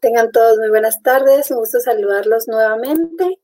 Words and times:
Tengan 0.00 0.30
todos 0.30 0.58
muy 0.58 0.68
buenas 0.68 1.02
tardes, 1.02 1.50
me 1.50 1.56
gusta 1.56 1.80
saludarlos 1.80 2.46
nuevamente. 2.46 3.40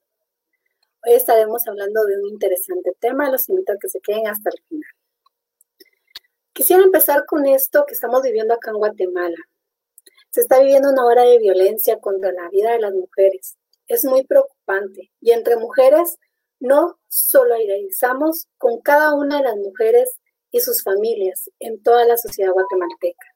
Hoy 1.04 1.14
estaremos 1.14 1.66
hablando 1.66 2.04
de 2.04 2.16
un 2.20 2.28
interesante 2.28 2.92
tema, 3.00 3.28
los 3.28 3.48
invito 3.48 3.72
a 3.72 3.76
que 3.76 3.88
se 3.88 4.00
queden 4.00 4.28
hasta 4.28 4.50
el 4.50 4.62
final. 4.68 4.90
Quisiera 6.52 6.84
empezar 6.84 7.26
con 7.26 7.44
esto 7.46 7.84
que 7.86 7.94
estamos 7.94 8.22
viviendo 8.22 8.54
acá 8.54 8.70
en 8.70 8.76
Guatemala. 8.76 9.36
Se 10.30 10.42
está 10.42 10.60
viviendo 10.60 10.90
una 10.90 11.04
hora 11.04 11.22
de 11.22 11.38
violencia 11.38 11.98
contra 11.98 12.30
la 12.30 12.48
vida 12.50 12.70
de 12.70 12.80
las 12.80 12.94
mujeres. 12.94 13.56
Es 13.88 14.04
muy 14.04 14.24
preocupante 14.24 15.10
y 15.20 15.32
entre 15.32 15.56
mujeres 15.56 16.18
no 16.60 17.00
solidarizamos 17.08 18.46
con 18.58 18.80
cada 18.80 19.12
una 19.12 19.38
de 19.38 19.42
las 19.42 19.56
mujeres 19.56 20.20
y 20.52 20.60
sus 20.60 20.84
familias 20.84 21.50
en 21.58 21.82
toda 21.82 22.04
la 22.04 22.16
sociedad 22.16 22.52
guatemalteca. 22.52 23.33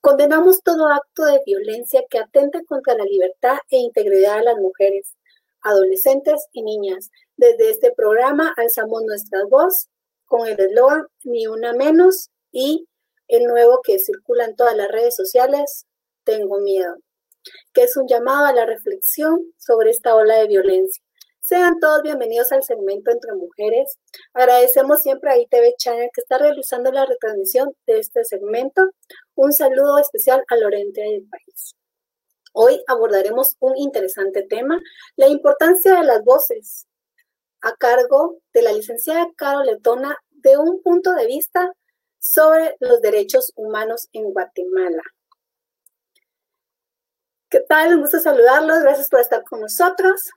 Condenamos 0.00 0.62
todo 0.62 0.88
acto 0.88 1.24
de 1.24 1.40
violencia 1.44 2.04
que 2.08 2.18
atente 2.18 2.64
contra 2.64 2.94
la 2.94 3.04
libertad 3.04 3.58
e 3.70 3.78
integridad 3.78 4.38
de 4.38 4.44
las 4.44 4.56
mujeres, 4.56 5.14
adolescentes 5.62 6.46
y 6.52 6.62
niñas. 6.62 7.10
Desde 7.36 7.70
este 7.70 7.92
programa 7.92 8.52
alzamos 8.56 9.02
nuestra 9.02 9.44
voz 9.50 9.88
con 10.26 10.46
el 10.46 10.58
eslogan 10.60 11.06
Ni 11.24 11.46
una 11.46 11.72
menos 11.72 12.30
y 12.52 12.86
el 13.28 13.44
nuevo 13.44 13.80
que 13.82 13.98
circula 13.98 14.44
en 14.44 14.56
todas 14.56 14.76
las 14.76 14.88
redes 14.88 15.16
sociales, 15.16 15.86
Tengo 16.24 16.58
miedo, 16.60 16.96
que 17.72 17.84
es 17.84 17.96
un 17.96 18.06
llamado 18.06 18.46
a 18.46 18.52
la 18.52 18.66
reflexión 18.66 19.52
sobre 19.56 19.90
esta 19.90 20.14
ola 20.14 20.36
de 20.36 20.46
violencia. 20.46 21.02
Sean 21.48 21.80
todos 21.80 22.02
bienvenidos 22.02 22.52
al 22.52 22.62
segmento 22.62 23.10
Entre 23.10 23.32
Mujeres. 23.32 23.98
Agradecemos 24.34 25.00
siempre 25.00 25.30
a 25.30 25.38
ITV 25.38 25.76
Channel 25.78 26.10
que 26.12 26.20
está 26.20 26.36
realizando 26.36 26.92
la 26.92 27.06
retransmisión 27.06 27.74
de 27.86 28.00
este 28.00 28.22
segmento. 28.24 28.90
Un 29.38 29.52
saludo 29.52 29.98
especial 29.98 30.42
al 30.48 30.64
oriente 30.64 31.00
del 31.00 31.22
país. 31.28 31.76
Hoy 32.52 32.82
abordaremos 32.88 33.54
un 33.60 33.76
interesante 33.76 34.42
tema, 34.42 34.80
la 35.14 35.28
importancia 35.28 35.94
de 35.94 36.02
las 36.02 36.24
voces, 36.24 36.88
a 37.60 37.76
cargo 37.76 38.40
de 38.52 38.62
la 38.62 38.72
licenciada 38.72 39.28
Carol 39.36 39.64
Letona, 39.64 40.16
de 40.30 40.58
un 40.58 40.82
punto 40.82 41.12
de 41.12 41.26
vista 41.26 41.72
sobre 42.18 42.76
los 42.80 43.00
derechos 43.00 43.52
humanos 43.54 44.08
en 44.12 44.32
Guatemala. 44.32 45.04
¿Qué 47.48 47.60
tal? 47.60 47.94
Un 47.94 48.00
gusto 48.00 48.18
saludarlos. 48.18 48.80
Gracias 48.80 49.08
por 49.08 49.20
estar 49.20 49.44
con 49.44 49.60
nosotros 49.60 50.30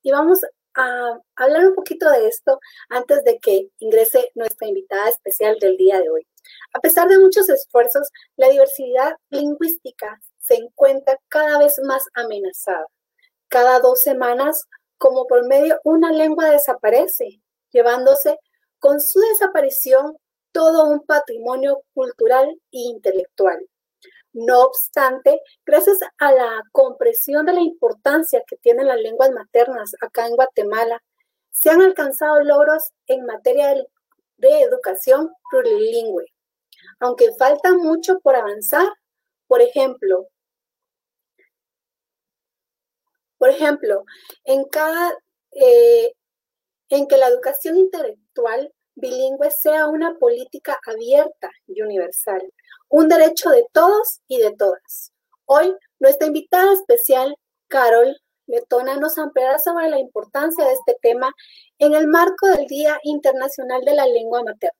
y 0.00 0.12
vamos 0.12 0.42
a 0.78 1.20
hablar 1.34 1.66
un 1.66 1.74
poquito 1.74 2.08
de 2.08 2.28
esto 2.28 2.60
antes 2.88 3.24
de 3.24 3.38
que 3.40 3.68
ingrese 3.78 4.30
nuestra 4.34 4.68
invitada 4.68 5.08
especial 5.10 5.58
del 5.58 5.76
día 5.76 6.00
de 6.00 6.08
hoy. 6.08 6.26
A 6.72 6.80
pesar 6.80 7.08
de 7.08 7.18
muchos 7.18 7.48
esfuerzos, 7.48 8.08
la 8.36 8.48
diversidad 8.48 9.14
lingüística 9.30 10.20
se 10.40 10.54
encuentra 10.54 11.18
cada 11.28 11.58
vez 11.58 11.78
más 11.84 12.04
amenazada. 12.14 12.86
Cada 13.48 13.80
dos 13.80 14.00
semanas, 14.00 14.66
como 14.98 15.26
por 15.26 15.46
medio, 15.46 15.80
una 15.82 16.12
lengua 16.12 16.50
desaparece, 16.50 17.40
llevándose 17.70 18.38
con 18.78 19.00
su 19.00 19.18
desaparición 19.18 20.16
todo 20.52 20.84
un 20.84 21.04
patrimonio 21.04 21.82
cultural 21.92 22.48
e 22.70 22.78
intelectual. 22.78 23.58
No 24.40 24.62
obstante, 24.62 25.42
gracias 25.66 25.98
a 26.18 26.30
la 26.30 26.62
comprensión 26.70 27.44
de 27.44 27.54
la 27.54 27.60
importancia 27.60 28.40
que 28.46 28.56
tienen 28.58 28.86
las 28.86 29.00
lenguas 29.00 29.32
maternas 29.32 29.90
acá 30.00 30.28
en 30.28 30.36
Guatemala, 30.36 31.02
se 31.50 31.70
han 31.70 31.82
alcanzado 31.82 32.40
logros 32.44 32.92
en 33.08 33.26
materia 33.26 33.74
de, 34.36 34.60
educación 34.60 35.32
plurilingüe. 35.50 36.26
Aunque 37.00 37.34
falta 37.36 37.72
mucho 37.74 38.20
por 38.20 38.36
avanzar, 38.36 38.86
por 39.48 39.60
ejemplo, 39.60 40.28
por 43.38 43.50
ejemplo, 43.50 44.04
en 44.44 44.64
cada 44.66 45.18
eh, 45.50 46.12
en 46.90 47.08
que 47.08 47.16
la 47.16 47.26
educación 47.26 47.76
intelectual 47.76 48.72
bilingüe 48.94 49.50
sea 49.50 49.88
una 49.88 50.16
política 50.16 50.78
abierta 50.86 51.50
y 51.66 51.82
universal, 51.82 52.40
un 52.88 53.08
derecho 53.08 53.50
de 53.50 53.66
todos 53.72 54.20
y 54.28 54.38
de 54.38 54.54
todas. 54.56 55.12
Hoy, 55.44 55.74
nuestra 55.98 56.26
invitada 56.26 56.72
especial, 56.72 57.36
Carol 57.68 58.16
Letona, 58.46 58.96
nos 58.96 59.18
ampliará 59.18 59.58
sobre 59.58 59.88
la 59.88 59.98
importancia 59.98 60.64
de 60.64 60.72
este 60.72 60.96
tema 61.00 61.32
en 61.78 61.94
el 61.94 62.06
marco 62.06 62.46
del 62.48 62.66
Día 62.66 62.98
Internacional 63.02 63.82
de 63.84 63.94
la 63.94 64.06
Lengua 64.06 64.42
Materna. 64.42 64.78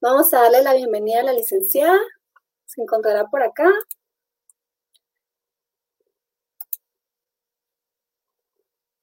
Vamos 0.00 0.32
a 0.34 0.42
darle 0.42 0.62
la 0.62 0.74
bienvenida 0.74 1.20
a 1.20 1.24
la 1.24 1.32
licenciada. 1.32 1.98
Se 2.66 2.82
encontrará 2.82 3.26
por 3.26 3.42
acá. 3.42 3.72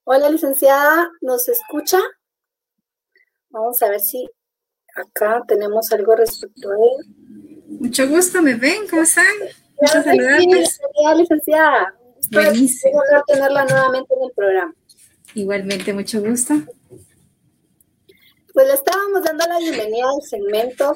Hola, 0.05 0.29
licenciada, 0.29 1.09
¿nos 1.21 1.47
escucha? 1.47 1.99
Vamos 3.49 3.81
a 3.81 3.89
ver 3.89 4.01
si 4.01 4.29
acá 4.95 5.43
tenemos 5.47 5.91
algo 5.93 6.15
respecto 6.15 6.71
a 6.71 6.75
él. 6.75 7.22
Mucho 7.83 8.07
gusto, 8.07 8.41
¿me 8.41 8.55
ven? 8.55 8.87
¿Cómo 8.89 9.01
están? 9.01 9.25
Saludarles. 9.85 10.79
licenciada. 11.17 11.93
Buenísimo. 12.31 13.01
tenerla 13.27 13.65
nuevamente 13.65 14.13
en 14.15 14.23
el 14.23 14.31
programa. 14.33 14.73
Igualmente, 15.33 15.91
mucho 15.91 16.21
gusto. 16.21 16.53
Pues 18.53 18.67
le 18.67 18.73
estábamos 18.73 19.25
dando 19.25 19.45
la 19.49 19.59
bienvenida 19.59 20.05
al 20.05 20.21
segmento 20.21 20.95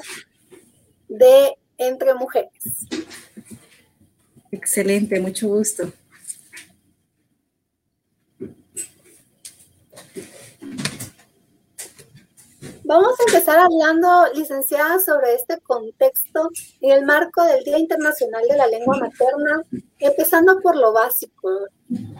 de 1.08 1.58
Entre 1.76 2.14
Mujeres. 2.14 2.86
Excelente, 4.50 5.20
mucho 5.20 5.48
gusto. 5.48 5.92
Vamos 12.82 13.14
a 13.20 13.32
empezar 13.48 13.64
hablando, 13.64 14.32
licenciada, 14.34 14.98
sobre 15.00 15.34
este 15.34 15.58
contexto 15.60 16.50
en 16.80 16.92
el 16.92 17.04
marco 17.04 17.42
del 17.44 17.64
Día 17.64 17.78
Internacional 17.78 18.42
de 18.48 18.56
la 18.56 18.66
Lengua 18.66 18.98
Materna, 18.98 19.62
empezando 19.98 20.60
por 20.60 20.76
lo 20.76 20.92
básico. 20.92 21.48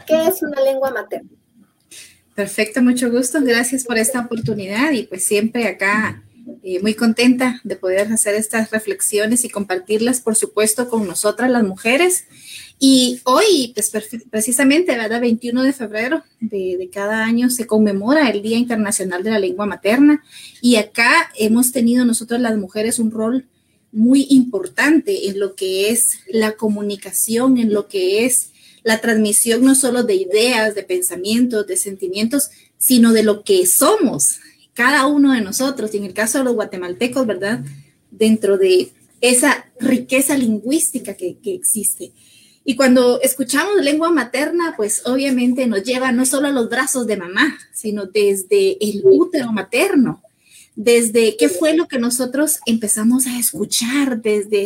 ¿Qué 0.06 0.26
es 0.26 0.42
una 0.42 0.60
lengua 0.62 0.90
materna? 0.90 1.28
Perfecto, 2.34 2.80
mucho 2.82 3.10
gusto. 3.10 3.40
Gracias 3.42 3.84
por 3.84 3.98
esta 3.98 4.20
oportunidad 4.20 4.92
y 4.92 5.02
pues 5.02 5.26
siempre 5.26 5.66
acá 5.66 6.22
eh, 6.62 6.80
muy 6.80 6.94
contenta 6.94 7.60
de 7.62 7.76
poder 7.76 8.10
hacer 8.10 8.34
estas 8.34 8.70
reflexiones 8.70 9.44
y 9.44 9.50
compartirlas, 9.50 10.20
por 10.20 10.34
supuesto, 10.34 10.88
con 10.88 11.06
nosotras 11.06 11.50
las 11.50 11.64
mujeres 11.64 12.24
y 12.78 13.20
hoy, 13.24 13.72
pues 13.74 13.90
precisamente, 14.30 14.96
¿verdad? 14.96 15.20
21 15.20 15.62
de 15.64 15.72
febrero 15.72 16.22
de, 16.38 16.88
cada 16.92 17.24
año 17.24 17.50
se 17.50 17.66
conmemora 17.66 18.30
el 18.30 18.40
Día 18.40 18.56
Internacional 18.56 19.24
de 19.24 19.30
la 19.30 19.40
Lengua 19.40 19.66
Materna 19.66 20.22
y 20.60 20.76
acá 20.76 21.30
hemos 21.36 21.72
tenido 21.72 22.04
nosotros 22.04 22.40
las 22.40 22.56
mujeres 22.56 23.00
un 23.00 23.10
rol 23.10 23.46
muy 23.90 24.28
importante 24.30 25.28
en 25.28 25.40
lo 25.40 25.56
que 25.56 25.90
es 25.90 26.20
la 26.28 26.52
comunicación, 26.52 27.58
en 27.58 27.72
lo 27.72 27.88
que 27.88 28.24
es 28.24 28.50
la 28.84 29.00
transmisión 29.00 29.64
no 29.64 29.74
solo 29.74 30.04
de 30.04 30.14
ideas, 30.14 30.76
de 30.76 30.84
pensamientos, 30.84 31.66
de 31.66 31.76
sentimientos, 31.76 32.50
sino 32.76 33.12
de 33.12 33.24
lo 33.24 33.42
que 33.42 33.66
somos, 33.66 34.38
cada 34.72 35.06
uno 35.06 35.32
de 35.32 35.40
nosotros, 35.40 35.92
y 35.92 35.96
en 35.96 36.04
el 36.04 36.14
caso 36.14 36.38
de 36.38 36.44
los 36.44 36.54
guatemaltecos, 36.54 37.26
¿verdad? 37.26 37.64
Dentro 38.12 38.56
de 38.56 38.92
esa 39.20 39.68
riqueza 39.80 40.38
lingüística 40.38 41.14
que, 41.14 41.38
que 41.42 41.54
existe. 41.54 42.12
Y 42.68 42.76
cuando 42.76 43.18
escuchamos 43.22 43.82
lengua 43.82 44.10
materna, 44.10 44.74
pues 44.76 45.00
obviamente 45.06 45.66
nos 45.66 45.84
lleva 45.84 46.12
no 46.12 46.26
solo 46.26 46.48
a 46.48 46.52
los 46.52 46.68
brazos 46.68 47.06
de 47.06 47.16
mamá, 47.16 47.58
sino 47.72 48.04
desde 48.04 48.76
el 48.86 49.00
útero 49.04 49.50
materno, 49.52 50.22
desde 50.76 51.38
qué 51.38 51.48
fue 51.48 51.72
lo 51.72 51.88
que 51.88 51.98
nosotros 51.98 52.58
empezamos 52.66 53.26
a 53.26 53.38
escuchar 53.38 54.20
desde 54.20 54.64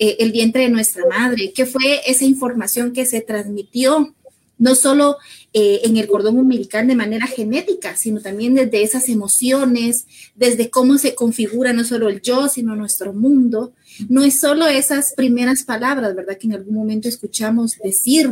eh, 0.00 0.16
el 0.18 0.32
vientre 0.32 0.62
de 0.62 0.68
nuestra 0.68 1.04
madre, 1.08 1.52
qué 1.54 1.64
fue 1.64 2.00
esa 2.10 2.24
información 2.24 2.92
que 2.92 3.06
se 3.06 3.20
transmitió 3.20 4.12
no 4.58 4.74
solo 4.74 5.18
eh, 5.56 5.82
en 5.84 5.96
el 5.96 6.08
cordón 6.08 6.36
umbilical 6.36 6.88
de 6.88 6.96
manera 6.96 7.28
genética, 7.28 7.96
sino 7.96 8.20
también 8.20 8.54
desde 8.54 8.82
esas 8.82 9.08
emociones, 9.08 10.04
desde 10.34 10.68
cómo 10.68 10.98
se 10.98 11.14
configura 11.14 11.72
no 11.72 11.84
solo 11.84 12.08
el 12.08 12.20
yo, 12.20 12.48
sino 12.48 12.74
nuestro 12.74 13.12
mundo. 13.12 13.72
No 14.08 14.24
es 14.24 14.40
solo 14.40 14.66
esas 14.66 15.12
primeras 15.12 15.62
palabras, 15.62 16.16
¿verdad? 16.16 16.38
Que 16.38 16.48
en 16.48 16.54
algún 16.54 16.74
momento 16.74 17.08
escuchamos 17.08 17.78
decir 17.84 18.28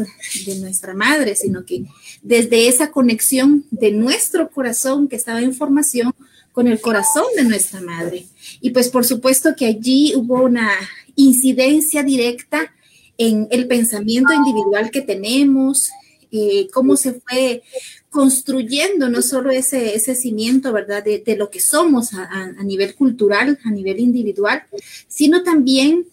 de 0.46 0.58
nuestra 0.58 0.94
madre, 0.94 1.36
sino 1.36 1.64
que 1.64 1.84
desde 2.22 2.66
esa 2.66 2.90
conexión 2.90 3.66
de 3.70 3.92
nuestro 3.92 4.50
corazón 4.50 5.06
que 5.06 5.14
estaba 5.14 5.42
en 5.42 5.54
formación 5.54 6.12
con 6.50 6.66
el 6.66 6.80
corazón 6.80 7.26
de 7.36 7.44
nuestra 7.44 7.80
madre. 7.82 8.26
Y 8.60 8.70
pues 8.70 8.88
por 8.88 9.04
supuesto 9.04 9.54
que 9.56 9.66
allí 9.66 10.12
hubo 10.16 10.42
una 10.42 10.72
incidencia 11.14 12.02
directa 12.02 12.72
en 13.16 13.46
el 13.52 13.69
pensamiento 13.69 14.32
individual 14.32 14.90
que 14.90 15.02
tenemos, 15.02 15.92
eh, 16.32 16.69
cómo 16.73 16.96
se 16.96 17.20
fue 17.20 17.62
construyendo 18.08 19.08
no 19.08 19.20
solo 19.23 19.50
ese, 19.50 19.94
ese 19.94 20.14
cimiento, 20.14 20.73
¿verdad?, 20.73 21.05
de, 21.05 21.37
lo 21.37 21.50
que 21.50 21.61
somos 21.61 22.14
a, 22.14 22.52
nivel 22.62 22.94
cultural, 22.94 23.58
a 23.64 23.70
nivel 23.70 24.00
individual, 24.00 24.62
sino 25.08 25.43
también 25.43 26.06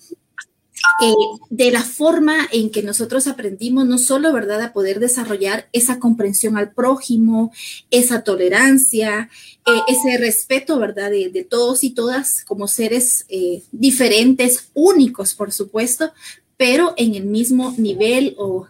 eh, 1.02 1.14
de 1.50 1.72
la 1.72 1.82
forma 1.82 2.48
en 2.52 2.70
que 2.70 2.84
nosotros 2.84 3.28
aprendimos 3.28 3.86
no 3.86 3.98
solo, 3.98 4.34
¿verdad?, 4.34 4.62
a 4.62 4.74
poder 4.74 5.00
desarrollar 5.00 5.70
esa 5.74 6.00
comprensión 6.00 6.58
al 6.58 6.74
prójimo, 6.74 7.52
esa 7.90 8.24
tolerancia, 8.24 9.30
eh, 9.66 9.80
ese 9.88 10.18
respeto, 10.18 10.80
¿verdad?, 10.80 11.12
de, 11.12 11.48
todos 11.50 11.84
y 11.84 11.92
todas 11.92 12.44
como 12.46 12.68
seres 12.68 13.26
eh, 13.30 13.64
diferentes, 13.72 14.70
únicos, 14.74 15.34
por 15.34 15.52
supuesto, 15.52 16.12
pero 16.58 16.94
en 16.98 17.16
el 17.16 17.26
mismo 17.26 17.74
nivel 17.78 18.36
o 18.38 18.68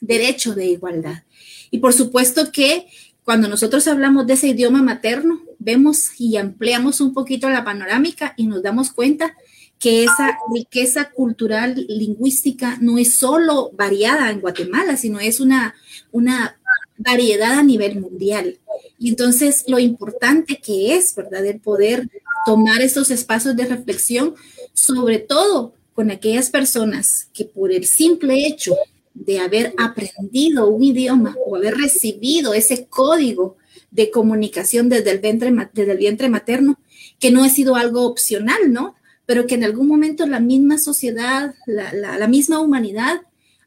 derecho 0.00 0.54
de 0.54 0.66
igualdad. 0.66 1.24
Y 1.70 1.78
por 1.78 1.92
supuesto 1.92 2.52
que 2.52 2.86
cuando 3.24 3.48
nosotros 3.48 3.86
hablamos 3.88 4.26
de 4.26 4.34
ese 4.34 4.48
idioma 4.48 4.82
materno, 4.82 5.42
vemos 5.58 6.12
y 6.18 6.36
ampliamos 6.36 7.00
un 7.00 7.12
poquito 7.12 7.50
la 7.50 7.64
panorámica 7.64 8.32
y 8.36 8.46
nos 8.46 8.62
damos 8.62 8.90
cuenta 8.90 9.36
que 9.78 10.02
esa 10.02 10.38
riqueza 10.52 11.10
cultural 11.10 11.86
lingüística 11.88 12.78
no 12.80 12.98
es 12.98 13.14
solo 13.14 13.70
variada 13.74 14.30
en 14.30 14.40
Guatemala, 14.40 14.96
sino 14.96 15.20
es 15.20 15.40
una, 15.40 15.74
una 16.10 16.58
variedad 16.96 17.58
a 17.58 17.62
nivel 17.62 18.00
mundial. 18.00 18.58
Y 18.98 19.10
entonces 19.10 19.64
lo 19.68 19.78
importante 19.78 20.56
que 20.56 20.96
es, 20.96 21.14
¿verdad?, 21.14 21.44
el 21.46 21.60
poder 21.60 22.08
tomar 22.44 22.80
esos 22.80 23.10
espacios 23.10 23.54
de 23.56 23.66
reflexión, 23.66 24.34
sobre 24.72 25.18
todo 25.18 25.74
con 25.94 26.10
aquellas 26.10 26.50
personas 26.50 27.28
que 27.32 27.44
por 27.44 27.72
el 27.72 27.84
simple 27.84 28.46
hecho 28.46 28.74
de 29.18 29.40
haber 29.40 29.74
aprendido 29.76 30.68
un 30.68 30.82
idioma 30.82 31.36
o 31.46 31.56
haber 31.56 31.76
recibido 31.76 32.54
ese 32.54 32.86
código 32.86 33.56
de 33.90 34.10
comunicación 34.10 34.88
desde 34.88 35.10
el 35.10 35.18
vientre, 35.18 35.52
desde 35.72 35.92
el 35.92 35.98
vientre 35.98 36.28
materno, 36.28 36.78
que 37.18 37.30
no 37.30 37.42
ha 37.42 37.48
sido 37.48 37.74
algo 37.74 38.06
opcional, 38.06 38.72
¿no? 38.72 38.94
pero 39.28 39.46
que 39.46 39.56
en 39.56 39.64
algún 39.64 39.88
momento 39.88 40.26
la 40.26 40.40
misma 40.40 40.78
sociedad, 40.78 41.54
la, 41.66 42.26
misma 42.28 42.60
humanidad 42.60 43.20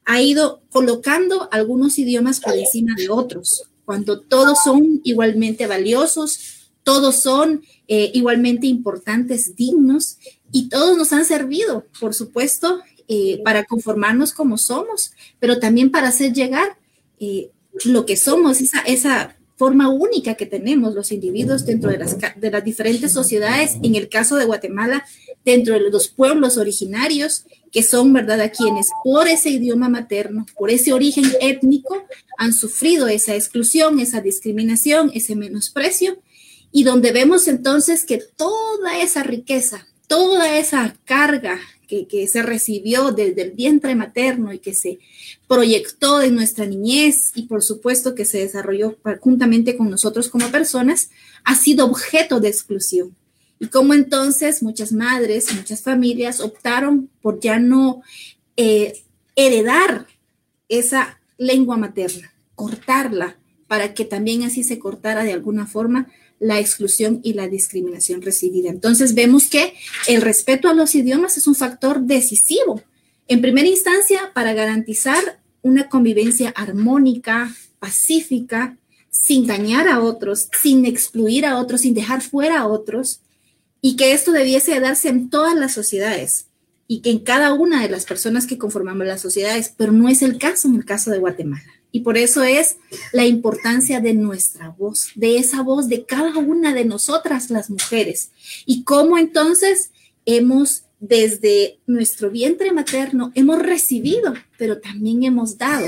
ha 0.06 0.19
ido 0.19 0.63
colocando 0.71 1.50
algunos 1.51 2.00
idiomas 2.00 2.39
por 2.39 2.57
encima 2.57 2.95
de 2.98 3.12
otros, 3.12 3.69
cuando 3.86 4.21
todos 4.21 4.57
son 4.63 5.01
igualmente 5.03 5.68
valiosos, 5.68 6.71
todos 6.81 7.18
son 7.18 7.62
eh, 7.88 8.09
igualmente 8.15 8.65
importantes, 8.65 9.56
dignos, 9.56 10.18
y 10.51 10.68
todos 10.68 10.98
nos 10.98 11.13
han 11.13 11.25
servido, 11.25 11.86
por 12.00 12.15
supuesto, 12.15 12.81
eh, 13.13 13.42
para 13.44 13.66
conformarnos 13.66 14.31
como 14.31 14.58
somos, 14.58 15.12
pero 15.38 15.60
también 15.60 15.92
para 15.92 16.08
hacer 16.08 16.31
llegar 16.31 16.78
eh, 17.19 17.52
lo 17.84 18.06
que 18.06 18.16
somos, 18.16 18.62
esa, 18.62 19.36
forma 19.58 19.90
única 19.90 20.36
que 20.36 20.48
tenemos 20.48 20.96
los 20.96 21.12
individuos 21.12 21.66
dentro 21.66 21.92
de 21.92 21.98
las, 21.98 22.18
de 22.18 22.50
las 22.50 22.63
diferentes 22.63 23.12
sociedades, 23.12 23.75
en 23.84 23.94
el 23.96 24.08
caso 24.10 24.38
de 24.38 24.46
Guatemala, 24.46 25.06
dentro 25.46 25.75
de 25.75 25.81
los 25.92 26.08
pueblos 26.08 26.58
originarios, 26.58 27.46
que 27.72 27.84
son, 27.84 28.13
¿verdad?, 28.13 28.40
a 28.40 28.50
quienes 28.50 28.88
por 29.04 29.28
ese 29.28 29.50
idioma 29.50 29.88
materno, 29.90 30.46
por 30.58 30.72
ese 30.72 30.94
origen 30.94 31.25
étnico, 31.42 32.08
han 32.38 32.54
sufrido 32.54 33.08
esa 33.10 33.36
exclusión, 33.36 34.00
esa 34.00 34.22
discriminación, 34.22 35.12
ese 35.13 35.36
menosprecio, 35.36 36.18
y 36.72 36.84
donde 36.84 37.12
vemos 37.12 37.48
entonces 37.50 38.06
que 38.06 38.18
toda 38.18 39.00
esa 39.00 39.22
riqueza, 39.22 39.86
toda 40.12 40.58
esa 40.58 40.94
carga 41.06 41.58
que, 41.88 42.28
se 42.28 42.42
recibió 42.42 43.13
desde 43.13 43.44
el 43.44 43.52
vientre 43.52 43.96
materno 43.96 44.52
y 44.52 44.60
que 44.60 44.74
se 44.74 45.00
proyectó 45.48 46.22
en 46.22 46.36
nuestra 46.36 46.66
niñez 46.66 47.31
y 47.34 47.44
por 47.44 47.63
supuesto 47.63 48.13
que 48.13 48.25
se 48.25 48.40
desarrolló 48.40 48.98
juntamente 49.22 49.78
con 49.78 49.90
nosotros 49.90 50.28
como 50.28 50.50
personas, 50.50 51.12
ha 51.46 51.56
sido 51.56 51.86
objeto 51.86 52.42
de 52.42 52.50
exclusión. 52.50 53.16
Y 53.58 53.68
como 53.68 53.94
entonces 53.94 54.62
muchas 54.62 54.92
madres, 54.92 55.54
muchas 55.56 55.81
familias 55.81 56.42
optaron 56.42 57.10
por 57.22 57.40
ya 57.40 57.58
no 57.60 58.02
eh, 58.58 59.02
heredar 59.38 60.08
esa 60.68 61.22
lengua 61.38 61.78
materna, 61.78 62.34
cortarla, 62.56 63.38
para 63.69 63.94
que 63.94 64.04
también 64.04 64.44
así 64.44 64.66
se 64.66 64.78
cortara 64.78 65.24
de 65.24 65.31
alguna 65.31 65.68
forma 65.68 66.10
la 66.41 66.59
exclusión 66.59 67.21
y 67.23 67.33
la 67.33 67.47
discriminación 67.47 68.23
recibida. 68.23 68.69
Entonces 68.69 69.13
vemos 69.13 69.47
que 69.47 69.75
el 70.07 70.21
respeto 70.21 70.67
a 70.67 70.73
los 70.73 70.95
idiomas 70.95 71.38
es 71.38 71.45
un 71.45 71.53
factor 71.53 72.01
decisivo, 72.01 72.81
en 73.27 73.41
primera 73.41 73.67
instancia, 73.67 74.31
para 74.33 74.53
garantizar 74.53 75.39
una 75.61 75.88
convivencia 75.88 76.49
armónica, 76.49 77.55
pacífica, 77.79 78.77
sin 79.11 79.45
dañar 79.45 79.88
a 79.88 80.01
otros, 80.01 80.49
sin 80.61 80.85
excluir 80.85 81.45
a 81.45 81.59
otros, 81.59 81.81
sin 81.81 81.93
dejar 81.93 82.21
fuera 82.21 82.59
a 82.59 82.67
otros, 82.67 83.21
y 83.79 83.95
que 83.95 84.13
esto 84.13 84.31
debiese 84.31 84.79
darse 84.79 85.09
en 85.09 85.29
todas 85.29 85.55
las 85.55 85.73
sociedades 85.73 86.47
y 86.88 87.01
que 87.01 87.11
en 87.11 87.19
cada 87.19 87.53
una 87.53 87.83
de 87.83 87.89
las 87.89 88.05
personas 88.05 88.47
que 88.47 88.57
conformamos 88.57 89.05
las 89.05 89.21
sociedades, 89.21 89.73
pero 89.77 89.91
no 89.91 90.09
es 90.09 90.23
el 90.23 90.39
caso 90.39 90.67
en 90.67 90.75
el 90.75 90.85
caso 90.85 91.11
de 91.11 91.19
Guatemala. 91.19 91.81
Y 91.91 92.01
por 92.01 92.17
eso 92.17 92.43
es 92.43 92.77
la 93.11 93.25
importancia 93.25 93.99
de 93.99 94.13
nuestra 94.13 94.69
voz, 94.69 95.09
de 95.15 95.38
esa 95.38 95.61
voz 95.61 95.89
de 95.89 96.05
cada 96.05 96.38
una 96.38 96.73
de 96.73 96.85
nosotras 96.85 97.49
las 97.49 97.69
mujeres. 97.69 98.31
Y 98.65 98.83
cómo 98.83 99.17
entonces 99.17 99.91
hemos, 100.25 100.83
desde 100.99 101.79
nuestro 101.88 102.29
vientre 102.29 102.71
materno, 102.71 103.31
hemos 103.35 103.59
recibido, 103.59 104.33
pero 104.57 104.79
también 104.79 105.23
hemos 105.23 105.57
dado 105.57 105.88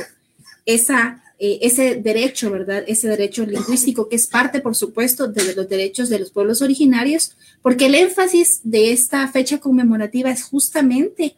esa, 0.65 1.23
eh, 1.39 1.59
ese 1.61 1.95
derecho, 1.95 2.51
¿verdad? 2.51 2.83
Ese 2.85 3.07
derecho 3.07 3.45
lingüístico 3.45 4.09
que 4.09 4.17
es 4.17 4.27
parte, 4.27 4.59
por 4.59 4.75
supuesto, 4.75 5.27
de 5.27 5.55
los 5.55 5.69
derechos 5.69 6.09
de 6.09 6.19
los 6.19 6.31
pueblos 6.31 6.61
originarios, 6.61 7.37
porque 7.61 7.85
el 7.85 7.95
énfasis 7.95 8.59
de 8.63 8.91
esta 8.91 9.25
fecha 9.29 9.59
conmemorativa 9.59 10.29
es 10.31 10.43
justamente 10.43 11.37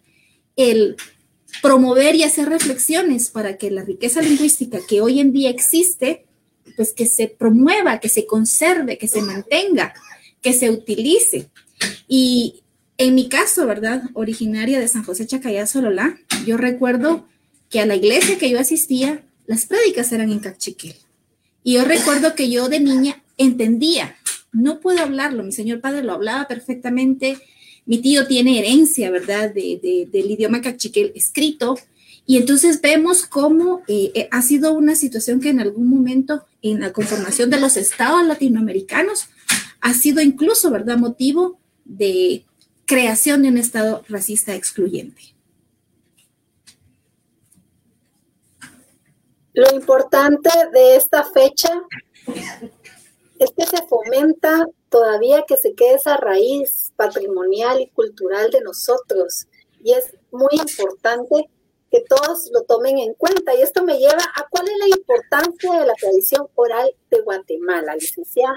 el 0.56 0.96
promover 1.62 2.16
y 2.16 2.24
hacer 2.24 2.50
reflexiones 2.50 3.30
para 3.30 3.58
que 3.58 3.72
la 3.72 3.84
riqueza 3.84 4.22
lingüística 4.22 4.80
que 4.88 5.02
hoy 5.02 5.20
en 5.20 5.32
día 5.32 5.50
existe, 5.50 6.26
pues 6.76 6.94
que 6.94 7.06
se 7.06 7.28
promueva, 7.28 8.00
que 8.00 8.10
se 8.10 8.26
conserve, 8.26 8.98
que 8.98 9.08
se 9.08 9.22
mantenga, 9.22 9.94
que 10.42 10.54
se 10.54 10.70
utilice. 10.70 11.50
Y 12.08 12.64
en 12.98 13.16
mi 13.16 13.30
caso, 13.30 13.66
¿verdad? 13.66 14.04
Originaria 14.14 14.80
de 14.80 14.88
San 14.88 15.04
José 15.04 15.28
Chacayá, 15.28 15.66
Sololá, 15.68 16.18
yo 16.46 16.58
recuerdo 16.58 17.28
que 17.70 17.80
a 17.80 17.86
la 17.86 17.96
iglesia 17.96 18.38
que 18.38 18.50
yo 18.50 18.60
asistía, 18.60 19.24
las 19.48 19.66
prédicas 19.66 20.12
eran 20.12 20.32
en 20.32 20.40
cachiquel. 20.40 20.96
Y 21.64 21.74
yo 21.74 21.86
recuerdo 21.86 22.36
que 22.36 22.50
yo 22.50 22.70
de 22.70 22.80
niña 22.80 23.24
entendía, 23.38 24.16
no 24.52 24.80
puedo 24.80 25.02
hablarlo, 25.02 25.44
mi 25.44 25.52
señor 25.52 25.82
padre 25.82 26.04
lo 26.04 26.14
hablaba 26.14 26.48
perfectamente, 26.48 27.38
mi 27.86 28.02
tío 28.02 28.28
tiene 28.28 28.60
herencia, 28.60 29.12
¿verdad?, 29.12 29.54
de, 29.54 30.08
del 30.12 30.32
idioma 30.32 30.62
cachiquel 30.62 31.12
escrito. 31.16 31.78
Y 32.26 32.38
entonces 32.38 32.82
vemos 32.82 33.26
cómo 33.26 33.82
eh, 33.88 34.12
eh, 34.16 34.28
ha 34.32 34.42
sido 34.42 34.74
una 34.74 34.96
situación 34.96 35.40
que 35.40 35.50
en 35.50 35.60
algún 35.60 35.88
momento 35.88 36.46
en 36.64 36.80
la 36.80 36.92
conformación 36.92 37.52
de 37.52 37.60
los 37.60 37.78
estados 37.78 38.26
latinoamericanos 38.26 39.30
ha 39.82 39.94
sido 39.94 40.22
incluso, 40.22 40.72
¿verdad?, 40.72 40.98
motivo 40.98 41.60
de 41.84 42.44
creación 42.86 43.44
de 43.44 43.50
un 43.50 43.58
estado 43.58 44.04
racista 44.10 44.56
excluyente. 44.56 45.22
Lo 49.54 49.74
importante 49.74 50.50
de 50.74 50.98
esta 50.98 51.24
fecha 51.32 51.72
es 53.40 53.52
que 53.56 53.66
se 53.66 53.78
fomenta 53.88 54.66
todavía 54.96 55.44
que 55.46 55.58
se 55.58 55.74
quede 55.74 55.96
esa 55.96 56.16
raíz 56.16 56.94
patrimonial 56.96 57.82
y 57.82 57.88
cultural 57.88 58.50
de 58.50 58.62
nosotros. 58.62 59.46
Y 59.84 59.92
es 59.92 60.06
muy 60.32 60.52
importante 60.54 61.50
que 61.92 62.02
todos 62.08 62.50
lo 62.54 62.62
tomen 62.62 63.00
en 63.00 63.14
cuenta. 63.16 63.54
Y 63.54 63.62
esto 63.62 63.84
me 63.84 63.98
lleva 63.98 64.24
a 64.36 64.48
cuál 64.50 64.68
es 64.70 64.78
la 64.80 64.96
importancia 64.96 65.80
de 65.82 65.86
la 65.86 65.94
tradición 65.96 66.48
oral 66.56 66.96
de 67.12 67.20
Guatemala, 67.20 67.94
licenciada. 67.98 68.56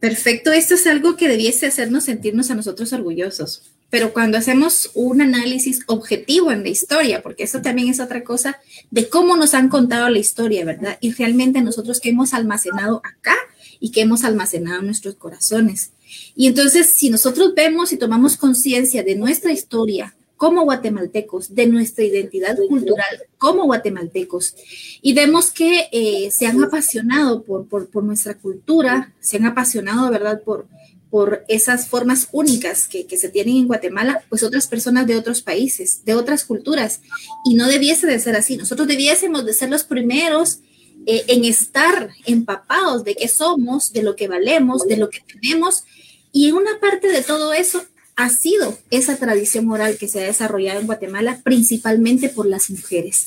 Perfecto, 0.00 0.50
esto 0.50 0.76
es 0.76 0.86
algo 0.86 1.14
que 1.14 1.28
debiese 1.28 1.66
hacernos 1.66 2.04
sentirnos 2.04 2.50
a 2.50 2.54
nosotros 2.54 2.94
orgullosos. 2.94 3.70
Pero 3.90 4.14
cuando 4.14 4.38
hacemos 4.38 4.92
un 4.94 5.20
análisis 5.20 5.82
objetivo 5.88 6.52
en 6.52 6.62
la 6.62 6.70
historia, 6.70 7.22
porque 7.22 7.42
eso 7.42 7.60
también 7.60 7.90
es 7.90 8.00
otra 8.00 8.24
cosa 8.24 8.58
de 8.90 9.10
cómo 9.10 9.36
nos 9.36 9.52
han 9.52 9.68
contado 9.68 10.08
la 10.08 10.18
historia, 10.18 10.64
¿verdad? 10.64 10.96
Y 11.02 11.12
realmente 11.12 11.60
nosotros 11.60 12.00
que 12.00 12.08
hemos 12.08 12.32
almacenado 12.32 13.02
acá 13.04 13.36
y 13.82 13.90
que 13.90 14.02
hemos 14.02 14.22
almacenado 14.22 14.78
en 14.78 14.86
nuestros 14.86 15.16
corazones. 15.16 15.90
Y 16.36 16.46
entonces, 16.46 16.86
si 16.86 17.10
nosotros 17.10 17.52
vemos 17.56 17.92
y 17.92 17.96
tomamos 17.96 18.36
conciencia 18.36 19.02
de 19.02 19.16
nuestra 19.16 19.50
historia 19.50 20.14
como 20.36 20.62
guatemaltecos, 20.62 21.52
de 21.52 21.66
nuestra 21.66 22.04
identidad 22.04 22.56
cultural 22.68 23.24
como 23.38 23.64
guatemaltecos, 23.64 24.54
y 25.02 25.14
vemos 25.14 25.50
que 25.50 25.88
eh, 25.90 26.30
se 26.30 26.46
han 26.46 26.62
apasionado 26.62 27.42
por, 27.42 27.66
por, 27.66 28.04
nuestra 28.04 28.34
cultura, 28.34 29.12
se 29.18 29.38
han 29.38 29.46
apasionado, 29.46 30.08
¿verdad?, 30.10 30.42
por, 30.44 30.68
por 31.10 31.44
esas 31.48 31.88
formas 31.88 32.28
únicas 32.30 32.86
que, 32.86 33.06
que, 33.06 33.18
se 33.18 33.30
tienen 33.30 33.56
en 33.56 33.66
Guatemala, 33.66 34.22
pues 34.28 34.44
otras 34.44 34.68
personas 34.68 35.08
de 35.08 35.16
otros 35.16 35.42
países, 35.42 36.04
de 36.04 36.14
otras 36.14 36.44
culturas. 36.44 37.00
Y 37.44 37.54
no 37.54 37.66
debiese 37.66 38.06
de 38.06 38.20
ser 38.20 38.36
así. 38.36 38.56
Nosotros 38.56 38.86
debiésemos 38.86 39.44
de 39.44 39.54
ser 39.54 39.70
los 39.70 39.82
primeros 39.82 40.60
eh, 41.06 41.24
en 41.28 41.44
estar 41.44 42.10
empapados 42.26 43.04
de 43.04 43.14
qué 43.14 43.28
somos, 43.28 43.92
de 43.92 44.02
lo 44.02 44.16
que 44.16 44.28
valemos, 44.28 44.82
de 44.86 44.96
lo 44.96 45.10
que 45.10 45.20
tenemos. 45.20 45.84
Y 46.32 46.52
una 46.52 46.80
parte 46.80 47.08
de 47.08 47.22
todo 47.22 47.52
eso, 47.52 47.84
ha 48.16 48.28
sido 48.28 48.78
esa 48.90 49.16
tradición 49.16 49.70
oral 49.70 49.96
que 49.96 50.08
se 50.08 50.20
ha 50.22 50.26
desarrollado 50.26 50.80
en 50.80 50.86
Guatemala 50.86 51.40
principalmente 51.42 52.28
por 52.28 52.46
las 52.46 52.70
mujeres. 52.70 53.26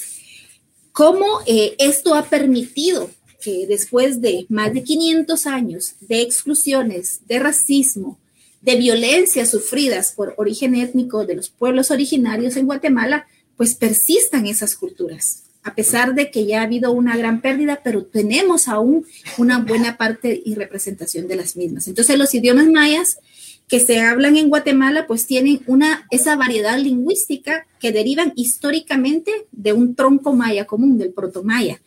¿Cómo 0.91 1.25
eh, 1.46 1.75
esto 1.79 2.13
ha 2.13 2.29
permitido 2.29 3.10
que 3.41 3.67
después 3.67 4.22
de 4.22 4.46
más 4.50 4.74
de 4.74 4.84
500 4.84 5.46
años 5.48 5.96
de 6.00 6.22
exclusiones, 6.22 7.22
de 7.27 7.39
racismo, 7.39 8.17
de 8.62 8.75
violencias 8.77 9.51
sufridas 9.51 10.13
por 10.15 10.34
origen 10.38 10.75
étnico 10.75 11.25
de 11.25 11.36
los 11.36 11.50
pueblos 11.50 11.91
originarios 11.91 12.55
en 12.55 12.65
Guatemala, 12.65 13.27
pues 13.58 13.75
persistan 13.75 14.46
esas 14.46 14.75
culturas? 14.75 15.44
A 15.65 15.74
pesar 15.74 16.13
de 16.13 16.29
que 16.29 16.45
ya 16.45 16.62
ha 16.62 16.63
habido 16.65 16.91
una 16.91 17.17
gran 17.17 17.41
pérdida, 17.41 17.81
pero 17.84 18.05
tenemos 18.05 18.67
aún 18.67 19.03
una 19.39 19.57
buena 19.57 19.98
parte 19.98 20.39
y 20.45 20.53
representación 20.53 21.27
de 21.27 21.36
las 21.36 21.57
mismas. 21.57 21.88
Entonces, 21.88 22.19
los 22.19 22.36
idiomas 22.36 22.67
mayas 22.67 23.17
que 23.67 23.79
se 23.79 24.00
hablan 24.00 24.38
en 24.38 24.50
Guatemala, 24.50 25.07
pues 25.07 25.25
tienen 25.25 25.62
una, 25.65 26.05
esa 26.12 26.36
variedad 26.36 26.77
lingüística 26.77 27.65
que 27.79 27.91
derivan 27.91 28.31
históricamente 28.36 29.31
de 29.51 29.74
un 29.74 29.95
tronco 29.95 30.34
maya 30.34 30.65
común, 30.65 31.00
del 31.00 31.13
protomaya. 31.13 31.81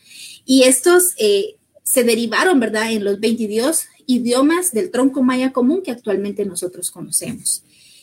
Y 0.44 0.64
estos 0.64 1.14
eh, 1.16 1.54
se 1.84 2.02
derivaron, 2.02 2.58
¿verdad?, 2.58 2.90
en 2.90 3.04
los 3.04 3.20
22 3.20 3.84
idiomas 4.06 4.72
del 4.72 4.90
tronco 4.90 5.22
maya 5.22 5.52
común 5.52 5.82
que 5.84 5.92
actualmente 5.92 6.44
nosotros 6.44 6.90
conocemos. 6.90 7.62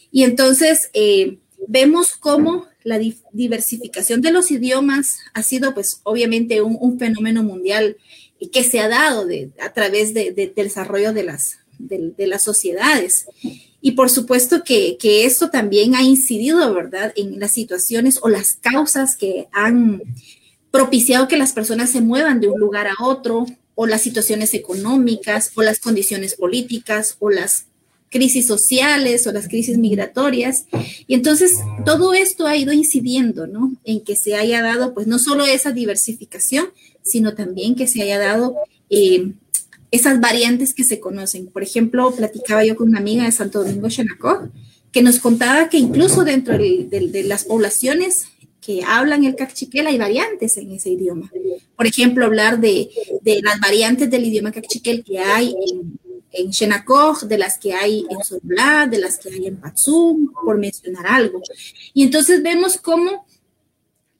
Y 0.09 0.23
entonces 0.23 0.89
eh, 0.93 1.39
vemos 1.67 2.15
cómo 2.15 2.67
la 2.83 2.99
diversificación 3.31 4.21
de 4.21 4.31
los 4.31 4.51
idiomas 4.51 5.17
ha 5.33 5.43
sido, 5.43 5.73
pues, 5.73 6.01
obviamente 6.03 6.61
un, 6.61 6.99
fenómeno 6.99 7.43
mundial 7.43 7.97
que 8.51 8.63
se 8.63 8.79
ha 8.79 8.87
dado 8.87 9.27
a 9.59 9.73
través 9.73 10.13
del 10.13 10.53
desarrollo 10.55 11.11
de 11.11 11.23
las, 11.23 11.57
de, 11.79 12.27
las 12.27 12.43
sociedades. 12.43 13.25
Y 13.81 13.91
por 13.91 14.09
supuesto 14.09 14.63
que, 14.63 14.97
que, 14.97 15.25
esto 15.25 15.49
también 15.49 15.95
ha 15.95 16.03
incidido, 16.03 16.73
¿verdad?, 16.73 17.13
en 17.15 17.39
las 17.39 17.51
situaciones 17.51 18.19
o 18.21 18.29
las 18.29 18.53
causas 18.53 19.15
que 19.15 19.47
han 19.51 20.01
propiciado 20.71 21.27
que 21.27 21.37
las 21.37 21.53
personas 21.53 21.89
se 21.89 22.01
muevan 22.01 22.39
de 22.39 22.49
un 22.49 22.59
lugar 22.59 22.87
a 22.87 23.03
otro, 23.03 23.45
o 23.75 23.87
las 23.87 24.01
situaciones 24.01 24.53
económicas, 24.53 25.51
o 25.55 25.61
las 25.61 25.79
condiciones 25.79 26.35
políticas, 26.35 27.17
o 27.19 27.29
las 27.29 27.67
crisis 28.15 28.47
sociales 28.47 29.27
o 29.27 29.33
las 29.33 29.49
crisis 29.49 29.77
migratorias. 29.77 30.67
Y 31.05 31.15
entonces 31.15 31.57
todo 31.85 32.13
esto 32.13 32.47
ha 32.47 32.55
ido 32.55 32.71
incidiendo, 32.71 33.45
¿no? 33.45 33.73
En 33.83 33.99
que 34.05 34.15
se 34.15 34.35
haya 34.35 34.61
dado, 34.61 34.93
pues 34.93 35.05
no 35.05 35.19
solo 35.19 35.45
esa 35.45 35.73
diversificación, 35.73 36.67
sino 37.03 37.35
también 37.35 37.75
que 37.75 37.87
se 37.87 38.03
haya 38.03 38.17
dado 38.17 38.55
eh, 38.89 39.33
esas 39.91 40.21
variantes 40.21 40.73
que 40.73 40.85
se 40.85 41.01
conocen. 41.01 41.47
Por 41.47 41.61
ejemplo, 41.61 42.09
platicaba 42.15 42.63
yo 42.63 42.77
con 42.77 42.87
una 42.87 42.99
amiga 42.99 43.25
de 43.25 43.33
Santo 43.33 43.65
Domingo, 43.65 43.89
Xenacó, 43.89 44.47
que 44.93 45.01
nos 45.01 45.19
contaba 45.19 45.67
que 45.67 45.77
incluso 45.77 46.23
dentro 46.23 46.57
de, 46.57 47.25
las 47.27 47.43
poblaciones 47.43 48.27
que 48.61 48.81
hablan 48.85 49.25
el 49.25 49.35
cachiquel 49.35 49.87
hay 49.87 49.97
variantes 49.97 50.55
en 50.55 50.71
ese 50.71 50.89
idioma. 50.89 51.29
Por 51.75 51.85
ejemplo, 51.85 52.25
hablar 52.25 52.61
de, 52.61 52.89
de 53.23 53.41
las 53.41 53.59
variantes 53.59 54.09
del 54.09 54.23
idioma 54.23 54.53
cachiquel 54.53 55.03
que 55.03 55.19
hay 55.19 55.53
en, 55.69 55.99
en 56.35 56.53
Xenacoj, 56.53 57.23
de 57.23 57.37
las 57.37 57.57
que 57.57 57.73
hay 57.73 58.05
en 58.09 58.23
Solblá, 58.23 58.87
de 58.87 58.99
las 58.99 59.17
que 59.17 59.29
hay 59.29 59.47
en 59.47 59.57
Patsum, 59.57 60.31
por 60.43 60.57
mencionar 60.57 61.07
algo. 61.07 61.41
Y 61.93 62.03
entonces 62.03 62.43
vemos 62.43 62.77
cómo 62.77 63.25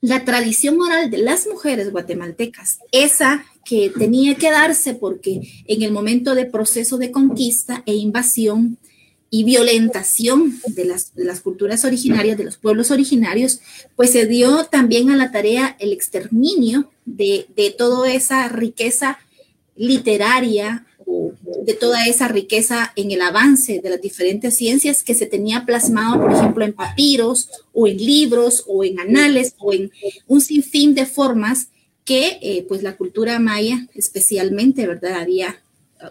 la 0.00 0.24
tradición 0.24 0.80
oral 0.80 1.10
de 1.10 1.18
las 1.18 1.46
mujeres 1.46 1.90
guatemaltecas, 1.90 2.78
esa 2.92 3.44
que 3.64 3.90
tenía 3.90 4.36
que 4.36 4.50
darse 4.50 4.94
porque 4.94 5.40
en 5.66 5.82
el 5.82 5.90
momento 5.90 6.34
de 6.34 6.44
proceso 6.46 6.98
de 6.98 7.10
conquista 7.10 7.82
e 7.86 7.94
invasión 7.94 8.78
y 9.28 9.42
violentación 9.42 10.60
de 10.68 10.84
las, 10.84 11.40
culturas 11.40 11.84
originarias, 11.84 12.38
de 12.38 12.44
los 12.44 12.56
pueblos 12.56 12.92
originarios, 12.92 13.60
pues 13.96 14.12
se 14.12 14.26
dio 14.26 14.66
también 14.66 15.10
a 15.10 15.16
la 15.16 15.32
tarea 15.32 15.76
el 15.80 15.92
exterminio 15.92 16.90
de, 17.04 17.46
de 17.56 17.70
toda 17.72 18.12
esa 18.12 18.48
riqueza 18.48 19.18
literaria, 19.74 20.86
de 21.06 21.74
toda 21.74 22.06
esa 22.06 22.28
riqueza 22.28 22.92
en 22.96 23.10
el 23.10 23.22
avance 23.22 23.80
de 23.80 23.90
las 23.90 24.00
diferentes 24.00 24.56
ciencias 24.56 25.02
que 25.02 25.14
se 25.14 25.26
tenía 25.26 25.64
plasmado, 25.64 26.20
por 26.20 26.32
ejemplo, 26.32 26.64
en 26.64 26.72
papiros 26.72 27.48
o 27.72 27.86
en 27.86 27.96
libros 27.98 28.64
o 28.66 28.84
en 28.84 28.98
anales 28.98 29.54
o 29.58 29.72
en 29.72 29.90
un 30.26 30.40
sinfín 30.40 30.94
de 30.94 31.06
formas 31.06 31.68
que 32.04 32.38
eh, 32.40 32.64
pues 32.68 32.82
la 32.82 32.96
cultura 32.96 33.38
maya 33.38 33.86
especialmente, 33.94 34.86
¿verdad?, 34.86 35.14
había 35.20 35.60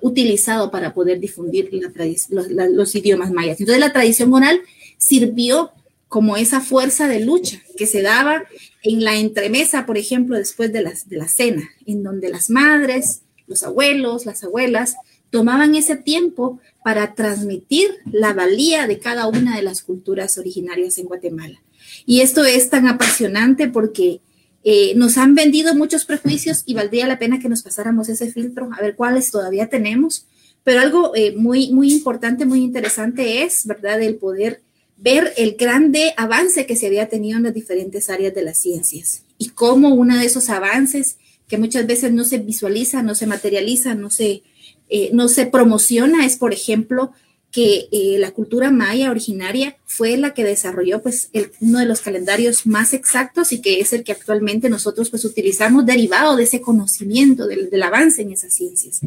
utilizado 0.02 0.72
para 0.72 0.94
poder 0.94 1.20
difundir 1.20 1.70
los, 1.72 2.50
los 2.50 2.96
idiomas 2.96 3.32
mayas. 3.32 3.60
Entonces 3.60 3.80
la 3.80 3.94
tradición 3.94 4.34
oral 4.34 4.62
sirvió 4.98 5.72
como 6.08 6.38
esa 6.38 6.62
fuerza 6.62 7.08
de 7.08 7.20
lucha 7.20 7.62
que 7.78 7.88
se 7.88 8.02
daba 8.02 8.44
en 8.84 9.04
la 9.04 9.16
entremesa, 9.16 9.86
por 9.86 9.98
ejemplo, 9.98 10.38
después 10.38 10.72
de, 10.72 10.82
las, 10.82 11.10
de 11.10 11.18
la 11.18 11.28
cena, 11.28 11.70
en 11.86 12.04
donde 12.04 12.30
las 12.30 12.50
madres, 12.50 13.22
los 13.48 13.64
abuelos, 13.64 14.26
las 14.26 14.44
abuelas, 14.44 14.96
tomaban 15.30 15.76
ese 15.76 15.96
tiempo 15.96 16.60
para 16.84 17.14
transmitir 17.16 17.90
la 18.06 18.34
valía 18.34 18.88
de 18.88 19.00
cada 19.00 19.28
una 19.28 19.56
de 19.56 19.64
las 19.64 19.82
culturas 19.82 20.38
originarias 20.38 20.98
en 20.98 21.08
Guatemala. 21.08 21.62
Y 22.06 22.22
esto 22.22 22.46
es 22.46 22.70
tan 22.70 22.88
apasionante 22.88 23.68
porque 23.68 24.22
eh, 24.64 24.94
nos 24.96 25.18
han 25.18 25.36
vendido 25.36 25.76
muchos 25.76 26.06
prejuicios 26.06 26.64
y 26.66 26.74
valdría 26.74 27.08
la 27.08 27.20
pena 27.20 27.40
que 27.40 27.50
nos 27.50 27.64
pasáramos 27.64 28.10
ese 28.10 28.32
filtro 28.32 28.70
a 28.76 28.82
ver 28.82 28.96
cuáles 28.96 29.32
todavía 29.32 29.70
tenemos. 29.70 30.26
Pero 30.64 30.80
algo 30.82 31.16
eh, 31.16 31.36
muy, 31.36 31.72
muy 31.72 31.94
importante, 31.94 32.46
muy 32.46 32.62
interesante 32.62 33.44
es, 33.44 33.66
¿verdad?, 33.68 34.02
el 34.02 34.16
poder 34.16 34.62
ver 34.98 35.34
el 35.38 35.56
grande 35.56 36.14
avance 36.18 36.66
que 36.66 36.76
se 36.76 36.88
había 36.88 37.10
tenido 37.10 37.38
en 37.38 37.44
las 37.44 37.54
diferentes 37.54 38.10
áreas 38.10 38.34
de 38.34 38.44
las 38.44 38.58
ciencias 38.58 39.24
y 39.38 39.50
cómo 39.50 39.94
uno 39.94 40.18
de 40.18 40.26
esos 40.26 40.50
avances 40.50 41.18
que 41.48 41.58
muchas 41.58 41.86
veces 41.88 42.12
no 42.12 42.24
se 42.24 42.40
visualiza, 42.40 43.04
no 43.04 43.16
se 43.16 43.28
materializa, 43.28 43.96
no 43.96 44.10
se, 44.10 44.44
eh, 44.90 45.10
no 45.14 45.28
se 45.28 45.46
promociona, 45.46 46.26
es 46.26 46.38
por 46.38 46.54
ejemplo 46.54 47.12
que 47.52 47.88
eh, 47.92 48.18
la 48.20 48.32
cultura 48.32 48.70
maya 48.70 49.10
originaria 49.10 49.78
fue 49.86 50.18
la 50.18 50.34
que 50.34 50.44
desarrolló 50.44 51.02
pues 51.02 51.30
uno 51.62 51.80
de 51.80 51.86
los 51.86 52.02
calendarios 52.02 52.66
más 52.66 52.94
exactos 52.94 53.54
y 53.54 53.62
que 53.62 53.80
es 53.80 53.94
el 53.94 54.04
que 54.04 54.12
actualmente 54.12 54.70
nosotros 54.70 55.10
pues 55.10 55.24
utilizamos 55.24 55.86
derivado 55.86 56.36
de 56.36 56.44
ese 56.44 56.60
conocimiento, 56.60 57.48
del, 57.48 57.70
del 57.70 57.84
avance 57.84 58.24
en 58.24 58.34
esas 58.34 58.54
ciencias. 58.54 59.00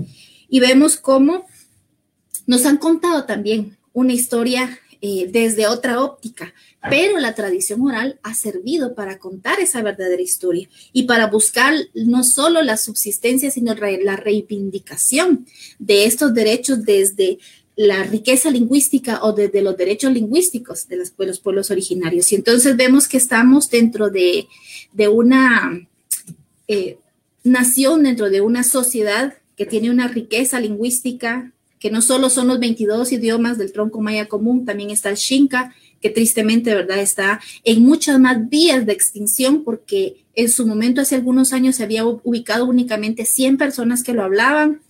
Y 0.48 0.60
vemos 0.60 0.96
cómo 0.96 1.44
nos 2.46 2.64
han 2.64 2.78
contado 2.78 3.24
también 3.24 3.76
una 3.92 4.14
historia 4.14 4.78
eh, 5.00 5.28
desde 5.30 5.66
otra 5.66 6.02
óptica, 6.02 6.52
pero 6.90 7.18
la 7.18 7.34
tradición 7.34 7.82
oral 7.82 8.18
ha 8.22 8.34
servido 8.34 8.94
para 8.94 9.18
contar 9.18 9.60
esa 9.60 9.82
verdadera 9.82 10.22
historia 10.22 10.68
y 10.92 11.04
para 11.04 11.28
buscar 11.28 11.74
no 11.94 12.24
solo 12.24 12.62
la 12.62 12.76
subsistencia, 12.76 13.50
sino 13.50 13.74
la 13.74 14.16
reivindicación 14.16 15.46
de 15.78 16.04
estos 16.04 16.34
derechos 16.34 16.84
desde 16.84 17.38
la 17.78 18.02
riqueza 18.02 18.50
lingüística 18.50 19.22
o 19.22 19.32
desde 19.32 19.62
los 19.62 19.76
derechos 19.76 20.12
lingüísticos 20.12 20.88
de 20.88 20.96
los, 20.96 21.40
pueblos 21.40 21.70
originarios. 21.70 22.32
Y 22.32 22.34
entonces 22.34 22.76
vemos 22.76 23.06
que 23.06 23.18
estamos 23.18 23.70
dentro 23.70 24.10
de, 24.10 24.48
una 25.08 25.88
eh, 26.66 26.98
nación, 27.44 28.02
dentro 28.02 28.30
de 28.30 28.40
una 28.40 28.64
sociedad 28.64 29.34
que 29.56 29.64
tiene 29.64 29.90
una 29.90 30.08
riqueza 30.08 30.58
lingüística 30.58 31.52
que 31.78 31.90
no 31.90 32.02
solo 32.02 32.30
son 32.30 32.48
los 32.48 32.58
22 32.58 33.12
idiomas 33.12 33.58
del 33.58 33.72
tronco 33.72 34.00
maya 34.00 34.26
común, 34.26 34.64
también 34.64 34.90
está 34.90 35.10
el 35.10 35.16
Xinca, 35.16 35.74
que 36.00 36.10
tristemente, 36.10 36.74
¿verdad?, 36.74 36.98
está 36.98 37.40
en 37.64 37.82
muchas 37.82 38.18
más 38.20 38.48
vías 38.48 38.86
de 38.86 38.92
extinción 38.92 39.64
porque 39.64 40.24
en 40.38 40.48
su 40.48 40.68
momento, 40.68 41.00
hace 41.00 41.16
algunos 41.16 41.52
años, 41.52 41.74
se 41.74 41.82
había 41.82 42.06
ubicado 42.06 42.64
únicamente 42.64 43.24
100 43.24 43.58
personas 43.58 44.04
que 44.04 44.12
lo 44.12 44.22
hablaban. 44.22 44.82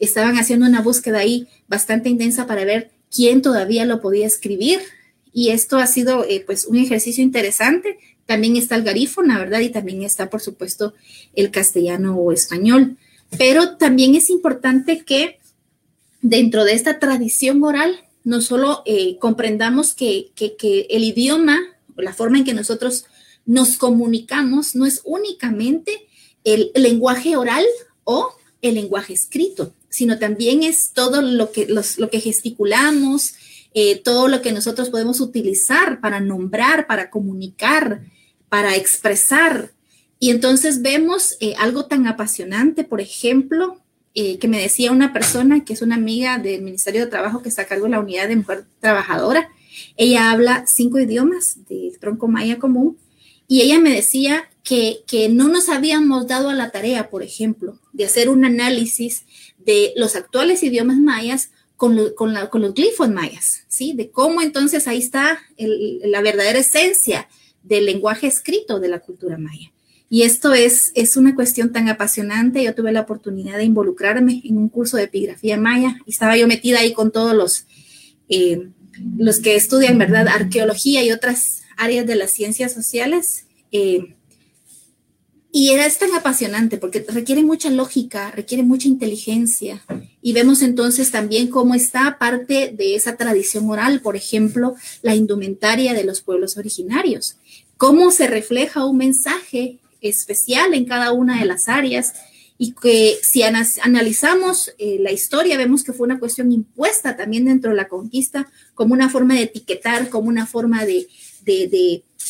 Estaban 0.00 0.36
haciendo 0.36 0.66
una 0.66 0.82
búsqueda 0.82 1.18
ahí 1.18 1.46
bastante 1.68 2.08
intensa 2.08 2.48
para 2.48 2.64
ver 2.64 2.90
quién 3.14 3.40
todavía 3.40 3.84
lo 3.84 4.00
podía 4.00 4.26
escribir. 4.26 4.80
Y 5.32 5.50
esto 5.50 5.76
ha 5.78 5.86
sido, 5.86 6.24
eh, 6.24 6.42
pues, 6.44 6.64
un 6.64 6.76
ejercicio 6.76 7.22
interesante. 7.22 7.98
También 8.26 8.56
está 8.56 8.74
el 8.74 8.82
garífona, 8.82 9.38
¿verdad? 9.38 9.60
Y 9.60 9.68
también 9.68 10.02
está, 10.02 10.28
por 10.28 10.40
supuesto, 10.40 10.92
el 11.36 11.52
castellano 11.52 12.16
o 12.16 12.32
español. 12.32 12.96
Pero 13.38 13.76
también 13.76 14.16
es 14.16 14.28
importante 14.28 15.04
que 15.04 15.38
dentro 16.22 16.64
de 16.64 16.74
esta 16.74 16.98
tradición 16.98 17.62
oral, 17.62 18.00
no 18.24 18.40
solo 18.40 18.82
eh, 18.86 19.18
comprendamos 19.18 19.94
que, 19.94 20.32
el 20.90 21.04
idioma, 21.04 21.58
la 21.96 22.12
forma 22.12 22.38
en 22.38 22.44
que 22.44 22.54
nosotros 22.54 23.04
nos 23.44 23.76
comunicamos, 23.76 24.74
no 24.74 24.84
es 24.86 25.00
únicamente 25.04 26.06
el, 26.44 26.72
lenguaje 26.74 27.36
oral 27.36 27.64
o 28.04 28.34
el 28.62 28.74
lenguaje 28.74 29.12
escrito, 29.12 29.72
sino 29.88 30.18
también 30.18 30.62
es 30.62 30.90
todo 30.92 31.22
lo 31.22 31.52
que, 31.52 31.66
lo 31.66 32.10
que 32.10 32.20
gesticulamos, 32.20 33.34
eh, 33.78 34.00
todo 34.02 34.26
lo 34.26 34.40
que 34.40 34.52
nosotros 34.52 34.88
podemos 34.88 35.20
utilizar 35.20 36.00
para 36.00 36.18
nombrar, 36.18 36.86
para 36.86 37.10
comunicar, 37.10 38.00
para 38.48 38.74
expresar. 38.74 39.72
Y 40.18 40.30
entonces 40.30 40.80
vemos 40.80 41.36
eh, 41.40 41.54
algo 41.58 41.84
tan 41.84 42.06
apasionante, 42.06 42.84
por 42.84 43.02
ejemplo, 43.02 43.80
eh, 44.18 44.38
que 44.38 44.48
me 44.48 44.58
decía 44.58 44.92
una 44.92 45.12
persona 45.12 45.62
que 45.62 45.74
es 45.74 45.82
una 45.82 45.96
amiga 45.96 46.38
del 46.38 46.62
Ministerio 46.62 47.02
de 47.02 47.10
Trabajo 47.10 47.42
que 47.42 47.50
está 47.50 47.62
a 47.62 47.66
cargo 47.66 47.84
de 47.84 47.90
la 47.90 48.00
unidad 48.00 48.28
de 48.28 48.36
mujer 48.36 48.64
trabajadora, 48.80 49.50
Ella 49.98 50.30
habla 50.30 50.64
cinco 50.66 50.98
idiomas 50.98 51.58
del 51.68 51.98
tronco 51.98 52.26
maya 52.26 52.58
común 52.58 52.96
y 53.46 53.60
ella 53.60 53.78
me 53.78 53.92
decía 53.92 54.48
que, 54.64 55.00
que 55.06 55.28
no 55.28 55.48
nos 55.48 55.68
habíamos 55.68 56.26
dado 56.26 56.48
a 56.48 56.54
la 56.54 56.70
tarea, 56.70 57.10
por 57.10 57.22
ejemplo, 57.22 57.78
de 57.92 58.06
hacer 58.06 58.30
un 58.30 58.46
análisis 58.46 59.26
de 59.58 59.92
los 59.96 60.16
actuales 60.16 60.62
idiomas 60.62 60.96
mayas 60.96 61.50
con, 61.76 61.98
con, 62.14 62.32
los 62.34 62.72
glifos 62.72 63.10
mayas, 63.10 63.64
¿sí? 63.68 63.92
De 63.92 64.10
cómo 64.10 64.40
entonces 64.40 64.88
ahí 64.88 64.98
está 64.98 65.38
la 65.58 66.22
verdadera 66.22 66.60
esencia 66.60 67.28
del 67.62 67.84
lenguaje 67.84 68.28
escrito 68.28 68.80
de 68.80 68.88
la 68.88 69.00
cultura 69.00 69.36
maya. 69.36 69.72
Y 70.08 70.22
esto 70.22 70.54
es, 70.54 70.92
es 70.94 71.16
una 71.16 71.34
cuestión 71.34 71.72
tan 71.72 71.88
apasionante. 71.88 72.62
Yo 72.62 72.74
tuve 72.74 72.92
la 72.92 73.00
oportunidad 73.00 73.56
de 73.56 73.64
involucrarme 73.64 74.40
en 74.44 74.56
un 74.56 74.68
curso 74.68 74.96
de 74.96 75.04
epigrafía 75.04 75.56
maya 75.56 75.98
y 76.06 76.10
estaba 76.12 76.36
yo 76.36 76.46
metida 76.46 76.78
ahí 76.78 76.92
con 76.92 77.10
todos 77.10 77.34
los, 77.34 77.66
eh, 78.28 78.68
los 79.18 79.40
que 79.40 79.56
estudian, 79.56 79.98
¿verdad?, 79.98 80.28
arqueología 80.28 81.02
y 81.02 81.10
otras 81.10 81.62
áreas 81.76 82.06
de 82.06 82.14
las 82.14 82.30
ciencias 82.30 82.72
sociales. 82.72 83.46
Eh, 83.72 84.14
y 85.58 85.70
es 85.70 85.98
tan 85.98 86.12
apasionante 86.14 86.76
porque 86.76 87.04
requiere 87.08 87.42
mucha 87.42 87.70
lógica, 87.70 88.30
requiere 88.30 88.62
mucha 88.62 88.88
inteligencia. 88.88 89.82
Y 90.20 90.34
vemos 90.34 90.60
entonces 90.60 91.10
también 91.10 91.48
cómo 91.48 91.74
está 91.74 92.18
parte 92.18 92.74
de 92.76 92.94
esa 92.94 93.16
tradición 93.16 93.68
oral, 93.70 94.02
por 94.02 94.16
ejemplo, 94.16 94.76
la 95.02 95.14
indumentaria 95.14 95.94
de 95.94 96.04
los 96.04 96.20
pueblos 96.20 96.58
originarios. 96.58 97.38
Cómo 97.78 98.10
se 98.10 98.26
refleja 98.26 98.84
un 98.84 98.98
mensaje 98.98 99.78
especial 100.08 100.74
en 100.74 100.84
cada 100.84 101.12
una 101.12 101.40
de 101.40 101.46
las 101.46 101.68
áreas 101.68 102.14
y 102.58 102.72
que 102.72 103.18
si 103.22 103.42
analizamos 103.42 104.72
eh, 104.78 104.96
la 105.00 105.12
historia 105.12 105.58
vemos 105.58 105.84
que 105.84 105.92
fue 105.92 106.06
una 106.06 106.18
cuestión 106.18 106.52
impuesta 106.52 107.16
también 107.16 107.44
dentro 107.44 107.70
de 107.70 107.76
la 107.76 107.88
conquista 107.88 108.50
como 108.74 108.94
una 108.94 109.10
forma 109.10 109.34
de 109.34 109.42
etiquetar, 109.42 110.08
como 110.08 110.28
una 110.28 110.46
forma 110.46 110.84
de, 110.84 111.06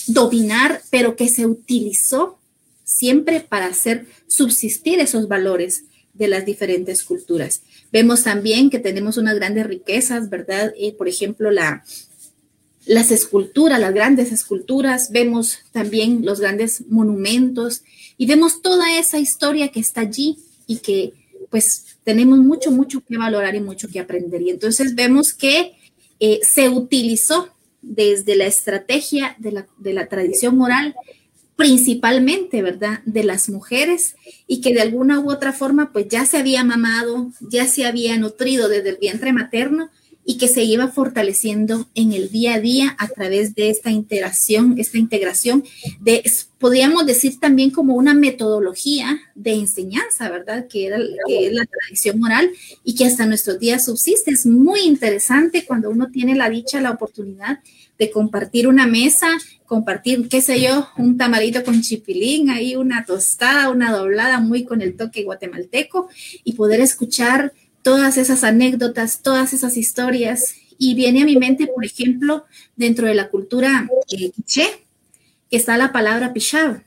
dominar, 0.08 0.82
pero 0.90 1.16
que 1.16 1.28
se 1.28 1.46
utilizó 1.46 2.38
siempre 2.84 3.40
para 3.40 3.66
hacer 3.66 4.06
subsistir 4.26 5.00
esos 5.00 5.26
valores 5.26 5.84
de 6.12 6.28
las 6.28 6.44
diferentes 6.44 7.02
culturas. 7.02 7.62
Vemos 7.92 8.22
también 8.22 8.68
que 8.68 8.78
tenemos 8.78 9.16
unas 9.16 9.36
grandes 9.36 9.66
riquezas, 9.66 10.28
¿verdad? 10.28 10.72
Eh, 10.78 10.94
por 10.96 11.08
ejemplo, 11.08 11.50
la, 11.50 11.82
las 12.86 13.10
esculturas, 13.10 13.80
las 13.80 13.92
grandes 13.92 14.32
esculturas, 14.32 15.10
vemos 15.10 15.58
también 15.72 16.24
los 16.24 16.40
grandes 16.40 16.86
monumentos 16.88 17.82
y 18.16 18.26
vemos 18.26 18.62
toda 18.62 18.98
esa 18.98 19.18
historia 19.18 19.68
que 19.68 19.80
está 19.80 20.02
allí 20.02 20.38
y 20.66 20.78
que 20.78 21.12
pues 21.50 21.98
tenemos 22.04 22.38
mucho, 22.38 22.70
mucho 22.70 23.02
que 23.04 23.18
valorar 23.18 23.54
y 23.54 23.60
mucho 23.60 23.88
que 23.88 24.00
aprender. 24.00 24.42
Y 24.42 24.50
entonces 24.50 24.94
vemos 24.94 25.34
que 25.34 25.74
eh, 26.20 26.40
se 26.42 26.68
utilizó 26.68 27.48
desde 27.82 28.36
la 28.36 28.46
estrategia 28.46 29.36
de 29.38 29.52
la, 29.52 29.66
de 29.78 29.92
la 29.92 30.08
tradición 30.08 30.60
oral 30.60 30.94
principalmente, 31.56 32.60
¿verdad?, 32.60 33.00
de 33.06 33.24
las 33.24 33.48
mujeres 33.48 34.14
y 34.46 34.60
que 34.60 34.74
de 34.74 34.82
alguna 34.82 35.20
u 35.20 35.30
otra 35.30 35.52
forma 35.52 35.90
pues 35.92 36.06
ya 36.08 36.26
se 36.26 36.36
había 36.36 36.62
mamado, 36.62 37.32
ya 37.40 37.66
se 37.66 37.86
había 37.86 38.18
nutrido 38.18 38.68
desde 38.68 38.90
el 38.90 38.98
vientre 38.98 39.32
materno 39.32 39.90
y 40.28 40.38
que 40.38 40.48
se 40.48 40.64
iba 40.64 40.88
fortaleciendo 40.88 41.88
en 41.94 42.12
el 42.12 42.30
día 42.30 42.54
a 42.54 42.60
día 42.60 42.96
a 42.98 43.06
través 43.06 43.54
de 43.54 43.70
esta 43.70 43.92
integración, 43.92 44.74
esta 44.76 44.98
integración 44.98 45.62
de, 46.00 46.24
podríamos 46.58 47.06
decir 47.06 47.38
también 47.38 47.70
como 47.70 47.94
una 47.94 48.12
metodología 48.12 49.20
de 49.36 49.52
enseñanza, 49.52 50.28
¿verdad? 50.28 50.66
Que, 50.66 50.88
era, 50.88 50.98
que 51.28 51.46
es 51.46 51.52
la 51.52 51.64
tradición 51.64 52.22
oral 52.24 52.50
y 52.82 52.96
que 52.96 53.04
hasta 53.06 53.24
nuestros 53.24 53.60
días 53.60 53.84
subsiste. 53.84 54.32
Es 54.32 54.46
muy 54.46 54.80
interesante 54.80 55.64
cuando 55.64 55.90
uno 55.90 56.10
tiene 56.10 56.34
la 56.34 56.50
dicha, 56.50 56.80
la 56.80 56.90
oportunidad 56.90 57.60
de 57.96 58.10
compartir 58.10 58.66
una 58.66 58.86
mesa, 58.86 59.28
compartir, 59.64 60.28
qué 60.28 60.42
sé 60.42 60.60
yo, 60.60 60.88
un 60.98 61.16
tamarito 61.16 61.62
con 61.62 61.82
chipilín, 61.82 62.50
ahí 62.50 62.74
una 62.74 63.04
tostada, 63.04 63.70
una 63.70 63.92
doblada 63.92 64.40
muy 64.40 64.64
con 64.64 64.82
el 64.82 64.96
toque 64.96 65.22
guatemalteco 65.22 66.08
y 66.42 66.54
poder 66.54 66.80
escuchar 66.80 67.52
todas 67.86 68.18
esas 68.18 68.42
anécdotas, 68.42 69.22
todas 69.22 69.52
esas 69.52 69.76
historias. 69.76 70.56
Y 70.76 70.94
viene 70.94 71.22
a 71.22 71.24
mi 71.24 71.36
mente, 71.36 71.68
por 71.68 71.84
ejemplo, 71.84 72.44
dentro 72.74 73.06
de 73.06 73.14
la 73.14 73.28
cultura 73.28 73.88
eh, 74.10 74.32
quiché, 74.32 74.66
que 75.48 75.56
está 75.56 75.76
la 75.76 75.92
palabra 75.92 76.32
pishab, 76.32 76.82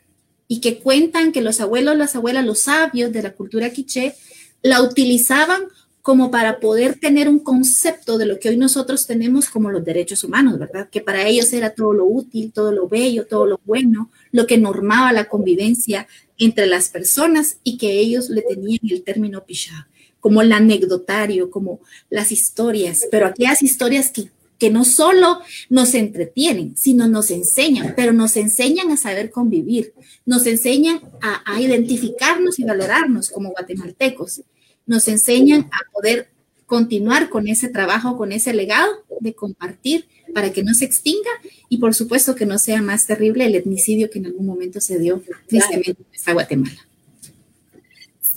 y 0.49 0.59
que 0.59 0.79
cuentan 0.79 1.31
que 1.31 1.39
los 1.39 1.61
abuelos, 1.61 1.95
las 1.95 2.17
abuelas, 2.17 2.45
los 2.45 2.59
sabios 2.59 3.13
de 3.13 3.21
la 3.21 3.31
cultura 3.31 3.69
quiché 3.69 4.13
la 4.61 4.81
utilizaban 4.81 5.61
como 6.01 6.31
para 6.31 6.59
poder 6.59 6.99
tener 6.99 7.29
un 7.29 7.39
concepto 7.39 8.17
de 8.17 8.25
lo 8.25 8.37
que 8.37 8.49
hoy 8.49 8.57
nosotros 8.57 9.07
tenemos 9.07 9.49
como 9.49 9.71
los 9.71 9.85
derechos 9.85 10.25
humanos, 10.25 10.59
¿verdad? 10.59 10.89
Que 10.89 10.99
para 10.99 11.25
ellos 11.25 11.53
era 11.53 11.69
todo 11.69 11.93
lo 11.93 12.05
útil, 12.07 12.51
todo 12.51 12.73
lo 12.73 12.89
bello, 12.89 13.25
todo 13.25 13.45
lo 13.45 13.61
bueno, 13.63 14.11
lo 14.33 14.45
que 14.45 14.57
normaba 14.57 15.13
la 15.13 15.29
convivencia 15.29 16.07
entre 16.37 16.65
las 16.65 16.89
personas 16.89 17.55
y 17.63 17.77
que 17.77 17.99
ellos 17.99 18.29
le 18.29 18.41
tenían 18.41 18.81
el 18.83 19.01
término 19.03 19.45
pishab 19.45 19.88
como 20.19 20.41
el 20.41 20.51
anecdotario, 20.51 21.49
como 21.49 21.79
las 22.09 22.31
historias, 22.31 23.07
pero 23.11 23.27
aquellas 23.27 23.61
historias 23.63 24.11
que, 24.11 24.29
que 24.57 24.69
no 24.69 24.85
solo 24.85 25.39
nos 25.69 25.93
entretienen, 25.93 26.75
sino 26.75 27.07
nos 27.07 27.31
enseñan, 27.31 27.93
pero 27.95 28.11
nos 28.13 28.35
enseñan 28.37 28.91
a 28.91 28.97
saber 28.97 29.31
convivir, 29.31 29.93
nos 30.25 30.45
enseñan 30.45 31.01
a, 31.21 31.41
a 31.45 31.61
identificarnos 31.61 32.59
y 32.59 32.63
valorarnos 32.63 33.29
como 33.29 33.51
guatemaltecos, 33.51 34.41
nos 34.85 35.07
enseñan 35.07 35.69
a 35.71 35.91
poder 35.93 36.29
continuar 36.65 37.29
con 37.29 37.47
ese 37.47 37.67
trabajo, 37.67 38.15
con 38.15 38.31
ese 38.31 38.53
legado 38.53 39.03
de 39.19 39.33
compartir 39.33 40.07
para 40.33 40.53
que 40.53 40.63
no 40.63 40.73
se 40.73 40.85
extinga 40.85 41.31
y 41.67 41.79
por 41.79 41.95
supuesto 41.95 42.35
que 42.35 42.45
no 42.45 42.59
sea 42.59 42.81
más 42.81 43.07
terrible 43.07 43.45
el 43.45 43.55
etnicidio 43.55 44.09
que 44.09 44.19
en 44.19 44.27
algún 44.27 44.45
momento 44.45 44.79
se 44.79 44.99
dio 44.99 45.21
tristemente 45.47 46.03
en 46.27 46.33
Guatemala. 46.33 46.88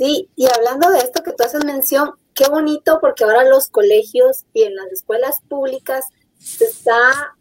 Sí, 0.02 0.28
y 0.34 0.46
hablando 0.46 0.90
de 0.90 0.98
esto 0.98 1.22
que 1.22 1.30
tú 1.30 1.44
haces 1.44 1.64
mención, 1.64 2.14
qué 2.34 2.48
bonito 2.48 2.98
porque 3.00 3.22
ahora 3.22 3.44
los 3.44 3.68
colegios 3.68 4.46
y 4.52 4.64
en 4.64 4.74
las 4.74 4.90
escuelas 4.90 5.40
públicas 5.48 6.04
se 6.40 6.64
está 6.64 7.36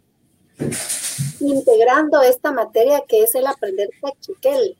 integrando 1.40 2.22
esta 2.22 2.52
materia 2.52 3.02
que 3.08 3.24
es 3.24 3.34
el 3.34 3.48
aprender 3.48 3.90
cachiquel. 4.00 4.78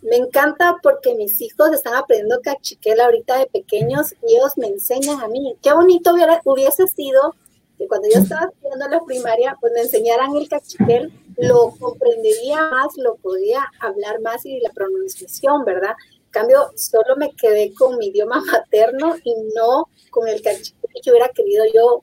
Me 0.00 0.16
encanta 0.16 0.78
porque 0.82 1.14
mis 1.14 1.38
hijos 1.42 1.74
están 1.74 1.92
aprendiendo 1.94 2.40
cachiquel 2.42 2.98
ahorita 3.02 3.36
de 3.36 3.46
pequeños 3.48 4.14
y 4.26 4.36
ellos 4.36 4.56
me 4.56 4.68
enseñan 4.68 5.20
a 5.20 5.28
mí. 5.28 5.58
Qué 5.62 5.74
bonito 5.74 6.14
hubiera, 6.14 6.40
hubiese 6.46 6.88
sido 6.88 7.34
que 7.76 7.86
cuando 7.86 8.08
yo 8.08 8.22
estaba 8.22 8.46
estudiando 8.46 8.88
la 8.88 9.04
primaria, 9.04 9.58
pues 9.60 9.74
me 9.74 9.82
enseñaran 9.82 10.34
el 10.36 10.48
cachiquel, 10.48 11.12
lo 11.36 11.74
comprendería 11.78 12.62
más, 12.70 12.96
lo 12.96 13.16
podía 13.16 13.60
hablar 13.78 14.22
más 14.22 14.46
y 14.46 14.58
la 14.60 14.70
pronunciación, 14.70 15.66
¿verdad? 15.66 15.94
Cambio, 16.30 16.70
solo 16.76 17.16
me 17.16 17.32
quedé 17.32 17.74
con 17.74 17.98
mi 17.98 18.08
idioma 18.08 18.40
materno 18.52 19.16
y 19.24 19.34
no 19.54 19.88
con 20.10 20.28
el 20.28 20.42
cachiquel 20.42 20.90
que 21.02 21.10
hubiera 21.10 21.28
querido 21.28 21.64
yo 21.72 22.02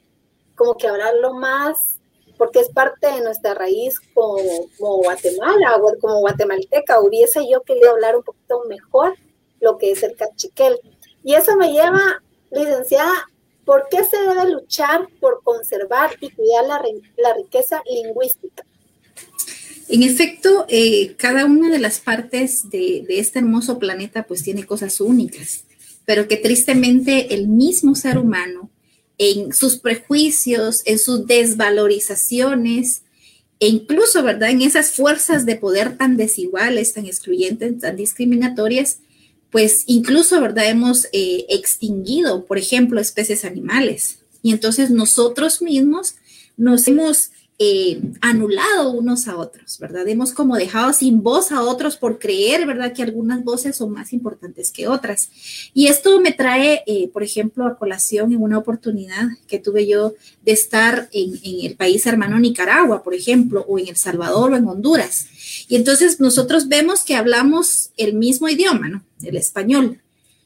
como 0.56 0.76
que 0.76 0.88
hablarlo 0.88 1.34
más, 1.34 2.00
porque 2.38 2.60
es 2.60 2.70
parte 2.70 3.08
de 3.08 3.22
nuestra 3.22 3.54
raíz 3.54 4.00
como, 4.14 4.38
Guatemala 4.78 5.80
como 6.02 6.20
guatemalteca. 6.20 7.00
Hubiese 7.00 7.48
yo 7.50 7.62
querido 7.62 7.92
hablar 7.92 8.16
un 8.16 8.24
poquito 8.24 8.64
mejor 8.68 9.16
lo 9.60 9.78
que 9.78 9.92
es 9.92 10.04
el 10.04 10.16
cachiquel. 10.16 10.80
Y 11.24 11.34
eso 11.34 11.56
me 11.56 11.72
lleva, 11.72 12.22
licenciada, 12.52 13.14
¿por 13.66 13.88
qué 13.90 14.04
se 14.04 14.18
debe 14.18 14.50
luchar 14.52 15.08
por 15.20 15.44
conservar 15.44 16.12
y 16.22 16.32
cuidar 16.32 16.66
la, 16.66 16.82
la 17.18 17.34
riqueza 17.34 17.82
lingüística? 17.86 18.64
En 19.90 20.04
efecto, 20.04 20.66
eh, 20.68 21.16
cada 21.18 21.46
una 21.46 21.70
de 21.70 21.80
las 21.80 22.00
partes 22.00 22.70
de, 22.70 23.06
este 23.10 23.40
hermoso 23.40 23.80
planeta 23.80 24.24
pues 24.24 24.44
tiene 24.44 24.66
cosas 24.66 25.00
únicas, 25.00 25.64
pero 26.06 26.28
que 26.28 26.38
tristemente 26.38 27.34
el 27.34 27.48
mismo 27.48 27.96
ser 27.96 28.18
humano, 28.18 28.70
en 29.18 29.54
sus 29.54 29.78
prejuicios, 29.78 30.84
en 30.86 31.00
sus 31.00 31.26
desvalorizaciones, 31.26 33.04
e 33.60 33.68
incluso, 33.68 34.22
¿verdad? 34.22 34.52
En 34.52 34.62
esas 34.62 34.92
fuerzas 34.92 35.46
de 35.46 35.56
poder 35.56 35.98
tan 35.98 36.16
desiguales, 36.18 36.94
tan 36.94 37.08
excluyentes, 37.08 37.80
tan 37.80 37.96
discriminatorias, 37.96 39.00
pues 39.50 39.84
incluso, 39.88 40.40
¿verdad? 40.40 40.70
Hemos 40.70 41.06
eh, 41.14 41.46
extinguido, 41.50 42.46
por 42.46 42.60
ejemplo, 42.60 43.00
especies 43.02 43.46
animales. 43.46 44.20
Y 44.44 44.52
entonces 44.52 44.92
nosotros 44.92 45.62
mismos 45.64 46.16
nos 46.58 46.88
hemos 46.88 47.32
eh, 47.60 48.00
anulado 48.22 48.92
unos 48.92 49.28
a 49.28 49.36
otros, 49.36 49.80
¿verdad? 49.80 50.08
Hemos 50.08 50.32
como 50.32 50.56
dejado 50.58 50.94
sin 50.94 51.24
voz 51.24 51.52
a 51.52 51.64
otros 51.64 51.98
por 51.98 52.20
creer, 52.20 52.68
¿verdad? 52.68 52.94
Que 52.94 53.02
algunas 53.02 53.44
voces 53.44 53.76
son 53.76 53.92
más 53.94 54.14
importantes 54.14 54.72
que 54.72 54.88
otras. 54.88 55.32
Y 55.74 55.88
esto 55.88 56.22
me 56.22 56.34
trae, 56.34 56.84
eh, 56.86 57.10
por 57.12 57.24
ejemplo, 57.24 57.66
a 57.66 57.78
colación 57.80 58.32
en 58.32 58.44
una 58.44 58.60
oportunidad 58.60 59.28
que 59.48 59.58
tuve 59.58 59.88
yo 59.88 60.14
de 60.44 60.52
estar 60.52 61.10
en, 61.12 61.34
en 61.44 61.66
el 61.66 61.76
país 61.76 62.06
hermano 62.06 62.38
Nicaragua, 62.38 63.02
por 63.02 63.16
ejemplo, 63.16 63.66
o 63.68 63.80
en 63.80 63.88
El 63.88 63.98
Salvador 63.98 64.52
o 64.52 64.56
en 64.56 64.68
Honduras. 64.68 65.26
Y 65.68 65.78
entonces 65.78 66.20
nosotros 66.20 66.68
vemos 66.68 67.04
que 67.04 67.16
hablamos 67.16 67.90
el 67.98 68.14
mismo 68.14 68.48
idioma, 68.50 68.88
¿no? 68.88 69.04
El 69.24 69.36
español. 69.36 70.00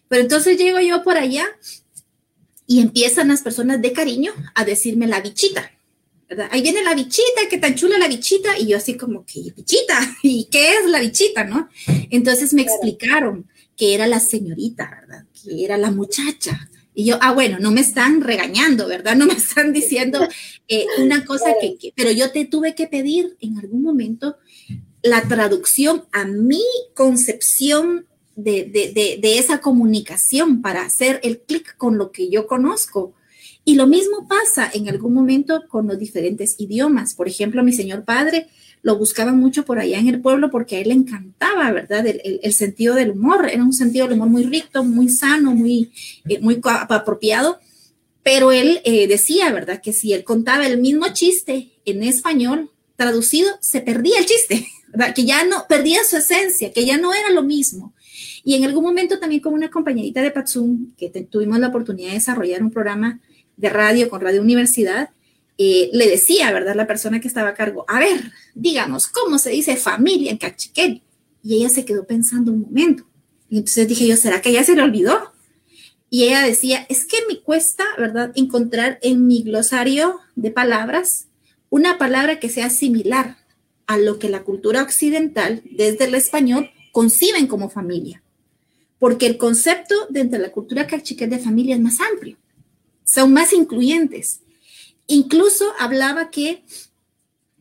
Pero 0.08 0.22
entonces 0.22 0.58
llego 0.58 0.80
yo 0.80 1.04
por 1.04 1.18
allá 1.18 1.46
y 2.68 2.80
empiezan 2.80 3.28
las 3.28 3.42
personas 3.42 3.82
de 3.82 3.92
cariño 3.92 4.32
a 4.56 4.64
decirme 4.64 5.08
la 5.08 5.20
bichita 5.20 5.72
¿verdad? 6.32 6.48
Ahí 6.50 6.62
viene 6.62 6.82
la 6.82 6.96
bichita, 6.96 7.42
qué 7.50 7.58
tan 7.58 7.76
chula 7.76 7.98
la 7.98 8.08
bichita, 8.08 8.58
y 8.58 8.68
yo 8.68 8.78
así 8.78 8.96
como, 8.96 9.26
¿qué 9.26 9.52
bichita? 9.54 10.00
¿Y 10.24 10.46
qué 10.46 10.78
es 10.78 10.86
la 10.90 11.02
bichita, 11.02 11.44
no? 11.44 11.68
Entonces 12.10 12.54
me 12.54 12.62
explicaron 12.62 13.50
que 13.76 13.94
era 13.94 14.08
la 14.08 14.22
señorita, 14.22 14.90
¿verdad? 14.90 15.26
Que 15.44 15.66
era 15.66 15.78
la 15.78 15.92
muchacha. 15.92 16.70
Y 16.94 17.04
yo, 17.04 17.18
ah, 17.20 17.34
bueno, 17.34 17.60
no 17.60 17.72
me 17.72 17.82
están 17.82 18.22
regañando, 18.22 18.88
¿verdad? 18.88 19.18
No 19.18 19.26
me 19.26 19.34
están 19.34 19.74
diciendo 19.80 20.26
eh, 20.70 20.86
una 21.00 21.26
cosa 21.26 21.54
que, 21.60 21.76
que, 21.78 21.92
pero 21.98 22.12
yo 22.12 22.32
te 22.32 22.46
tuve 22.46 22.76
que 22.76 22.88
pedir 22.88 23.36
en 23.42 23.60
algún 23.60 23.84
momento 23.84 24.38
la 25.02 25.22
traducción 25.24 26.06
a 26.14 26.24
mi 26.24 26.64
concepción 26.94 28.06
de, 28.38 28.64
de, 28.64 29.20
de, 29.22 29.38
esa 29.38 29.60
comunicación 29.60 30.62
para 30.62 30.84
hacer 30.84 31.20
el 31.24 31.42
clic 31.42 31.76
con 31.76 31.98
lo 31.98 32.14
que 32.14 32.30
yo 32.30 32.48
conozco. 32.48 33.14
Y 33.64 33.76
lo 33.76 33.88
mismo 33.88 34.28
pasa 34.28 34.70
en 34.74 34.90
algún 34.90 35.14
momento 35.14 35.64
con 35.68 35.88
los 35.88 36.00
diferentes 36.00 36.56
idiomas. 36.58 37.14
Por 37.14 37.28
ejemplo, 37.28 37.64
mi 37.64 37.74
señor 37.74 38.04
padre 38.04 38.48
lo 38.82 38.98
buscaba 38.98 39.32
mucho 39.34 39.64
por 39.64 39.78
allá 39.78 40.00
en 40.00 40.08
el 40.08 40.22
pueblo 40.22 40.50
porque 40.50 40.78
a 40.78 40.80
él 40.80 40.88
le 40.88 40.96
encantaba, 40.96 41.72
¿verdad? 41.72 42.06
El, 42.08 42.40
el, 42.42 42.54
sentido 42.54 42.96
del 42.96 43.12
humor. 43.12 43.48
Era 43.52 43.64
un 43.64 43.74
sentido 43.74 44.08
del 44.08 44.16
humor 44.16 44.30
muy 44.30 44.44
rico, 44.44 44.84
muy 44.84 45.10
sano, 45.10 45.54
muy, 45.54 45.92
eh, 46.28 46.40
muy 46.40 46.60
apropiado. 46.64 47.60
Pero 48.24 48.52
él 48.52 48.82
eh, 48.84 49.08
decía, 49.08 49.52
¿verdad? 49.52 49.82
Que 49.82 49.94
si 49.94 50.14
él 50.14 50.24
contaba 50.24 50.66
el 50.66 50.80
mismo 50.80 51.06
chiste 51.14 51.72
en 51.86 52.04
español, 52.04 52.72
traducido, 52.96 53.50
se 53.62 53.82
perdía 53.82 54.18
el 54.18 54.26
chiste, 54.26 54.68
¿verdad? 54.92 55.14
Que 55.14 55.26
ya 55.26 55.44
no, 55.46 55.66
perdía 55.68 56.04
su 56.04 56.18
esencia, 56.18 56.72
que 56.74 56.86
ya 56.86 56.98
no 56.98 57.14
era 57.14 57.30
lo 57.30 57.44
mismo. 57.44 57.94
Y 58.44 58.56
en 58.56 58.64
algún 58.64 58.84
momento 58.84 59.20
también 59.20 59.42
con 59.42 59.54
una 59.54 59.70
compañerita 59.70 60.22
de 60.22 60.32
Patsum, 60.32 60.94
que 60.98 61.10
tuvimos 61.10 61.60
la 61.60 61.68
oportunidad 61.68 62.10
de 62.10 62.16
desarrollar 62.16 62.64
un 62.64 62.72
programa 62.72 63.20
de 63.62 63.70
radio 63.70 64.10
con 64.10 64.20
Radio 64.20 64.42
Universidad, 64.42 65.12
eh, 65.58 65.90
le 65.94 66.10
decía, 66.10 66.52
¿verdad? 66.52 66.76
La 66.76 66.88
persona 66.88 67.22
que 67.22 67.28
estaba 67.28 67.50
a 67.50 67.54
cargo, 67.54 67.86
a 67.88 68.00
ver, 68.00 68.32
díganos, 68.56 69.08
¿cómo 69.08 69.38
se 69.38 69.52
dice 69.52 69.78
familia 69.78 70.32
en 70.32 70.38
Cachiquel? 70.38 71.02
Y 71.44 71.56
ella 71.56 71.70
se 71.70 71.86
quedó 71.86 72.06
pensando 72.06 72.52
un 72.52 72.62
momento. 72.62 73.06
Y 73.50 73.58
entonces 73.58 73.88
dije 73.88 74.08
yo, 74.08 74.18
¿será 74.18 74.42
que 74.42 74.50
ella 74.50 74.64
se 74.64 74.76
le 74.76 74.82
olvidó? 74.82 75.32
Y 76.10 76.24
ella 76.24 76.42
decía, 76.42 76.86
es 76.90 77.06
que 77.06 77.18
me 77.30 77.40
cuesta, 77.40 77.86
¿verdad?, 77.98 78.32
encontrar 78.36 79.00
en 79.02 79.28
mi 79.28 79.44
glosario 79.44 80.20
de 80.36 80.52
palabras 80.52 81.28
una 81.70 81.98
palabra 81.98 82.40
que 82.40 82.50
sea 82.50 82.70
similar 82.70 83.38
a 83.88 83.98
lo 83.98 84.20
que 84.20 84.30
la 84.30 84.44
cultura 84.44 84.82
occidental, 84.82 85.62
desde 85.72 86.06
el 86.06 86.16
español, 86.16 86.72
conciben 86.92 87.48
como 87.48 87.70
familia 87.70 88.22
porque 89.02 89.26
el 89.26 89.40
concepto 89.40 89.96
dentro 90.12 90.38
de 90.38 90.46
la 90.46 90.52
cultura 90.52 90.86
cachiquel 90.86 91.28
de 91.32 91.40
familia 91.40 91.74
es 91.74 91.82
más 91.82 91.98
amplio, 92.00 92.38
son 93.12 93.34
más 93.34 93.52
incluyentes. 93.52 94.40
Incluso 95.08 95.74
hablaba 95.80 96.30
que 96.32 96.64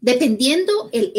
dependiendo 0.00 0.88
el, 0.92 1.12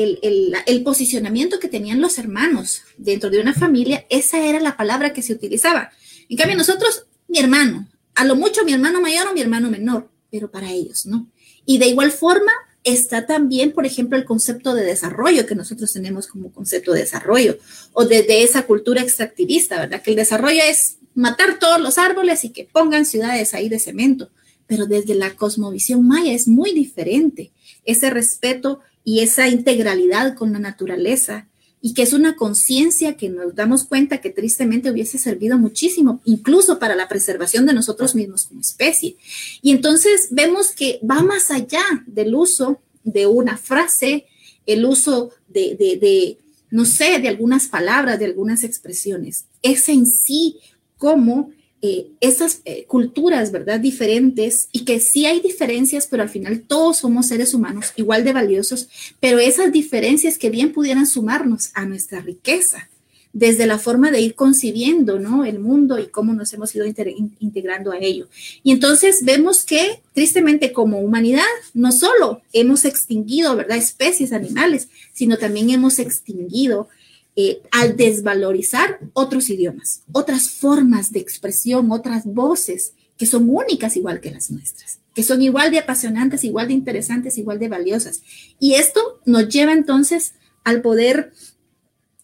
el, 0.65 0.83
posicionamiento 0.83 1.59
que 1.59 1.67
tenían 1.67 2.01
los 2.01 2.17
hermanos 2.17 2.81
dentro 2.97 3.29
de 3.29 3.41
una 3.41 3.53
familia, 3.53 4.05
esa 4.09 4.39
era 4.39 4.59
la 4.59 4.77
palabra 4.77 5.11
que 5.11 5.21
se 5.21 5.33
utilizaba. 5.33 5.91
En 6.29 6.37
cambio, 6.37 6.55
nosotros, 6.55 7.05
mi 7.27 7.39
hermano, 7.39 7.87
a 8.15 8.23
lo 8.23 8.35
mucho 8.35 8.63
mi 8.63 8.73
hermano 8.73 9.01
mayor 9.01 9.27
o 9.27 9.33
mi 9.33 9.41
hermano 9.41 9.69
menor, 9.69 10.09
pero 10.31 10.49
para 10.49 10.71
ellos, 10.71 11.05
¿no? 11.05 11.27
Y 11.65 11.77
de 11.77 11.87
igual 11.87 12.11
forma, 12.11 12.53
está 12.83 13.25
también, 13.25 13.73
por 13.73 13.85
ejemplo, 13.85 14.17
el 14.17 14.25
concepto 14.25 14.73
de 14.73 14.83
desarrollo 14.83 15.45
que 15.45 15.55
nosotros 15.55 15.91
tenemos 15.93 16.27
como 16.27 16.51
concepto 16.51 16.93
de 16.93 17.01
desarrollo 17.01 17.57
o 17.93 18.05
de, 18.05 18.43
esa 18.43 18.65
cultura 18.65 19.01
extractivista, 19.01 19.77
¿verdad? 19.79 20.01
Que 20.01 20.11
el 20.11 20.15
desarrollo 20.15 20.61
es 20.63 20.97
matar 21.13 21.59
todos 21.59 21.79
los 21.79 21.97
árboles 21.97 22.43
y 22.43 22.49
que 22.49 22.65
pongan 22.65 23.05
ciudades 23.05 23.53
ahí 23.53 23.69
de 23.69 23.79
cemento, 23.79 24.29
pero 24.67 24.85
desde 24.85 25.15
la 25.15 25.35
cosmovisión 25.35 26.07
maya 26.07 26.33
es 26.33 26.47
muy 26.47 26.73
diferente. 26.73 27.51
Ese 27.85 28.09
respeto 28.09 28.79
y 29.03 29.21
esa 29.21 29.47
integralidad 29.47 30.35
con 30.35 30.53
la 30.53 30.59
naturaleza 30.59 31.47
y 31.81 31.93
que 31.95 32.03
es 32.03 32.13
una 32.13 32.35
conciencia 32.35 33.17
que 33.17 33.29
nos 33.29 33.55
damos 33.55 33.85
cuenta 33.85 34.21
que 34.21 34.29
tristemente 34.29 34.91
hubiese 34.91 35.17
servido 35.17 35.57
muchísimo, 35.57 36.21
incluso 36.25 36.77
para 36.77 36.95
la 36.95 37.07
preservación 37.07 37.65
de 37.65 37.73
nosotros 37.73 38.13
mismos 38.13 38.45
como 38.45 38.61
especie. 38.61 39.17
Y 39.63 39.71
entonces 39.71 40.27
vemos 40.29 40.71
que 40.71 40.99
va 41.09 41.23
más 41.23 41.49
allá 41.49 41.83
del 42.05 42.35
uso 42.35 42.79
de 43.03 43.25
una 43.25 43.57
frase, 43.57 44.25
el 44.67 44.85
uso 44.85 45.31
de, 45.47 45.75
de, 45.75 45.97
de 45.97 46.37
no 46.69 46.85
sé, 46.85 47.19
de 47.19 47.27
algunas 47.27 47.67
palabras, 47.67 48.19
de 48.19 48.25
algunas 48.25 48.63
expresiones. 48.63 49.45
Es 49.63 49.89
en 49.89 50.05
sí 50.05 50.57
como 51.01 51.49
eh, 51.81 52.11
esas 52.19 52.61
eh, 52.63 52.85
culturas, 52.85 53.51
¿verdad? 53.51 53.79
Diferentes 53.79 54.69
y 54.71 54.85
que 54.85 54.99
sí 54.99 55.25
hay 55.25 55.39
diferencias, 55.39 56.05
pero 56.05 56.21
al 56.21 56.29
final 56.29 56.61
todos 56.61 56.97
somos 56.97 57.25
seres 57.25 57.55
humanos 57.55 57.91
igual 57.95 58.23
de 58.23 58.33
valiosos, 58.33 58.87
pero 59.19 59.39
esas 59.39 59.71
diferencias 59.71 60.37
que 60.37 60.51
bien 60.51 60.73
pudieran 60.73 61.07
sumarnos 61.07 61.71
a 61.73 61.85
nuestra 61.87 62.21
riqueza, 62.21 62.87
desde 63.33 63.65
la 63.65 63.79
forma 63.79 64.11
de 64.11 64.21
ir 64.21 64.35
concibiendo, 64.35 65.17
¿no? 65.17 65.43
El 65.43 65.57
mundo 65.57 65.97
y 65.97 66.05
cómo 66.05 66.35
nos 66.35 66.53
hemos 66.53 66.75
ido 66.75 66.85
integrando 66.85 67.91
a 67.91 67.97
ello. 67.97 68.27
Y 68.61 68.73
entonces 68.73 69.25
vemos 69.25 69.65
que, 69.65 70.01
tristemente, 70.13 70.73
como 70.73 70.99
humanidad, 70.99 71.41
no 71.73 71.91
solo 71.91 72.43
hemos 72.53 72.85
extinguido, 72.85 73.55
¿verdad? 73.55 73.77
Especies 73.77 74.33
animales, 74.33 74.89
sino 75.13 75.39
también 75.39 75.71
hemos 75.71 75.97
extinguido 75.97 76.89
eh, 77.35 77.61
al 77.71 77.95
desvalorizar 77.95 78.99
otros 79.13 79.49
idiomas, 79.49 80.03
otras 80.11 80.49
formas 80.49 81.11
de 81.11 81.19
expresión, 81.19 81.91
otras 81.91 82.25
voces 82.25 82.93
que 83.17 83.25
son 83.25 83.49
únicas 83.49 83.95
igual 83.95 84.19
que 84.19 84.31
las 84.31 84.51
nuestras, 84.51 84.99
que 85.13 85.23
son 85.23 85.41
igual 85.41 85.71
de 85.71 85.79
apasionantes, 85.79 86.43
igual 86.43 86.67
de 86.67 86.73
interesantes, 86.73 87.37
igual 87.37 87.59
de 87.59 87.69
valiosas. 87.69 88.21
Y 88.59 88.73
esto 88.73 89.21
nos 89.25 89.47
lleva 89.47 89.73
entonces 89.73 90.33
al 90.63 90.81
poder 90.81 91.31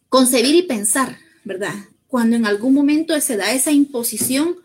concebir 0.09 0.55
y 0.55 0.63
pensar, 0.63 1.17
¿verdad? 1.45 1.73
Cuando 2.07 2.35
en 2.35 2.45
algún 2.45 2.73
momento 2.73 3.19
se 3.21 3.37
da 3.37 3.53
esa 3.53 3.71
imposición 3.71 4.57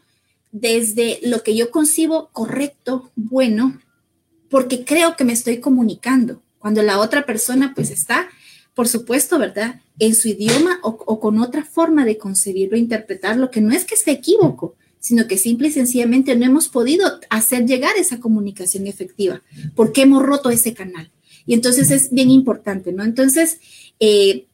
desde 0.50 1.18
lo 1.22 1.42
que 1.42 1.54
yo 1.54 1.70
concibo 1.70 2.30
correcto, 2.32 3.10
bueno, 3.14 3.80
porque 4.50 4.84
creo 4.84 5.16
que 5.16 5.24
me 5.24 5.32
estoy 5.32 5.60
comunicando, 5.60 6.42
cuando 6.58 6.82
la 6.82 6.98
otra 6.98 7.26
persona 7.26 7.72
pues 7.74 7.90
está 7.90 8.28
por 8.74 8.88
supuesto, 8.88 9.38
¿verdad? 9.38 9.80
En 9.98 10.14
su 10.14 10.28
idioma 10.28 10.78
o, 10.82 11.20
con 11.20 11.38
otra 11.38 11.64
forma 11.64 12.04
de 12.04 12.18
concebirlo, 12.18 12.76
interpretarlo, 12.76 13.50
que 13.50 13.60
no 13.60 13.72
es 13.72 13.84
que 13.84 13.94
esté 13.94 14.12
equívoco, 14.12 14.76
sino 14.98 15.26
que 15.26 15.36
simple 15.36 15.68
y 15.68 15.72
sencillamente 15.72 16.34
no 16.36 16.46
hemos 16.46 16.68
podido 16.68 17.20
hacer 17.28 17.66
llegar 17.66 17.96
esa 17.96 18.20
comunicación 18.20 18.86
efectiva, 18.86 19.42
porque 19.74 20.02
hemos 20.02 20.22
roto 20.22 20.50
ese 20.50 20.74
canal. 20.74 21.10
Y 21.44 21.54
entonces 21.54 21.90
es 21.90 22.10
bien 22.10 22.30
importante, 22.30 22.92
¿no? 22.92 23.02
Entonces, 23.02 23.58
eh, 23.98 24.46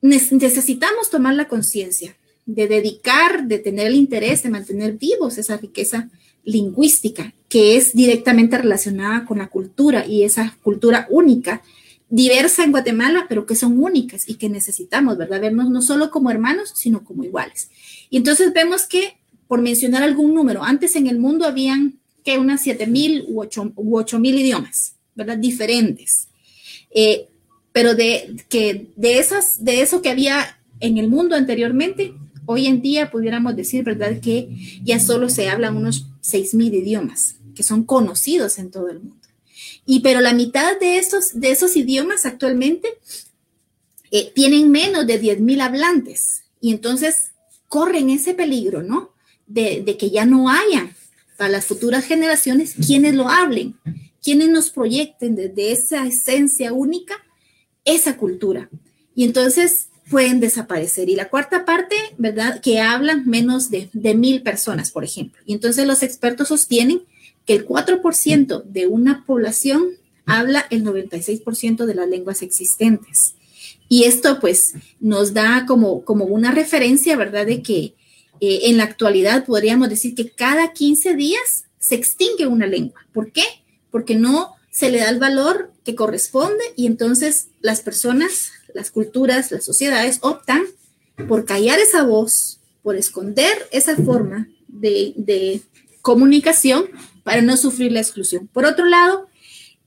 necesitamos 0.00 1.10
tomar 1.10 1.34
la 1.34 1.48
conciencia 1.48 2.16
de 2.46 2.68
dedicar, 2.68 3.46
de 3.46 3.58
tener 3.58 3.88
el 3.88 3.96
interés 3.96 4.42
de 4.42 4.50
mantener 4.50 4.92
vivos 4.94 5.36
esa 5.36 5.56
riqueza 5.56 6.08
lingüística 6.44 7.34
que 7.48 7.76
es 7.76 7.92
directamente 7.92 8.56
relacionada 8.56 9.24
con 9.24 9.38
la 9.38 9.48
cultura 9.48 10.06
y 10.06 10.22
esa 10.22 10.56
cultura 10.62 11.06
única 11.10 11.62
diversa 12.10 12.64
en 12.64 12.72
Guatemala, 12.72 13.26
pero 13.28 13.46
que 13.46 13.54
son 13.54 13.82
únicas 13.82 14.28
y 14.28 14.34
que 14.34 14.48
necesitamos, 14.48 15.16
¿verdad? 15.16 15.40
Vernos 15.40 15.70
no 15.70 15.80
solo 15.80 16.10
como 16.10 16.30
hermanos, 16.30 16.72
sino 16.74 17.04
como 17.04 17.24
iguales. 17.24 17.70
Y 18.10 18.16
entonces 18.16 18.52
vemos 18.52 18.86
que, 18.86 19.16
por 19.48 19.62
mencionar 19.62 20.02
algún 20.02 20.34
número, 20.34 20.62
antes 20.62 20.96
en 20.96 21.06
el 21.06 21.18
mundo 21.18 21.46
habían 21.46 22.00
que 22.24 22.38
unas 22.38 22.62
7 22.62 22.86
mil 22.86 23.24
u 23.28 23.40
8 23.40 24.18
mil 24.18 24.38
idiomas, 24.38 24.96
¿verdad? 25.14 25.38
Diferentes. 25.38 26.28
Eh, 26.90 27.28
pero 27.72 27.94
de, 27.94 28.36
que 28.48 28.88
de, 28.96 29.18
esas, 29.18 29.64
de 29.64 29.80
eso 29.80 30.02
que 30.02 30.10
había 30.10 30.58
en 30.80 30.98
el 30.98 31.08
mundo 31.08 31.36
anteriormente, 31.36 32.12
hoy 32.46 32.66
en 32.66 32.82
día 32.82 33.10
pudiéramos 33.10 33.54
decir, 33.54 33.84
¿verdad? 33.84 34.18
Que 34.20 34.48
ya 34.82 34.98
solo 34.98 35.28
se 35.28 35.48
hablan 35.48 35.76
unos 35.76 36.06
6 36.20 36.54
mil 36.54 36.74
idiomas 36.74 37.36
que 37.54 37.62
son 37.62 37.84
conocidos 37.84 38.58
en 38.58 38.70
todo 38.70 38.88
el 38.88 39.00
mundo. 39.00 39.19
Y 39.90 40.00
pero 40.00 40.20
la 40.20 40.34
mitad 40.34 40.78
de 40.78 40.98
esos, 40.98 41.40
de 41.40 41.50
esos 41.50 41.74
idiomas 41.74 42.24
actualmente 42.24 42.90
eh, 44.12 44.30
tienen 44.32 44.70
menos 44.70 45.04
de 45.04 45.20
10.000 45.20 45.60
hablantes. 45.62 46.44
Y 46.60 46.70
entonces 46.70 47.32
corren 47.66 48.08
ese 48.08 48.34
peligro, 48.34 48.84
¿no? 48.84 49.10
De, 49.48 49.82
de, 49.84 49.96
que 49.96 50.10
ya 50.10 50.24
no 50.26 50.48
haya 50.48 50.94
para 51.36 51.50
las 51.50 51.64
futuras 51.64 52.04
generaciones 52.04 52.76
quienes 52.86 53.16
lo 53.16 53.28
hablen, 53.28 53.80
quienes 54.22 54.50
nos 54.50 54.70
proyecten 54.70 55.34
desde 55.34 55.72
esa 55.72 56.06
esencia 56.06 56.72
única 56.72 57.16
esa 57.84 58.16
cultura. 58.16 58.70
Y 59.16 59.24
entonces 59.24 59.88
pueden 60.08 60.38
desaparecer. 60.38 61.08
Y 61.08 61.16
la 61.16 61.30
cuarta 61.30 61.64
parte, 61.64 61.96
¿verdad? 62.16 62.60
Que 62.60 62.78
hablan 62.78 63.26
menos 63.26 63.72
de, 63.72 63.90
de 63.92 64.14
mil 64.14 64.42
personas, 64.42 64.92
por 64.92 65.02
ejemplo. 65.02 65.42
Y 65.46 65.52
entonces 65.52 65.84
los 65.84 66.04
expertos 66.04 66.46
sostienen 66.46 67.02
que 67.46 67.54
el 67.54 67.66
4% 67.66 68.62
de 68.64 68.86
una 68.86 69.24
población 69.24 69.88
habla 70.26 70.66
el 70.70 70.84
96% 70.84 71.86
de 71.86 71.94
las 71.94 72.08
lenguas 72.08 72.42
existentes. 72.42 73.34
Y 73.88 74.04
esto 74.04 74.38
pues 74.40 74.74
nos 75.00 75.34
da 75.34 75.66
como, 75.66 76.04
como 76.04 76.26
una 76.26 76.52
referencia, 76.52 77.16
¿verdad? 77.16 77.46
De 77.46 77.62
que 77.62 77.94
eh, 78.40 78.60
en 78.64 78.76
la 78.76 78.84
actualidad 78.84 79.44
podríamos 79.44 79.88
decir 79.88 80.14
que 80.14 80.30
cada 80.30 80.72
15 80.72 81.14
días 81.14 81.64
se 81.78 81.96
extingue 81.96 82.46
una 82.46 82.66
lengua. 82.66 83.00
¿Por 83.12 83.32
qué? 83.32 83.42
Porque 83.90 84.14
no 84.14 84.54
se 84.70 84.90
le 84.90 84.98
da 84.98 85.10
el 85.10 85.18
valor 85.18 85.72
que 85.84 85.94
corresponde 85.94 86.62
y 86.76 86.86
entonces 86.86 87.48
las 87.60 87.80
personas, 87.80 88.52
las 88.72 88.90
culturas, 88.90 89.50
las 89.50 89.64
sociedades 89.64 90.18
optan 90.22 90.62
por 91.28 91.44
callar 91.44 91.78
esa 91.78 92.04
voz, 92.04 92.60
por 92.82 92.96
esconder 92.96 93.68
esa 93.72 93.96
forma 93.96 94.48
de, 94.68 95.62
comunicación 96.02 96.86
para 97.22 97.42
no 97.42 97.56
sufrir 97.56 97.92
la 97.92 98.00
exclusión. 98.00 98.48
Por 98.48 98.64
otro 98.64 98.86
lado, 98.86 99.28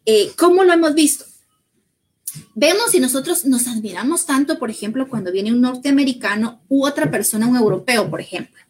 eh, 0.05 0.31
¿cómo 0.37 0.63
lo 0.63 0.73
hemos 0.73 0.93
visto? 0.93 1.25
Vemos 2.55 2.93
y 2.95 2.99
nosotros 2.99 3.45
nos 3.45 3.67
admiramos 3.67 4.25
tanto, 4.25 4.57
por 4.57 4.69
ejemplo, 4.69 5.07
cuando 5.07 5.31
viene 5.31 5.51
un 5.51 5.61
norteamericano 5.61 6.61
u 6.67 6.85
otra 6.85 7.11
persona, 7.11 7.47
un 7.47 7.57
europeo, 7.57 8.09
por 8.09 8.21
ejemplo, 8.21 8.61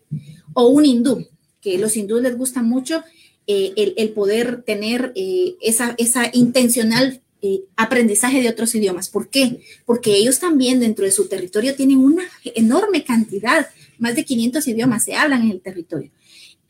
o 0.54 0.67
un 0.67 0.86
hindú, 0.86 1.28
que 1.62 1.78
los 1.78 1.95
hindúes 1.95 2.23
les 2.23 2.38
gusta 2.38 2.62
mucho 2.62 3.04
eh, 3.47 3.93
el, 3.97 4.10
poder 4.12 4.63
tener 4.63 5.12
eh, 5.15 5.56
esa, 5.62 5.95
esa 5.97 6.30
intencional 6.34 7.21
eh, 7.41 7.62
aprendizaje 7.76 8.41
de 8.41 8.49
otros 8.49 8.73
idiomas. 8.76 9.10
¿Por 9.10 9.30
qué? 9.30 9.60
Porque 9.86 10.15
ellos 10.15 10.39
también 10.39 10.80
dentro 10.80 11.06
de 11.06 11.12
su 11.12 11.28
territorio 11.28 11.76
tienen 11.76 11.97
una 11.97 12.23
enorme 12.43 13.04
cantidad, 13.04 13.67
más 13.97 14.15
de 14.15 14.26
500 14.26 14.67
idiomas 14.67 15.04
se 15.04 15.15
hablan 15.15 15.43
en 15.43 15.52
el 15.52 15.62
territorio 15.62 16.12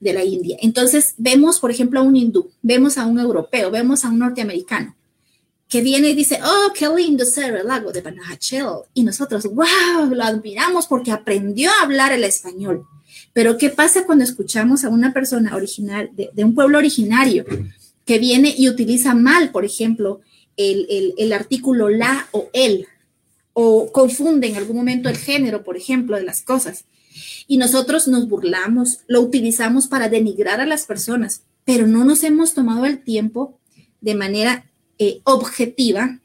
de 0.04 0.14
la 0.14 0.24
India. 0.24 0.58
Entonces 0.62 1.16
vemos, 1.18 1.60
por 1.60 1.72
ejemplo, 1.72 2.00
a 2.00 2.04
un 2.04 2.16
hindú, 2.16 2.50
vemos 2.62 2.98
a 2.98 3.06
un 3.06 3.20
europeo, 3.20 3.72
vemos 3.72 4.06
a 4.06 4.10
un 4.10 4.20
norteamericano 4.20 4.96
que 5.74 5.82
viene 5.82 6.10
y 6.10 6.14
dice, 6.14 6.40
oh, 6.44 6.72
qué 6.72 6.88
lindo 6.88 7.26
ser 7.26 7.56
el 7.56 7.66
lago 7.66 7.92
de 7.92 8.02
Banahachel. 8.02 8.84
Y 8.94 9.02
nosotros, 9.02 9.46
wow, 9.46 10.14
lo 10.14 10.24
admiramos 10.24 10.86
porque 10.86 11.12
aprendió 11.12 11.72
a 11.72 11.84
hablar 11.84 12.12
el 12.12 12.24
español. 12.24 12.86
Pero 13.34 13.58
¿qué 13.58 13.72
pasa 13.72 14.06
cuando 14.06 14.24
escuchamos 14.24 14.84
a 14.84 14.90
una 14.90 15.14
persona 15.14 15.56
original, 15.56 16.12
de, 16.14 16.44
un 16.44 16.54
pueblo 16.54 16.78
originario, 16.78 17.44
que 18.06 18.20
viene 18.20 18.54
y 18.56 18.70
utiliza 18.70 19.16
mal, 19.16 19.52
por 19.52 19.66
ejemplo, 19.66 20.22
el, 20.58 21.34
artículo 21.34 21.90
la 21.90 22.28
o 22.32 22.50
el, 22.54 22.86
o 23.54 23.92
confunde 23.92 24.48
en 24.48 24.58
algún 24.58 24.78
momento 24.78 25.10
el 25.10 25.18
género, 25.18 25.64
por 25.64 25.76
ejemplo, 25.76 26.18
de 26.18 26.24
las 26.24 26.44
cosas. 26.44 26.86
Y 27.48 27.58
nosotros 27.58 28.08
nos 28.08 28.28
burlamos, 28.28 29.00
lo 29.08 29.22
utilizamos 29.22 29.88
para 29.88 30.10
denigrar 30.10 30.62
a 30.62 30.66
las 30.66 30.86
personas, 30.86 31.42
pero 31.66 31.88
no 31.88 32.04
nos 32.04 32.24
hemos 32.24 32.54
tomado 32.54 32.86
el 32.86 33.04
tiempo 33.04 33.58
de 34.02 34.16
manera 34.16 34.70
eh, 35.00 35.22
objetiva 35.24 36.20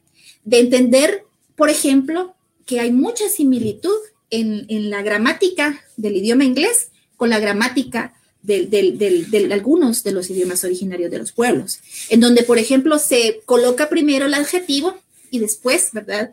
de 0.45 0.61
entender, 0.61 1.25
por 1.57 1.71
ejemplo, 1.71 2.35
que 2.67 2.81
hay 2.81 2.93
mucha 2.93 3.29
similitud 3.29 3.97
en, 4.31 4.91
la 4.91 5.03
gramática 5.03 5.83
del 5.97 6.17
idioma 6.17 6.45
inglés 6.45 6.89
con 7.17 7.31
la 7.31 7.41
gramática 7.41 8.15
de, 8.43 9.49
algunos 9.53 10.05
de 10.05 10.13
los 10.13 10.31
idiomas 10.31 10.65
originarios 10.65 11.11
de 11.11 11.19
los 11.19 11.33
pueblos, 11.33 11.81
en 12.09 12.21
donde, 12.21 12.43
por 12.45 12.59
ejemplo, 12.59 12.99
se 12.99 13.41
coloca 13.45 13.89
primero 13.89 14.27
el 14.27 14.35
adjetivo 14.35 14.97
y 15.31 15.39
después, 15.39 15.91
¿verdad? 15.93 16.33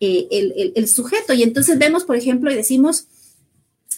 Eh, 0.00 0.72
el, 0.74 0.88
sujeto. 0.88 1.32
Y 1.32 1.42
entonces 1.42 1.78
vemos, 1.78 2.04
por 2.04 2.16
ejemplo, 2.16 2.50
y 2.50 2.54
decimos, 2.54 3.06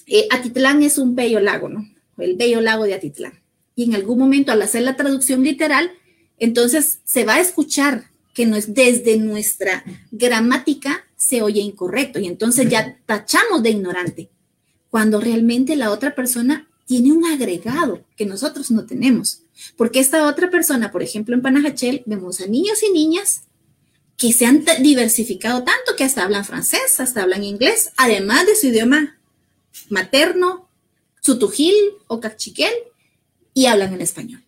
eh, 0.07 0.27
Atitlán 0.31 0.83
es 0.83 0.99
un 0.99 1.15
bello 1.15 1.41
lago, 1.41 1.69
¿no? 1.69 1.89
El 2.19 2.37
bello 2.37 2.61
lago 2.61 2.85
de 2.85 2.95
Atitlán. 2.95 3.41
Y 3.75 3.85
en 3.85 3.95
algún 3.95 4.19
momento, 4.19 4.51
al 4.53 4.63
hacer 4.63 4.83
la 4.83 4.97
traducción 4.97 5.43
literal, 5.43 5.93
entonces 6.39 7.01
se 7.05 7.25
va 7.25 7.35
a 7.35 7.41
escuchar 7.41 8.11
que 8.35 8.47
no 8.47 8.57
es 8.57 8.75
desde 8.75 9.17
nuestra 9.17 9.85
gramática 10.11 11.05
se 11.17 11.43
oye 11.43 11.61
incorrecto 11.61 12.21
y 12.21 12.27
entonces 12.27 12.69
ya 12.71 12.97
tachamos 13.05 13.63
de 13.63 13.71
ignorante, 13.71 14.31
cuando 14.89 15.21
realmente 15.21 15.77
la 15.77 15.91
otra 15.91 16.15
persona 16.15 16.69
tiene 16.87 17.13
un 17.13 17.27
agregado 17.27 18.05
que 18.17 18.25
nosotros 18.25 18.71
no 18.71 18.87
tenemos. 18.87 19.43
Porque 19.77 19.99
esta 19.99 20.27
otra 20.27 20.51
persona, 20.51 20.91
por 20.91 21.03
ejemplo, 21.03 21.35
en 21.35 21.43
Panajachel, 21.43 22.03
vemos 22.07 22.41
a 22.41 22.47
niños 22.47 22.83
y 22.83 22.93
niñas 22.93 23.43
que 24.17 24.33
se 24.33 24.47
han 24.47 24.65
diversificado 24.81 25.65
tanto 25.65 25.97
que 25.97 26.05
hasta 26.05 26.25
hablan 26.25 26.45
francés, 26.45 26.99
hasta 26.99 27.23
hablan 27.23 27.45
inglés, 27.45 27.91
además 27.97 28.47
de 28.47 28.57
su 28.57 28.69
idioma 28.69 29.18
materno, 29.89 30.69
su 31.21 31.39
tujil 31.39 31.75
o 32.07 32.21
cachiquel, 32.21 32.73
y 33.55 33.67
hablan 33.67 33.95
en 33.95 34.01
español. 34.01 34.45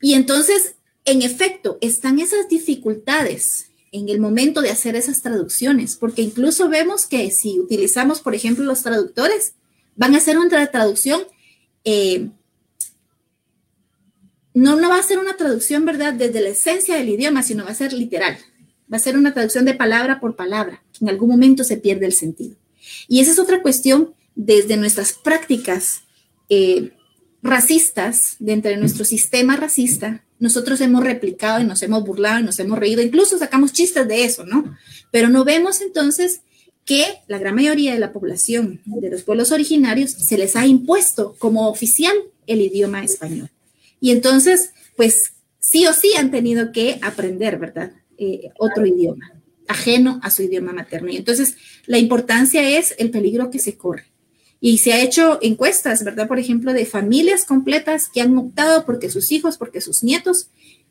Y 0.00 0.14
entonces, 0.14 0.76
en 1.04 1.22
efecto, 1.22 1.78
están 1.80 2.18
esas 2.18 2.48
dificultades 2.48 3.70
en 3.92 4.08
el 4.08 4.20
momento 4.20 4.60
de 4.60 4.70
hacer 4.70 4.96
esas 4.96 5.22
traducciones, 5.22 5.96
porque 5.96 6.22
incluso 6.22 6.68
vemos 6.68 7.06
que 7.06 7.30
si 7.30 7.58
utilizamos, 7.58 8.20
por 8.20 8.34
ejemplo, 8.34 8.64
los 8.64 8.82
traductores, 8.82 9.54
van 9.96 10.14
a 10.14 10.18
hacer 10.18 10.38
una 10.38 10.66
traducción, 10.70 11.22
eh, 11.84 12.28
no, 14.54 14.76
no 14.76 14.88
va 14.88 14.98
a 14.98 15.02
ser 15.02 15.18
una 15.18 15.36
traducción, 15.36 15.84
¿verdad?, 15.84 16.14
desde 16.14 16.40
la 16.40 16.50
esencia 16.50 16.96
del 16.96 17.08
idioma, 17.08 17.42
sino 17.42 17.64
va 17.64 17.70
a 17.70 17.74
ser 17.74 17.92
literal, 17.92 18.38
va 18.92 18.96
a 18.96 19.00
ser 19.00 19.16
una 19.16 19.32
traducción 19.32 19.64
de 19.64 19.74
palabra 19.74 20.20
por 20.20 20.36
palabra, 20.36 20.82
que 20.92 21.04
en 21.04 21.10
algún 21.10 21.30
momento 21.30 21.64
se 21.64 21.76
pierde 21.76 22.06
el 22.06 22.12
sentido. 22.12 22.56
Y 23.08 23.20
esa 23.20 23.32
es 23.32 23.38
otra 23.38 23.62
cuestión 23.62 24.14
desde 24.38 24.76
nuestras 24.76 25.12
prácticas 25.14 26.02
eh, 26.48 26.92
racistas, 27.42 28.36
dentro 28.38 28.70
de 28.70 28.76
nuestro 28.76 29.04
sistema 29.04 29.56
racista, 29.56 30.24
nosotros 30.38 30.80
hemos 30.80 31.02
replicado 31.02 31.60
y 31.60 31.64
nos 31.64 31.82
hemos 31.82 32.04
burlado 32.04 32.38
y 32.38 32.44
nos 32.44 32.60
hemos 32.60 32.78
reído, 32.78 33.02
incluso 33.02 33.36
sacamos 33.36 33.72
chistes 33.72 34.06
de 34.06 34.24
eso, 34.24 34.46
¿no? 34.46 34.76
Pero 35.10 35.28
no 35.28 35.44
vemos 35.44 35.80
entonces 35.80 36.42
que 36.84 37.04
la 37.26 37.38
gran 37.38 37.56
mayoría 37.56 37.92
de 37.92 37.98
la 37.98 38.12
población 38.12 38.80
de 38.84 39.10
los 39.10 39.24
pueblos 39.24 39.50
originarios 39.50 40.12
se 40.12 40.38
les 40.38 40.54
ha 40.54 40.66
impuesto 40.66 41.34
como 41.40 41.68
oficial 41.68 42.14
el 42.46 42.62
idioma 42.62 43.02
español. 43.02 43.50
Y 44.00 44.12
entonces, 44.12 44.70
pues 44.96 45.32
sí 45.58 45.84
o 45.88 45.92
sí 45.92 46.12
han 46.16 46.30
tenido 46.30 46.70
que 46.70 47.00
aprender, 47.02 47.58
¿verdad? 47.58 47.90
Eh, 48.16 48.50
otro 48.56 48.86
idioma, 48.86 49.32
ajeno 49.66 50.20
a 50.22 50.30
su 50.30 50.44
idioma 50.44 50.72
materno. 50.72 51.10
Y 51.10 51.16
entonces 51.16 51.56
la 51.86 51.98
importancia 51.98 52.78
es 52.78 52.94
el 52.98 53.10
peligro 53.10 53.50
que 53.50 53.58
se 53.58 53.76
corre. 53.76 54.04
Y 54.60 54.78
se 54.78 54.92
ha 54.92 55.00
hecho 55.02 55.38
encuestas, 55.40 56.04
¿verdad? 56.04 56.26
Por 56.26 56.38
ejemplo, 56.38 56.72
de 56.72 56.84
familias 56.84 57.44
completas 57.44 58.08
que 58.08 58.20
han 58.20 58.36
optado 58.36 58.84
porque 58.84 59.10
sus 59.10 59.30
hijos, 59.30 59.56
porque 59.56 59.80
sus 59.80 60.02
nietos 60.02 60.50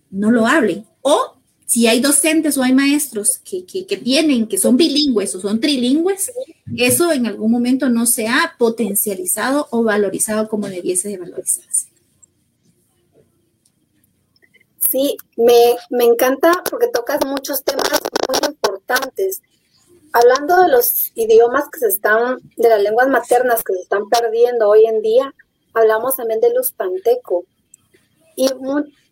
no 0.10 0.32
lo 0.32 0.48
hablen. 0.48 0.86
O 1.02 1.38
si 1.66 1.86
hay 1.86 2.00
docentes 2.00 2.58
o 2.58 2.64
hay 2.64 2.74
maestros 2.74 3.40
que, 3.40 3.66
que, 3.66 3.86
que 3.86 3.98
tienen, 3.98 4.48
que 4.48 4.58
son 4.58 4.78
bilingües 4.78 5.36
o 5.36 5.42
son 5.42 5.60
trilingües, 5.60 6.32
eso 6.78 7.12
en 7.12 7.28
algún 7.28 7.52
momento 7.52 7.90
no 7.90 8.06
se 8.06 8.28
ha 8.28 8.56
potencializado 8.58 9.68
o 9.72 9.84
valorizado 9.84 10.48
como 10.48 10.68
debiese 10.68 11.10
de 11.10 11.18
valorizarse. 11.18 11.88
Sí, 14.90 15.18
me, 15.36 15.76
me 15.90 16.06
encanta 16.06 16.64
porque 16.70 16.88
tocas 16.88 17.20
muchos 17.26 17.62
temas 17.66 18.00
muy 18.30 18.50
importantes 18.50 19.42
hablando 20.18 20.64
de 20.64 20.70
los 20.70 21.12
idiomas 21.16 21.70
que 21.70 21.80
se 21.80 21.88
están, 21.88 22.40
de 22.58 22.70
las 22.70 22.82
lenguas 22.82 23.08
maternas 23.08 23.64
que 23.64 23.74
se 23.74 23.82
están 23.82 24.10
perdiendo 24.10 24.68
hoy 24.68 24.86
en 24.86 25.02
día, 25.02 25.34
hablamos 25.74 26.16
también 26.16 26.40
del 26.40 26.58
Uspanteco. 26.60 27.46
Y 28.36 28.50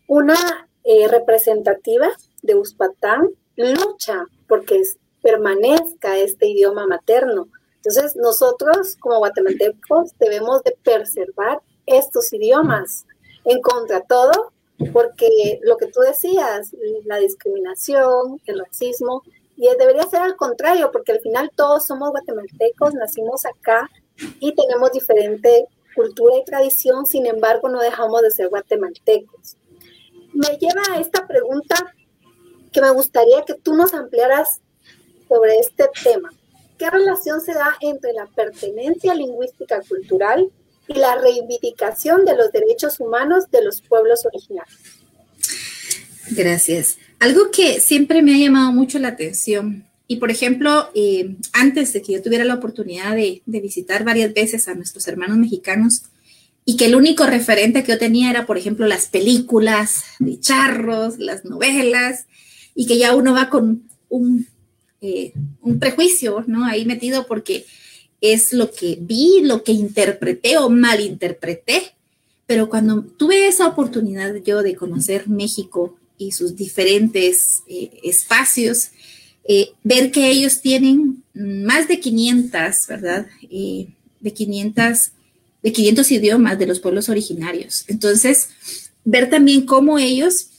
una 0.08 0.68
eh, 0.84 1.08
representativa 1.08 2.08
de 2.42 2.54
Uspatán 2.56 3.28
lucha 3.56 4.24
porque 4.48 4.82
permanezca 5.22 6.18
este 6.18 6.48
idioma 6.48 6.86
materno. 6.86 7.48
Entonces, 7.76 8.16
nosotros 8.16 8.96
como 8.98 9.18
guatemaltecos 9.18 10.10
debemos 10.18 10.62
de 10.64 10.76
preservar 10.82 11.60
estos 11.86 12.32
idiomas 12.32 13.06
en 13.44 13.60
contra 13.60 14.00
todo, 14.00 14.52
porque 14.92 15.60
lo 15.62 15.76
que 15.76 15.86
tú 15.86 16.00
decías, 16.00 16.74
la 17.04 17.18
discriminación, 17.18 18.40
el 18.46 18.58
racismo, 18.58 19.22
y 19.56 19.68
debería 19.78 20.02
ser 20.04 20.20
al 20.20 20.36
contrario, 20.36 20.90
porque 20.92 21.12
al 21.12 21.20
final 21.20 21.50
todos 21.54 21.86
somos 21.86 22.10
guatemaltecos, 22.10 22.94
nacimos 22.94 23.46
acá 23.46 23.88
y 24.38 24.54
tenemos 24.54 24.92
diferente 24.92 25.66
cultura 25.94 26.36
y 26.36 26.44
tradición, 26.44 27.06
sin 27.06 27.26
embargo 27.26 27.68
no 27.68 27.80
dejamos 27.80 28.22
de 28.22 28.30
ser 28.30 28.48
guatemaltecos. 28.48 29.56
Me 30.34 30.58
lleva 30.58 30.82
a 30.92 31.00
esta 31.00 31.26
pregunta 31.26 31.74
que 32.70 32.82
me 32.82 32.90
gustaría 32.90 33.42
que 33.46 33.54
tú 33.54 33.74
nos 33.74 33.94
ampliaras 33.94 34.60
sobre 35.28 35.58
este 35.58 35.88
tema. 36.04 36.30
¿Qué 36.78 36.90
relación 36.90 37.40
se 37.40 37.54
da 37.54 37.74
entre 37.80 38.12
la 38.12 38.26
pertenencia 38.26 39.14
lingüística 39.14 39.80
cultural 39.88 40.50
y 40.86 40.94
la 40.94 41.16
reivindicación 41.16 42.26
de 42.26 42.36
los 42.36 42.52
derechos 42.52 43.00
humanos 43.00 43.50
de 43.50 43.64
los 43.64 43.80
pueblos 43.80 44.26
originarios? 44.26 44.78
Gracias. 46.32 46.98
Algo 47.18 47.50
que 47.50 47.80
siempre 47.80 48.22
me 48.22 48.34
ha 48.34 48.38
llamado 48.38 48.72
mucho 48.72 48.98
la 48.98 49.08
atención, 49.08 49.84
y 50.08 50.16
por 50.16 50.30
ejemplo, 50.30 50.90
eh, 50.94 51.36
antes 51.52 51.92
de 51.92 52.02
que 52.02 52.12
yo 52.12 52.22
tuviera 52.22 52.44
la 52.44 52.54
oportunidad 52.54 53.16
de, 53.16 53.42
visitar 53.46 54.04
varias 54.04 54.32
veces 54.34 54.68
a 54.68 54.74
nuestros 54.74 55.08
hermanos 55.08 55.38
mexicanos, 55.38 56.02
y 56.64 56.76
que 56.76 56.86
el 56.86 56.96
único 56.96 57.26
referente 57.26 57.82
que 57.82 57.92
yo 57.92 57.98
tenía 57.98 58.30
era, 58.30 58.44
por 58.44 58.58
ejemplo, 58.58 58.86
las 58.86 59.06
películas 59.06 60.04
de 60.18 60.38
charros, 60.40 61.18
las 61.18 61.44
novelas, 61.44 62.26
y 62.74 62.86
que 62.86 62.98
ya 62.98 63.14
uno 63.14 63.32
va 63.32 63.48
con 63.48 63.84
un, 64.08 64.46
eh, 65.00 65.32
prejuicio, 65.78 66.44
¿no? 66.46 66.64
Ahí 66.64 66.84
metido 66.84 67.26
porque 67.26 67.66
es 68.20 68.52
lo 68.52 68.70
que 68.70 68.98
vi, 69.00 69.40
lo 69.42 69.62
que 69.62 69.72
interpreté 69.72 70.58
o 70.58 70.68
malinterpreté. 70.68 71.94
Pero 72.46 72.68
cuando 72.68 73.02
tuve 73.02 73.46
esa 73.46 73.66
oportunidad 73.68 74.34
yo 74.36 74.62
de 74.62 74.74
conocer 74.74 75.28
México 75.28 75.96
y 76.18 76.32
sus 76.32 76.56
diferentes 76.56 77.62
eh, 77.68 77.90
espacios, 78.02 78.90
eh, 79.48 79.70
ver 79.84 80.10
que 80.10 80.28
ellos 80.28 80.60
tienen 80.60 81.22
más 81.34 81.88
de 81.88 82.00
500, 82.00 82.86
¿verdad? 82.88 83.26
de 84.20 84.32
500 84.32 85.12
de 85.66 85.72
500 85.72 86.12
idiomas 86.12 86.58
de 86.60 86.66
los 86.66 86.78
pueblos 86.78 87.08
originarios. 87.08 87.84
Entonces, 87.88 88.50
ver 89.04 89.28
también 89.28 89.66
cómo 89.66 89.98
ellos 89.98 90.50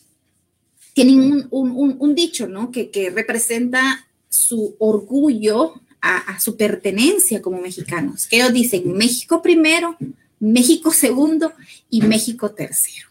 tienen 0.94 1.48
un, 1.50 2.14
dicho, 2.14 2.46
¿no? 2.46 2.72
Que, 2.72 3.12
representa 3.16 4.06
su 4.28 4.76
orgullo 4.80 5.76
a, 6.02 6.38
su 6.42 6.58
pertenencia 6.58 7.42
como 7.42 7.62
mexicanos. 7.62 8.28
Que 8.28 8.36
ellos 8.36 8.52
dicen 8.52 8.92
México 8.94 9.42
primero, 9.42 9.96
México 10.42 10.92
segundo 10.92 11.54
y 11.90 12.02
México 12.02 12.52
tercero. 12.52 13.08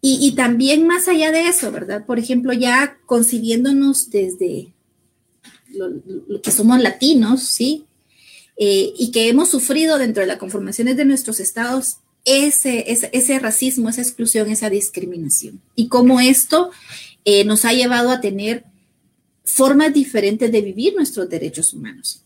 Y, 0.00 0.32
también 0.36 0.86
más 0.86 1.08
allá 1.08 1.32
de 1.32 1.48
eso, 1.48 1.72
¿verdad? 1.72 2.06
Por 2.06 2.20
ejemplo, 2.20 2.52
ya 2.52 2.98
concibiéndonos 3.04 4.10
desde 4.10 4.72
lo 5.70 6.40
que 6.40 6.52
somos 6.52 6.80
latinos, 6.80 7.42
¿sí? 7.42 7.84
Eh, 8.56 8.92
y 8.96 9.10
que 9.10 9.28
hemos 9.28 9.50
sufrido 9.50 9.98
dentro 9.98 10.20
de 10.20 10.28
las 10.28 10.38
conformaciones 10.38 10.96
de 10.96 11.04
nuestros 11.04 11.40
estados 11.40 11.98
ese, 12.24 12.84
ese, 12.90 13.38
racismo, 13.38 13.88
esa 13.88 14.02
exclusión, 14.02 14.50
esa 14.50 14.70
discriminación. 14.70 15.60
Y 15.74 15.88
cómo 15.88 16.20
esto 16.20 16.70
eh, 17.24 17.44
nos 17.44 17.64
ha 17.64 17.72
llevado 17.72 18.10
a 18.10 18.20
tener 18.20 18.64
formas 19.44 19.94
diferentes 19.94 20.52
de 20.52 20.60
vivir 20.60 20.94
nuestros 20.94 21.28
derechos 21.28 21.72
humanos. 21.72 22.22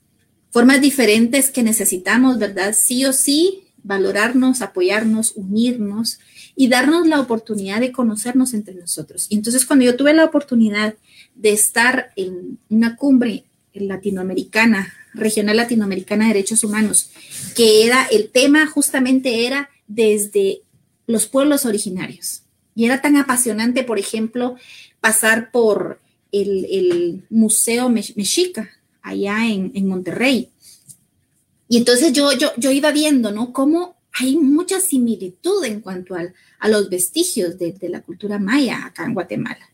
Formas 0.50 0.80
diferentes 0.80 1.50
que 1.50 1.62
necesitamos, 1.62 2.38
¿verdad? 2.38 2.74
Sí 2.76 3.04
o 3.06 3.12
sí, 3.12 3.64
valorarnos, 3.82 4.60
apoyarnos, 4.60 5.32
unirnos 5.36 6.18
y 6.54 6.68
darnos 6.68 7.06
la 7.06 7.20
oportunidad 7.20 7.80
de 7.80 7.92
conocernos 7.92 8.54
entre 8.54 8.74
nosotros. 8.74 9.26
Y 9.30 9.36
entonces 9.36 9.64
cuando 9.64 9.84
yo 9.84 9.96
tuve 9.96 10.12
la 10.12 10.24
oportunidad 10.24 10.94
de 11.34 11.52
estar 11.52 12.12
en 12.16 12.58
una 12.68 12.96
cumbre 12.96 13.44
latinoamericana 13.74 14.92
Regional 15.14 15.56
Latinoamericana 15.56 16.24
de 16.24 16.34
Derechos 16.34 16.64
Humanos, 16.64 17.10
que 17.54 17.84
era 17.84 18.06
el 18.06 18.30
tema 18.30 18.66
justamente 18.66 19.46
era 19.46 19.70
desde 19.86 20.62
los 21.06 21.26
pueblos 21.26 21.66
originarios. 21.66 22.42
Y 22.74 22.86
era 22.86 23.02
tan 23.02 23.16
apasionante, 23.16 23.84
por 23.84 23.98
ejemplo, 23.98 24.56
pasar 25.00 25.50
por 25.50 26.00
el, 26.30 27.24
Museo 27.28 27.90
Mexica, 27.90 28.70
allá 29.02 29.46
en, 29.46 29.86
Monterrey. 29.86 30.48
Y 31.68 31.76
entonces 31.76 32.12
yo, 32.12 32.32
yo, 32.32 32.52
yo 32.56 32.70
iba 32.70 32.90
viendo, 32.92 33.30
¿no? 33.30 33.52
Cómo 33.52 33.91
hay 34.14 34.36
mucha 34.36 34.80
similitud 34.80 35.64
en 35.64 35.80
cuanto 35.80 36.14
al, 36.14 36.34
a 36.58 36.68
los 36.68 36.90
vestigios 36.90 37.58
de, 37.58 37.72
de, 37.72 37.88
la 37.88 38.02
cultura 38.02 38.38
maya 38.38 38.84
acá 38.84 39.04
en 39.04 39.14
Guatemala. 39.14 39.70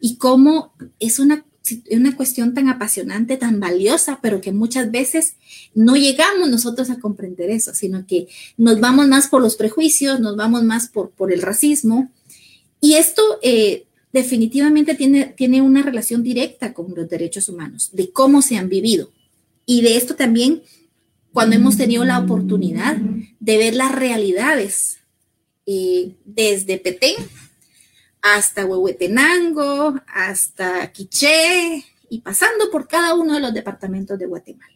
Y 0.00 0.16
cómo 0.16 0.74
es 0.98 1.18
una 1.18 1.44
una 1.90 2.16
cuestión 2.16 2.54
tan 2.54 2.68
apasionante, 2.68 3.36
tan 3.36 3.60
valiosa, 3.60 4.18
pero 4.22 4.40
que 4.40 4.52
muchas 4.52 4.90
veces 4.90 5.34
no 5.74 5.96
llegamos 5.96 6.48
nosotros 6.48 6.90
a 6.90 7.00
comprender 7.00 7.50
eso, 7.50 7.74
sino 7.74 8.06
que 8.06 8.28
nos 8.56 8.80
vamos 8.80 9.08
más 9.08 9.28
por 9.28 9.42
los 9.42 9.56
prejuicios, 9.56 10.20
nos 10.20 10.36
vamos 10.36 10.62
más 10.62 10.88
por, 10.88 11.10
por 11.10 11.32
el 11.32 11.42
racismo. 11.42 12.10
Y 12.80 12.94
esto 12.94 13.22
eh, 13.42 13.86
definitivamente 14.12 14.94
tiene, 14.94 15.26
tiene 15.36 15.62
una 15.62 15.82
relación 15.82 16.22
directa 16.22 16.72
con 16.72 16.94
los 16.94 17.08
derechos 17.08 17.48
humanos, 17.48 17.90
de 17.92 18.10
cómo 18.10 18.42
se 18.42 18.56
han 18.56 18.68
vivido. 18.68 19.10
Y 19.64 19.82
de 19.82 19.96
esto 19.96 20.14
también, 20.14 20.62
cuando 21.32 21.56
hemos 21.56 21.76
tenido 21.76 22.04
la 22.04 22.18
oportunidad 22.18 22.98
de 23.46 23.58
ver 23.58 23.76
las 23.76 23.92
realidades 23.92 24.98
eh, 25.66 26.16
desde 26.24 26.78
Petén 26.78 27.14
hasta 28.20 28.66
Huehuetenango, 28.66 29.94
hasta 30.12 30.90
Quiché 30.90 31.84
y 32.10 32.20
pasando 32.22 32.72
por 32.72 32.88
cada 32.88 33.14
uno 33.14 33.34
de 33.34 33.40
los 33.40 33.54
departamentos 33.54 34.18
de 34.18 34.26
Guatemala. 34.26 34.74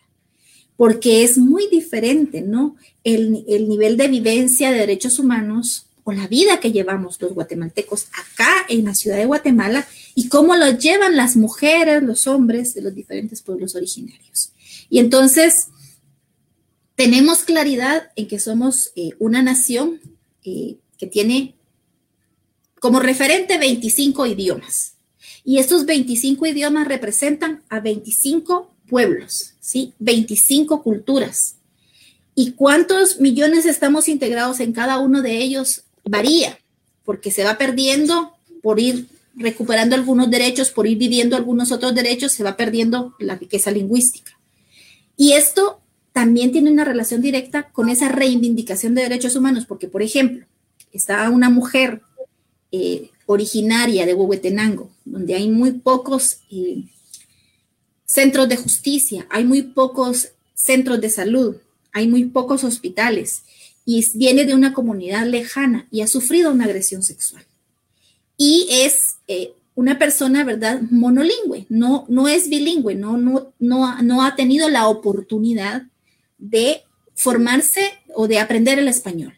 Porque 0.77 1.25
es 1.25 1.37
muy 1.37 1.67
diferente, 1.67 2.43
¿no? 2.43 2.77
El, 3.03 3.33
nivel 3.69 3.97
de 3.97 4.07
vivencia 4.07 4.71
de 4.71 4.79
derechos 4.79 5.19
humanos 5.19 5.87
o 6.05 6.13
la 6.13 6.29
vida 6.29 6.61
que 6.61 6.71
llevamos 6.71 7.21
los 7.21 7.35
guatemaltecos 7.35 8.07
acá 8.13 8.67
en 8.69 8.85
la 8.85 8.95
ciudad 8.95 9.17
de 9.17 9.27
Guatemala 9.27 9.85
y 10.15 10.29
cómo 10.29 10.55
lo 10.55 10.79
llevan 10.79 11.17
las 11.17 11.37
mujeres, 11.37 12.05
los 12.05 12.29
hombres 12.29 12.73
de 12.75 12.83
los 12.83 12.95
diferentes 12.95 13.43
pueblos 13.43 13.75
originarios. 13.75 14.53
Y 14.89 15.01
entonces, 15.01 15.67
tenemos 17.01 17.45
claridad 17.45 18.11
en 18.15 18.29
que 18.29 18.39
somos 18.39 18.93
eh, 18.95 19.13
una 19.19 19.41
nación 19.41 20.03
eh, 20.45 20.77
que 20.99 21.07
tiene 21.07 21.55
como 22.79 23.01
referente 23.01 23.57
25 23.57 24.27
idiomas. 24.27 24.97
Y 25.43 25.61
estos 25.61 25.87
25 25.87 26.45
idiomas 26.45 26.87
representan 26.87 27.63
a 27.71 27.81
25 27.81 28.75
pueblos, 28.87 29.55
¿sí? 29.61 29.95
25 29.99 30.83
culturas. 30.83 31.55
¿Y 32.35 32.53
cuántos 32.53 33.19
millones 33.19 33.65
estamos 33.65 34.07
integrados 34.07 34.61
en 34.61 34.75
cada 34.75 34.99
uno 34.99 35.23
de 35.23 35.39
ellos? 35.39 35.85
Varía, 36.05 36.59
porque 37.03 37.31
se 37.31 37.45
va 37.45 37.57
perdiendo 37.57 38.35
por 38.61 38.79
ir 38.79 39.07
recuperando 39.35 39.97
algunos 39.97 40.31
derechos, 40.31 40.71
por 40.71 40.87
ir 40.87 40.99
viviendo 40.99 41.35
algunos 41.35 41.73
otros 41.73 41.95
derechos, 41.95 42.33
se 42.33 42.45
va 42.45 42.59
perdiendo 42.59 43.15
la 43.19 43.37
riqueza 43.37 43.71
lingüística. 43.71 44.39
Y 45.17 45.33
esto 45.33 45.81
también 46.21 46.53
tiene 46.53 46.71
una 46.71 46.85
relación 46.85 47.23
directa 47.23 47.71
con 47.73 47.89
esa 47.89 48.11
reivindicación 48.11 48.95
de 48.95 49.01
derechos 49.01 49.37
humanos, 49.37 49.65
porque, 49.65 49.89
por 49.89 50.03
ejemplo, 50.03 50.45
está 50.93 51.31
una 51.31 51.49
mujer 51.49 52.03
eh, 52.73 53.09
originaria 53.25 54.05
de 54.05 54.13
Huehuetenango, 54.13 54.91
donde 55.07 55.35
hay 55.35 55.49
muy 55.49 55.73
pocos 55.73 56.41
eh, 56.51 56.85
centros 58.05 58.51
de 58.51 58.59
justicia, 58.59 59.27
hay 59.31 59.45
muy 59.45 59.63
pocos 59.63 60.33
centros 60.53 61.01
de 61.01 61.09
salud, 61.09 61.57
hay 61.91 62.07
muy 62.07 62.27
pocos 62.27 62.65
hospitales 62.65 63.45
y 63.87 64.07
viene 64.19 64.45
de 64.45 64.55
una 64.55 64.75
comunidad 64.75 65.27
lejana 65.27 65.89
y 65.91 66.03
ha 66.03 66.07
sufrido 66.07 66.53
una 66.53 66.67
agresión 66.67 67.03
sexual. 67.03 67.47
Y 68.37 68.67
es 68.71 69.17
eh, 69.27 69.55
una 69.75 69.99
persona, 69.99 70.45
¿verdad?, 70.45 70.83
monolingüe, 70.91 71.65
no, 71.71 72.05
no 72.11 72.29
es 72.29 72.51
bilingüe, 72.51 72.95
no, 72.95 73.17
no, 73.17 73.55
no, 73.59 74.03
no 74.03 74.23
ha 74.23 74.37
tenido 74.37 74.69
la 74.69 74.87
oportunidad 74.87 75.87
de 76.41 76.83
formarse 77.15 77.93
o 78.15 78.27
de 78.27 78.39
aprender 78.39 78.79
el 78.79 78.89
español. 78.89 79.35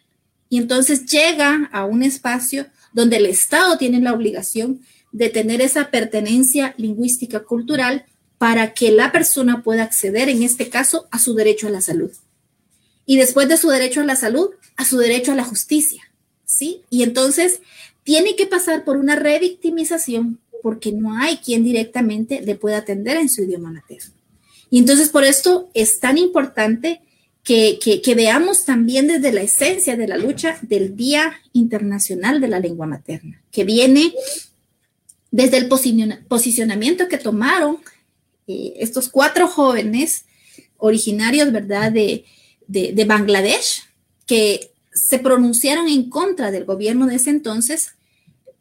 Y 0.49 0.59
entonces 0.59 1.05
llega 1.07 1.69
a 1.73 1.85
un 1.85 2.03
espacio 2.03 2.67
donde 2.93 3.17
el 3.17 3.27
Estado 3.27 3.77
tiene 3.77 4.01
la 4.01 4.13
obligación 4.13 4.81
de 5.11 5.29
tener 5.29 5.61
esa 5.61 5.91
pertenencia 5.91 6.75
lingüística 6.79 7.41
cultural 7.41 8.07
para 8.39 8.75
que 8.75 8.91
la 8.91 9.13
persona 9.13 9.63
pueda 9.63 9.83
acceder, 9.83 10.29
en 10.29 10.43
este 10.43 10.69
caso, 10.69 11.07
a 11.11 11.19
su 11.19 11.35
derecho 11.35 11.69
a 11.69 11.71
la 11.71 11.81
salud. 11.81 12.11
Y 13.05 13.17
después 13.17 13.49
de 13.49 13.57
su 13.57 13.69
derecho 13.69 14.01
a 14.01 14.05
la 14.05 14.17
salud, 14.17 14.51
a 14.77 14.85
su 14.85 14.99
derecho 14.99 15.33
a 15.33 15.37
la 15.37 15.45
justicia, 15.45 16.03
¿sí? 16.45 16.83
Y 16.91 17.03
entonces 17.03 17.61
tiene 18.05 18.37
que 18.37 18.47
pasar 18.47 18.85
por 18.85 18.97
una 18.97 19.17
revictimización 19.17 20.41
porque 20.63 20.93
no 20.93 21.19
hay 21.19 21.39
quien 21.39 21.65
directamente 21.65 22.41
le 22.41 22.55
pueda 22.55 22.79
atender 22.79 23.17
en 23.17 23.29
su 23.29 23.43
idioma 23.43 23.73
materno. 23.73 24.15
Y 24.73 24.79
entonces 24.79 25.11
por 25.11 25.23
esto 25.23 25.69
es 25.75 26.01
tan 26.01 26.17
importante 26.17 27.03
que, 27.45 27.79
veamos 28.17 28.65
también 28.65 29.07
desde 29.07 29.31
la 29.31 29.43
esencia 29.43 29.99
de 29.99 30.09
la 30.09 30.17
lucha 30.17 30.59
del 30.63 30.97
Día 30.97 31.35
Internacional 31.53 32.41
de 32.41 32.49
la 32.49 32.59
Lengua 32.59 32.87
Materna, 32.87 33.43
que 33.51 33.65
viene 33.65 34.15
desde 35.31 35.59
el 35.59 35.69
posicionamiento 35.69 37.07
que 37.07 37.19
tomaron 37.19 37.81
eh, 38.47 38.73
estos 38.79 39.11
cuatro 39.11 39.47
jóvenes 39.47 40.25
originarios, 40.79 41.53
¿verdad?, 41.53 41.93
de, 41.93 42.25
de, 42.67 43.05
Bangladesh, 43.05 43.83
que 44.25 44.73
se 44.95 45.19
pronunciaron 45.19 45.87
en 45.87 46.09
contra 46.09 46.51
del 46.51 46.65
gobierno 46.65 47.09
de 47.09 47.17
ese 47.17 47.29
entonces 47.29 47.91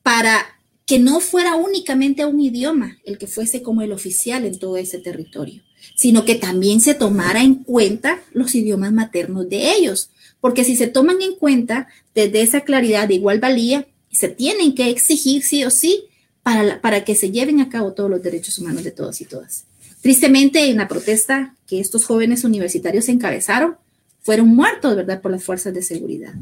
para 0.03 0.59
que 0.85 0.99
no 0.99 1.21
fuera 1.21 1.55
únicamente 1.55 2.25
un 2.25 2.41
idioma 2.41 2.97
el 3.05 3.17
que 3.17 3.27
fuese 3.27 3.63
como 3.63 3.81
el 3.81 3.93
oficial 3.93 4.43
en 4.43 4.59
todo 4.59 4.75
ese 4.75 4.99
territorio, 4.99 5.63
sino 5.95 6.25
que 6.25 6.35
también 6.35 6.81
se 6.81 6.93
tomara 6.93 7.41
en 7.41 7.55
cuenta 7.55 8.21
los 8.33 8.55
idiomas 8.55 8.91
maternos 8.91 9.49
de 9.49 9.73
ellos, 9.73 10.09
porque 10.39 10.63
si 10.63 10.75
se 10.75 10.87
toman 10.87 11.21
en 11.21 11.35
cuenta 11.35 11.87
desde 12.15 12.41
esa 12.41 12.61
claridad 12.61 13.07
de 13.07 13.15
igual 13.15 13.39
valía, 13.39 13.87
se 14.11 14.27
tienen 14.27 14.75
que 14.75 14.89
exigir 14.89 15.43
sí 15.43 15.63
o 15.63 15.71
sí 15.71 16.05
para, 16.43 16.81
para 16.81 17.05
que 17.05 17.15
se 17.15 17.31
lleven 17.31 17.61
a 17.61 17.69
cabo 17.69 17.93
todos 17.93 18.09
los 18.09 18.23
derechos 18.23 18.57
humanos 18.59 18.83
de 18.83 18.91
todos 18.91 19.21
y 19.21 19.25
todas. 19.25 19.65
Tristemente, 20.01 20.69
en 20.69 20.77
la 20.77 20.87
protesta 20.87 21.55
que 21.67 21.79
estos 21.79 22.05
jóvenes 22.05 22.43
universitarios 22.43 23.07
encabezaron, 23.07 23.75
fueron 24.21 24.47
muertos, 24.49 24.95
¿verdad?, 24.95 25.21
por 25.21 25.31
las 25.31 25.43
fuerzas 25.43 25.73
de 25.73 25.83
seguridad. 25.83 26.33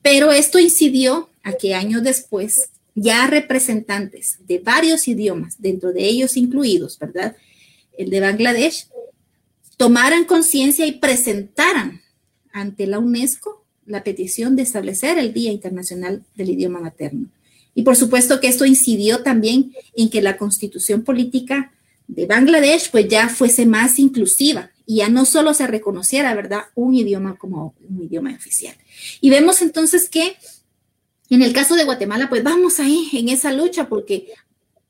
Pero 0.00 0.32
esto 0.32 0.58
incidió 0.58 1.28
a 1.42 1.52
que 1.52 1.74
años 1.74 2.02
después, 2.02 2.70
ya 2.94 3.26
representantes 3.26 4.38
de 4.46 4.58
varios 4.58 5.08
idiomas, 5.08 5.56
dentro 5.58 5.92
de 5.92 6.04
ellos 6.04 6.36
incluidos, 6.36 6.98
¿verdad?, 6.98 7.36
el 7.98 8.10
de 8.10 8.20
Bangladesh, 8.20 8.88
tomaran 9.76 10.24
conciencia 10.24 10.86
y 10.86 10.92
presentaran 10.92 12.02
ante 12.52 12.86
la 12.86 12.98
UNESCO 12.98 13.64
la 13.86 14.04
petición 14.04 14.56
de 14.56 14.62
establecer 14.62 15.18
el 15.18 15.32
Día 15.32 15.50
Internacional 15.50 16.22
del 16.36 16.50
Idioma 16.50 16.80
Materno. 16.80 17.28
Y 17.74 17.82
por 17.82 17.96
supuesto 17.96 18.40
que 18.40 18.48
esto 18.48 18.64
incidió 18.64 19.22
también 19.22 19.72
en 19.94 20.10
que 20.10 20.22
la 20.22 20.36
constitución 20.36 21.02
política 21.02 21.72
de 22.06 22.26
Bangladesh 22.26 22.90
pues 22.90 23.08
ya 23.08 23.28
fuese 23.28 23.66
más 23.66 23.98
inclusiva 23.98 24.70
y 24.86 24.96
ya 24.96 25.08
no 25.08 25.24
solo 25.24 25.54
se 25.54 25.66
reconociera, 25.66 26.34
¿verdad?, 26.34 26.64
un 26.74 26.94
idioma 26.94 27.36
como 27.36 27.74
un 27.88 28.02
idioma 28.02 28.34
oficial. 28.34 28.76
Y 29.20 29.30
vemos 29.30 29.62
entonces 29.62 30.08
que 30.08 30.36
en 31.30 31.40
el 31.42 31.54
caso 31.54 31.76
de 31.76 31.84
Guatemala, 31.84 32.28
pues 32.28 32.42
vamos 32.44 32.78
ahí 32.78 33.08
en 33.14 33.30
esa 33.30 33.52
lucha 33.52 33.88
porque 33.88 34.28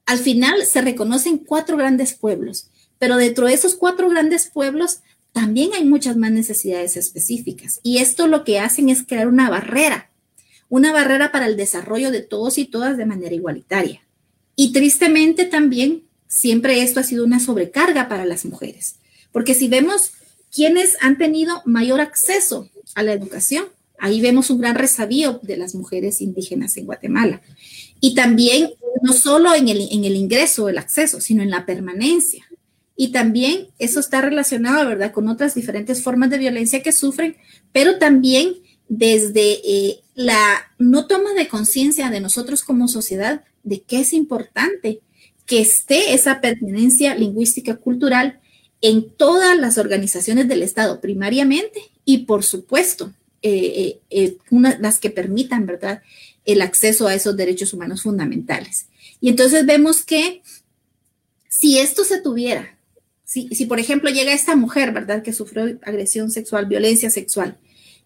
al 0.06 0.18
final 0.18 0.66
se 0.66 0.80
reconocen 0.80 1.38
cuatro 1.38 1.76
grandes 1.76 2.14
pueblos, 2.14 2.66
pero 3.02 3.16
dentro 3.16 3.48
de 3.48 3.54
esos 3.54 3.74
cuatro 3.74 4.08
grandes 4.08 4.46
pueblos 4.46 5.00
también 5.32 5.72
hay 5.74 5.84
muchas 5.84 6.16
más 6.16 6.30
necesidades 6.30 6.96
específicas. 6.96 7.80
Y 7.82 7.98
esto 7.98 8.28
lo 8.28 8.44
que 8.44 8.60
hacen 8.60 8.90
es 8.90 9.02
crear 9.02 9.26
una 9.26 9.50
barrera, 9.50 10.12
una 10.68 10.92
barrera 10.92 11.32
para 11.32 11.46
el 11.46 11.56
desarrollo 11.56 12.12
de 12.12 12.20
todos 12.20 12.58
y 12.58 12.64
todas 12.64 12.96
de 12.96 13.04
manera 13.04 13.34
igualitaria. 13.34 14.02
Y 14.54 14.72
tristemente 14.72 15.46
también 15.46 16.04
siempre 16.28 16.80
esto 16.80 17.00
ha 17.00 17.02
sido 17.02 17.24
una 17.24 17.40
sobrecarga 17.40 18.08
para 18.08 18.24
las 18.24 18.44
mujeres, 18.44 18.94
porque 19.32 19.54
si 19.54 19.66
vemos 19.66 20.12
quiénes 20.54 20.96
han 21.00 21.18
tenido 21.18 21.60
mayor 21.64 22.00
acceso 22.00 22.70
a 22.94 23.02
la 23.02 23.14
educación, 23.14 23.64
ahí 23.98 24.20
vemos 24.20 24.48
un 24.48 24.60
gran 24.60 24.76
resavío 24.76 25.40
de 25.42 25.56
las 25.56 25.74
mujeres 25.74 26.20
indígenas 26.20 26.76
en 26.76 26.86
Guatemala. 26.86 27.42
Y 28.00 28.14
también 28.14 28.74
no 29.02 29.12
solo 29.12 29.56
en 29.56 29.68
el, 29.68 29.88
en 29.90 30.04
el 30.04 30.14
ingreso, 30.14 30.68
el 30.68 30.78
acceso, 30.78 31.20
sino 31.20 31.42
en 31.42 31.50
la 31.50 31.66
permanencia. 31.66 32.46
Y 32.96 33.12
también 33.12 33.68
eso 33.78 34.00
está 34.00 34.20
relacionado, 34.20 34.88
¿verdad?, 34.88 35.12
con 35.12 35.28
otras 35.28 35.54
diferentes 35.54 36.02
formas 36.02 36.30
de 36.30 36.38
violencia 36.38 36.82
que 36.82 36.92
sufren, 36.92 37.36
pero 37.72 37.98
también 37.98 38.54
desde 38.88 39.60
eh, 39.64 40.00
la 40.14 40.38
no 40.78 41.06
toma 41.06 41.32
de 41.32 41.48
conciencia 41.48 42.10
de 42.10 42.20
nosotros 42.20 42.62
como 42.62 42.88
sociedad 42.88 43.44
de 43.62 43.82
que 43.82 44.00
es 44.00 44.12
importante 44.12 45.00
que 45.46 45.60
esté 45.60 46.12
esa 46.12 46.40
pertenencia 46.40 47.14
lingüística 47.14 47.76
cultural 47.76 48.40
en 48.80 49.10
todas 49.10 49.58
las 49.58 49.78
organizaciones 49.78 50.48
del 50.48 50.62
Estado, 50.62 51.00
primariamente, 51.00 51.80
y 52.04 52.18
por 52.18 52.42
supuesto, 52.42 53.12
eh, 53.40 54.00
eh, 54.10 54.36
las 54.80 54.98
que 54.98 55.10
permitan, 55.10 55.66
¿verdad?, 55.66 56.02
el 56.44 56.60
acceso 56.60 57.06
a 57.06 57.14
esos 57.14 57.36
derechos 57.36 57.72
humanos 57.72 58.02
fundamentales. 58.02 58.86
Y 59.20 59.28
entonces 59.28 59.64
vemos 59.64 60.02
que 60.02 60.42
si 61.48 61.78
esto 61.78 62.04
se 62.04 62.20
tuviera 62.20 62.76
si, 63.32 63.64
por 63.64 63.80
ejemplo 63.80 64.10
llega 64.10 64.32
esta 64.32 64.56
mujer, 64.56 64.92
¿verdad? 64.92 65.22
Que 65.22 65.32
sufrió 65.32 65.78
agresión 65.82 66.30
sexual, 66.30 66.66
violencia 66.66 67.08
sexual, 67.08 67.56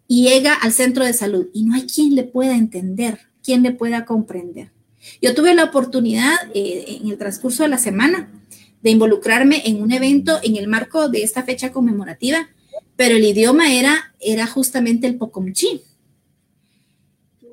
y 0.06 0.28
llega 0.28 0.54
al 0.54 0.72
centro 0.72 1.04
de 1.04 1.12
salud 1.12 1.48
y 1.52 1.64
no 1.64 1.74
hay 1.74 1.82
quien 1.82 2.14
le 2.14 2.22
pueda 2.22 2.54
entender, 2.54 3.18
quien 3.42 3.64
le 3.64 3.72
pueda 3.72 4.04
comprender. 4.04 4.70
Yo 5.20 5.34
tuve 5.34 5.54
la 5.54 5.64
oportunidad 5.64 6.34
eh, 6.54 6.98
en 7.02 7.10
el 7.10 7.18
transcurso 7.18 7.64
de 7.64 7.68
la 7.68 7.78
semana 7.78 8.30
de 8.82 8.90
involucrarme 8.90 9.62
en 9.64 9.82
un 9.82 9.90
evento 9.90 10.38
en 10.44 10.56
el 10.56 10.68
marco 10.68 11.08
de 11.08 11.24
esta 11.24 11.42
fecha 11.42 11.72
conmemorativa, 11.72 12.48
pero 12.94 13.16
el 13.16 13.24
idioma 13.24 13.72
era, 13.72 14.14
era 14.20 14.46
justamente 14.46 15.08
el 15.08 15.16
Pocomchi. 15.16 15.82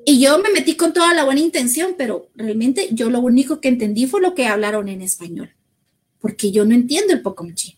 Y 0.06 0.20
yo 0.20 0.38
me 0.38 0.52
metí 0.52 0.76
con 0.76 0.92
toda 0.92 1.12
la 1.12 1.24
buena 1.24 1.40
intención, 1.40 1.94
pero 1.98 2.28
realmente 2.36 2.90
yo 2.92 3.10
lo 3.10 3.18
único 3.18 3.60
que 3.60 3.68
entendí 3.68 4.06
fue 4.06 4.20
lo 4.20 4.34
que 4.34 4.46
hablaron 4.46 4.88
en 4.88 5.02
español 5.02 5.50
porque 6.24 6.50
yo 6.50 6.64
no 6.64 6.74
entiendo 6.74 7.12
el 7.12 7.20
Pocomchi, 7.20 7.76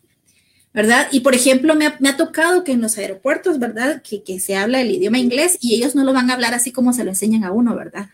¿verdad? 0.73 1.09
Y 1.11 1.19
por 1.19 1.35
ejemplo, 1.35 1.75
me 1.75 1.87
ha, 1.87 2.17
tocado 2.17 2.63
que 2.63 2.71
en 2.71 2.81
los 2.81 2.97
aeropuertos, 2.97 3.59
¿verdad? 3.59 4.03
Que, 4.03 4.23
que, 4.23 4.39
se 4.39 4.55
habla 4.55 4.81
el 4.81 4.93
idioma 4.93 5.19
inglés 5.19 5.59
y 5.61 5.75
ellos 5.75 5.97
no 5.97 6.05
lo 6.05 6.13
van 6.13 6.31
a 6.31 6.35
hablar 6.35 6.55
así 6.55 6.71
como 6.71 6.93
se 6.93 7.03
lo 7.03 7.11
enseñan 7.11 7.43
a 7.43 7.51
uno, 7.51 7.75
¿verdad? 7.75 8.11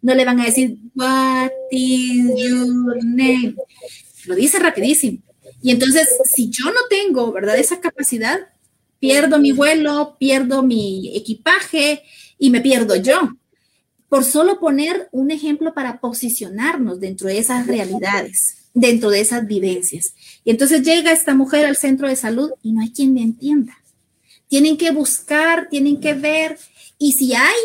No 0.00 0.14
le 0.14 0.24
van 0.24 0.38
a 0.38 0.44
decir, 0.44 0.78
What 0.94 1.50
is 1.72 2.30
your 2.36 3.04
name? 3.04 3.56
Lo 4.26 4.36
dice 4.36 4.60
rapidísimo. 4.60 5.18
Y 5.60 5.72
entonces, 5.72 6.08
si 6.26 6.48
yo 6.48 6.66
no 6.66 6.82
tengo, 6.88 7.32
¿verdad? 7.32 7.58
Esa 7.58 7.80
capacidad, 7.80 8.38
pierdo 9.00 9.40
mi 9.40 9.50
vuelo, 9.50 10.14
pierdo 10.16 10.62
mi 10.62 11.10
equipaje 11.16 12.04
y 12.38 12.50
me 12.50 12.60
pierdo 12.60 12.94
yo. 12.94 13.32
Por 14.08 14.22
solo 14.22 14.60
poner 14.60 15.08
un 15.10 15.32
ejemplo 15.32 15.74
para 15.74 15.98
posicionarnos 15.98 17.00
dentro 17.00 17.26
de 17.26 17.38
esas 17.38 17.66
realidades 17.66 18.61
dentro 18.74 19.10
de 19.10 19.20
esas 19.20 19.46
vivencias. 19.46 20.14
Y 20.44 20.50
entonces 20.50 20.82
llega 20.82 21.12
esta 21.12 21.34
mujer 21.34 21.66
al 21.66 21.76
centro 21.76 22.08
de 22.08 22.16
salud 22.16 22.50
y 22.62 22.72
no 22.72 22.82
hay 22.82 22.90
quien 22.90 23.14
le 23.14 23.22
entienda. 23.22 23.78
Tienen 24.48 24.76
que 24.76 24.90
buscar, 24.90 25.68
tienen 25.68 26.00
que 26.00 26.14
ver, 26.14 26.58
y 26.98 27.12
si 27.12 27.34
hay 27.34 27.56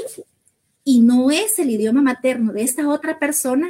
y 0.84 1.02
no 1.02 1.32
es 1.32 1.60
el 1.60 1.70
idioma 1.70 2.02
materno 2.02 2.54
de 2.54 2.64
esta 2.64 2.88
otra 2.88 3.20
persona, 3.20 3.68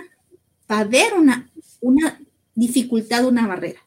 va 0.69 0.77
a 0.77 0.81
haber 0.81 1.13
una, 1.15 1.49
una 1.81 2.21
dificultad, 2.53 3.25
una 3.25 3.47
barrera. 3.47 3.79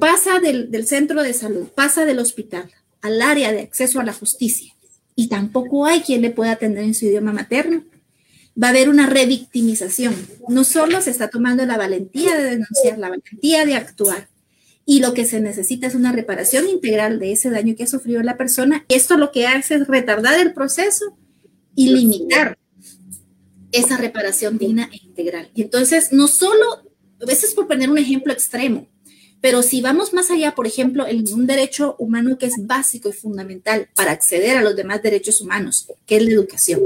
Pasa 0.00 0.40
del, 0.40 0.70
del 0.70 0.86
centro 0.86 1.22
de 1.22 1.34
salud, 1.34 1.68
pasa 1.68 2.04
del 2.04 2.18
hospital 2.18 2.70
al 3.00 3.22
área 3.22 3.52
de 3.52 3.60
acceso 3.60 4.00
a 4.00 4.04
la 4.04 4.12
justicia 4.12 4.74
y 5.14 5.28
tampoco 5.28 5.86
hay 5.86 6.00
quien 6.00 6.20
le 6.20 6.30
pueda 6.30 6.52
atender 6.52 6.84
en 6.84 6.94
su 6.94 7.06
idioma 7.06 7.32
materno 7.32 7.84
va 8.60 8.68
a 8.68 8.70
haber 8.70 8.88
una 8.88 9.06
revictimización. 9.06 10.14
No 10.48 10.64
solo 10.64 11.00
se 11.00 11.10
está 11.10 11.28
tomando 11.28 11.64
la 11.66 11.76
valentía 11.76 12.36
de 12.36 12.44
denunciar, 12.44 12.98
la 12.98 13.10
valentía 13.10 13.64
de 13.64 13.74
actuar, 13.74 14.28
y 14.84 15.00
lo 15.00 15.12
que 15.12 15.26
se 15.26 15.40
necesita 15.40 15.86
es 15.86 15.94
una 15.94 16.12
reparación 16.12 16.66
integral 16.66 17.18
de 17.18 17.32
ese 17.32 17.50
daño 17.50 17.76
que 17.76 17.84
ha 17.84 17.86
sufrido 17.86 18.22
la 18.22 18.38
persona. 18.38 18.86
Esto 18.88 19.18
lo 19.18 19.32
que 19.32 19.46
hace 19.46 19.74
es 19.74 19.86
retardar 19.86 20.40
el 20.40 20.54
proceso 20.54 21.18
y 21.74 21.90
limitar 21.90 22.58
esa 23.70 23.98
reparación 23.98 24.56
digna 24.56 24.88
e 24.90 24.96
integral. 24.96 25.50
Y 25.54 25.60
entonces, 25.60 26.12
no 26.12 26.26
solo, 26.26 26.64
a 27.20 27.26
veces 27.26 27.52
por 27.52 27.68
poner 27.68 27.90
un 27.90 27.98
ejemplo 27.98 28.32
extremo, 28.32 28.88
pero 29.40 29.62
si 29.62 29.80
vamos 29.80 30.12
más 30.12 30.30
allá, 30.30 30.54
por 30.54 30.66
ejemplo, 30.66 31.06
en 31.06 31.24
un 31.32 31.46
derecho 31.46 31.94
humano 31.98 32.38
que 32.38 32.46
es 32.46 32.66
básico 32.66 33.08
y 33.08 33.12
fundamental 33.12 33.88
para 33.94 34.10
acceder 34.10 34.56
a 34.56 34.62
los 34.62 34.74
demás 34.74 35.02
derechos 35.02 35.40
humanos, 35.40 35.86
que 36.06 36.16
es 36.16 36.24
la 36.24 36.30
educación, 36.30 36.80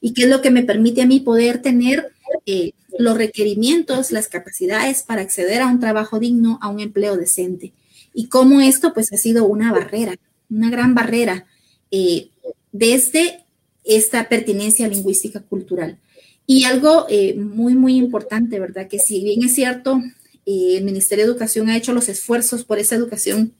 y 0.00 0.12
que 0.12 0.24
es 0.24 0.28
lo 0.28 0.42
que 0.42 0.50
me 0.50 0.62
permite 0.62 1.02
a 1.02 1.06
mí 1.06 1.20
poder 1.20 1.62
tener 1.62 2.12
eh, 2.46 2.72
los 2.98 3.16
requerimientos, 3.16 4.12
las 4.12 4.28
capacidades 4.28 5.02
para 5.02 5.22
acceder 5.22 5.62
a 5.62 5.68
un 5.68 5.80
trabajo 5.80 6.18
digno, 6.18 6.58
a 6.60 6.68
un 6.68 6.80
empleo 6.80 7.16
decente. 7.16 7.72
Y 8.12 8.28
cómo 8.28 8.60
esto 8.60 8.92
pues 8.92 9.12
ha 9.12 9.16
sido 9.16 9.46
una 9.46 9.72
barrera, 9.72 10.14
una 10.50 10.70
gran 10.70 10.94
barrera 10.94 11.46
eh, 11.90 12.28
desde 12.70 13.44
esta 13.82 14.28
pertinencia 14.28 14.88
lingüística 14.88 15.40
cultural. 15.40 15.98
Y 16.46 16.64
algo 16.64 17.06
eh, 17.08 17.34
muy, 17.34 17.74
muy 17.74 17.96
importante, 17.96 18.60
¿verdad? 18.60 18.88
Que 18.88 18.98
si 18.98 19.24
bien 19.24 19.42
es 19.42 19.54
cierto, 19.54 20.02
el 20.46 20.84
Ministerio 20.84 21.24
de 21.24 21.30
Educación 21.30 21.68
ha 21.68 21.76
hecho 21.76 21.92
los 21.92 22.08
esfuerzos 22.08 22.64
por 22.64 22.78
esa 22.78 22.94
educación, 22.94 23.54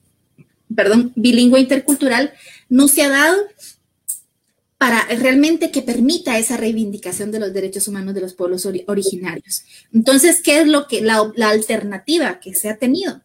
perdón, 0.74 1.12
bilingüe 1.16 1.60
intercultural, 1.60 2.32
no 2.68 2.88
se 2.88 3.02
ha 3.02 3.08
dado 3.08 3.36
para 4.78 5.06
realmente 5.06 5.70
que 5.70 5.82
permita 5.82 6.38
esa 6.38 6.56
reivindicación 6.56 7.30
de 7.30 7.38
los 7.38 7.52
derechos 7.54 7.88
humanos 7.88 8.14
de 8.14 8.20
los 8.20 8.34
pueblos 8.34 8.66
originarios. 8.86 9.64
Entonces, 9.92 10.42
¿qué 10.42 10.60
es 10.60 10.66
lo 10.66 10.86
que 10.88 11.00
la, 11.00 11.32
la 11.36 11.50
alternativa 11.50 12.40
que 12.40 12.54
se 12.54 12.68
ha 12.68 12.76
tenido? 12.76 13.22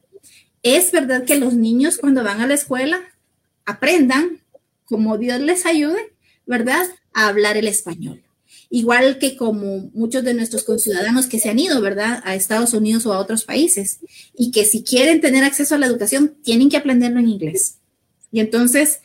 Es 0.63 0.91
verdad 0.91 1.25
que 1.25 1.35
los 1.35 1.53
niños 1.53 1.97
cuando 1.97 2.23
van 2.23 2.41
a 2.41 2.47
la 2.47 2.53
escuela 2.53 3.01
aprendan, 3.65 4.41
como 4.85 5.17
Dios 5.17 5.39
les 5.41 5.65
ayude, 5.65 6.13
¿verdad?, 6.45 6.87
a 7.13 7.27
hablar 7.27 7.57
el 7.57 7.67
español 7.67 8.23
igual 8.69 9.17
que 9.17 9.35
como 9.35 9.89
muchos 9.93 10.23
de 10.23 10.33
nuestros 10.33 10.63
conciudadanos 10.63 11.25
que 11.25 11.39
se 11.39 11.49
han 11.49 11.59
ido, 11.59 11.81
¿verdad?, 11.81 12.21
a 12.23 12.35
Estados 12.35 12.73
Unidos 12.73 13.05
o 13.05 13.13
a 13.13 13.19
otros 13.19 13.43
países, 13.43 13.99
y 14.37 14.51
que 14.51 14.65
si 14.65 14.83
quieren 14.83 15.21
tener 15.21 15.43
acceso 15.43 15.75
a 15.75 15.77
la 15.79 15.87
educación, 15.87 16.35
tienen 16.43 16.69
que 16.69 16.77
aprenderlo 16.77 17.19
en 17.19 17.29
inglés. 17.29 17.77
Y 18.31 18.39
entonces 18.39 18.99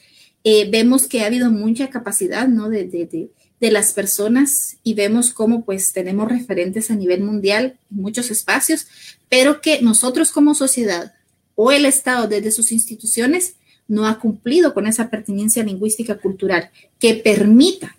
eh, 0.44 0.68
vemos 0.70 1.06
que 1.06 1.22
ha 1.22 1.26
habido 1.26 1.50
mucha 1.50 1.88
capacidad, 1.88 2.46
¿no?, 2.46 2.68
de, 2.68 2.84
de, 2.84 3.30
de, 3.60 3.70
las 3.70 3.94
personas 3.94 4.76
y 4.82 4.92
vemos 4.92 5.32
cómo 5.32 5.64
pues 5.64 5.94
tenemos 5.94 6.28
referentes 6.28 6.90
a 6.90 6.96
nivel 6.96 7.22
mundial 7.22 7.78
en 7.90 8.02
muchos 8.02 8.30
espacios, 8.30 8.86
pero 9.30 9.62
que 9.62 9.80
nosotros 9.80 10.30
como 10.30 10.54
sociedad 10.54 11.14
o 11.54 11.72
el 11.72 11.86
Estado 11.86 12.28
desde 12.28 12.50
sus 12.50 12.72
instituciones 12.72 13.54
no 13.88 14.06
ha 14.06 14.18
cumplido 14.18 14.74
con 14.74 14.86
esa 14.86 15.08
pertinencia 15.08 15.62
lingüística 15.62 16.16
cultural 16.18 16.70
que 16.98 17.14
permita 17.14 17.96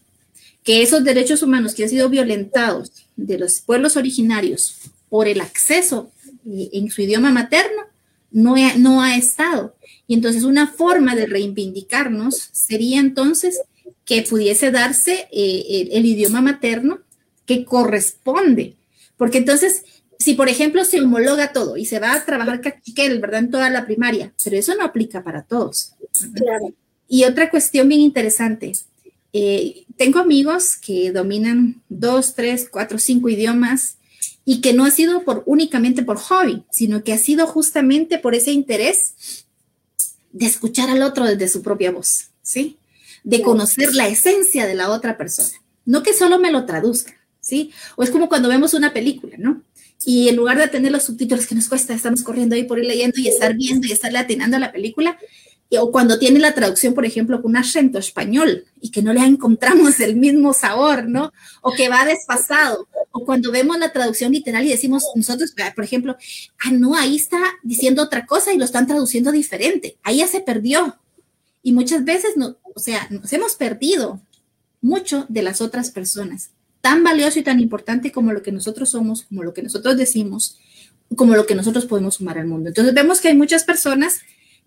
que 0.65 0.81
esos 0.81 1.03
derechos 1.03 1.43
humanos 1.43 1.75
que 1.75 1.83
han 1.83 1.89
sido 1.89 2.09
violentados 2.09 2.91
de 3.15 3.37
los 3.37 3.61
pueblos 3.61 3.95
originarios 3.95 4.79
por 5.09 5.27
el 5.27 5.39
acceso 5.39 6.11
eh, 6.45 6.69
en 6.73 6.89
su 6.89 7.03
idioma 7.03 7.31
materno 7.31 7.83
no, 8.31 8.55
no 8.77 9.01
ha 9.01 9.15
estado. 9.15 9.75
Y 10.07 10.15
entonces 10.15 10.43
una 10.43 10.67
forma 10.67 11.15
de 11.15 11.27
reivindicarnos 11.27 12.49
sería 12.51 12.99
entonces 12.99 13.61
que 14.05 14.23
pudiese 14.23 14.71
darse 14.71 15.27
eh, 15.31 15.89
el, 15.91 16.05
idioma 16.05 16.41
materno 16.41 16.99
que 17.45 17.63
corresponde. 17.63 18.75
Porque 19.17 19.37
entonces, 19.37 19.83
si 20.17 20.33
por 20.33 20.49
ejemplo 20.49 20.83
se 20.83 20.99
homologa 20.99 21.53
todo 21.53 21.77
y 21.77 21.85
se 21.85 21.99
va 21.99 22.13
a 22.13 22.25
trabajar 22.25 22.61
cachiquel, 22.61 23.19
¿verdad? 23.19 23.41
En 23.41 23.51
toda 23.51 23.69
la 23.69 23.85
primaria, 23.85 24.33
pero 24.43 24.57
eso 24.57 24.75
no 24.75 24.83
aplica 24.83 25.23
para 25.23 25.43
todos. 25.43 25.93
Y 27.07 27.23
otra 27.23 27.51
cuestión 27.51 27.87
bien 27.87 28.01
interesante, 28.01 28.73
eh, 29.37 29.83
tengo 29.97 30.19
amigos 30.19 30.77
que 30.77 31.11
dominan 31.11 31.81
dos, 31.89 32.35
tres, 32.35 32.69
cuatro, 32.71 32.99
cinco 32.99 33.27
idiomas 33.27 33.97
y 34.45 34.61
que 34.61 34.71
no 34.71 34.85
ha 34.85 34.91
sido 34.91 35.25
por, 35.25 35.43
únicamente 35.45 36.03
por 36.03 36.15
hobby, 36.15 36.63
sino 36.71 37.03
que 37.03 37.11
ha 37.11 37.17
sido 37.17 37.45
justamente 37.45 38.17
por 38.17 38.33
ese 38.33 38.53
interés 38.53 39.45
de 40.31 40.45
escuchar 40.45 40.89
al 40.89 41.01
otro 41.01 41.25
desde 41.25 41.49
su 41.49 41.61
propia 41.61 41.91
voz, 41.91 42.29
¿sí? 42.41 42.77
De 43.25 43.41
conocer 43.41 43.93
la 43.93 44.07
esencia 44.07 44.65
de 44.65 44.75
la 44.75 44.89
otra 44.89 45.17
persona, 45.17 45.61
no 45.83 46.01
que 46.01 46.13
solo 46.13 46.39
me 46.39 46.53
lo 46.53 46.65
traduzca, 46.65 47.17
¿sí? 47.41 47.71
O 47.97 48.03
es 48.03 48.11
como 48.11 48.29
cuando 48.29 48.47
vemos 48.47 48.73
una 48.73 48.93
película, 48.93 49.35
¿no? 49.37 49.63
Y 50.05 50.29
en 50.29 50.37
lugar 50.37 50.57
de 50.57 50.69
tener 50.69 50.93
los 50.93 51.03
subtítulos 51.03 51.45
que 51.45 51.55
nos 51.55 51.67
cuesta, 51.67 51.93
estamos 51.93 52.23
corriendo 52.23 52.55
ahí 52.55 52.63
por 52.63 52.79
ir 52.79 52.85
leyendo 52.85 53.19
y 53.19 53.27
estar 53.27 53.53
viendo 53.53 53.85
y 53.85 53.91
estar 53.91 54.15
atinando 54.15 54.55
a 54.55 54.61
la 54.61 54.71
película, 54.71 55.19
o 55.71 55.91
cuando 55.91 56.19
tiene 56.19 56.39
la 56.39 56.53
traducción, 56.53 56.93
por 56.93 57.05
ejemplo, 57.05 57.41
con 57.41 57.51
un 57.51 57.57
acento 57.57 57.97
español 57.97 58.65
y 58.79 58.91
que 58.91 59.01
no 59.01 59.13
le 59.13 59.21
encontramos 59.21 59.99
el 59.99 60.15
mismo 60.15 60.53
sabor, 60.53 61.07
¿no? 61.07 61.31
O 61.61 61.73
que 61.73 61.89
va 61.89 62.05
desfasado. 62.05 62.87
O 63.11 63.25
cuando 63.25 63.51
vemos 63.51 63.77
la 63.79 63.91
traducción 63.91 64.31
literal 64.31 64.63
y 64.65 64.69
decimos 64.69 65.03
nosotros, 65.15 65.53
por 65.75 65.83
ejemplo, 65.83 66.15
ah, 66.63 66.71
no, 66.71 66.95
ahí 66.95 67.15
está 67.15 67.39
diciendo 67.63 68.03
otra 68.03 68.25
cosa 68.25 68.53
y 68.53 68.57
lo 68.57 68.65
están 68.65 68.87
traduciendo 68.87 69.31
diferente. 69.31 69.97
Ahí 70.03 70.17
ya 70.17 70.27
se 70.27 70.41
perdió. 70.41 70.97
Y 71.63 71.71
muchas 71.71 72.05
veces, 72.05 72.37
no, 72.37 72.57
o 72.75 72.79
sea, 72.79 73.07
nos 73.09 73.33
hemos 73.33 73.55
perdido 73.55 74.21
mucho 74.81 75.25
de 75.29 75.41
las 75.41 75.61
otras 75.61 75.89
personas. 75.89 76.51
Tan 76.81 77.03
valioso 77.03 77.39
y 77.39 77.43
tan 77.43 77.59
importante 77.59 78.11
como 78.11 78.31
lo 78.31 78.43
que 78.43 78.51
nosotros 78.51 78.91
somos, 78.91 79.23
como 79.23 79.41
lo 79.41 79.53
que 79.53 79.63
nosotros 79.63 79.97
decimos, 79.97 80.59
como 81.15 81.35
lo 81.35 81.47
que 81.47 81.55
nosotros 81.55 81.85
podemos 81.85 82.15
sumar 82.15 82.37
al 82.37 82.45
mundo. 82.45 82.69
Entonces 82.69 82.93
vemos 82.93 83.19
que 83.19 83.29
hay 83.29 83.35
muchas 83.35 83.63
personas 83.63 84.19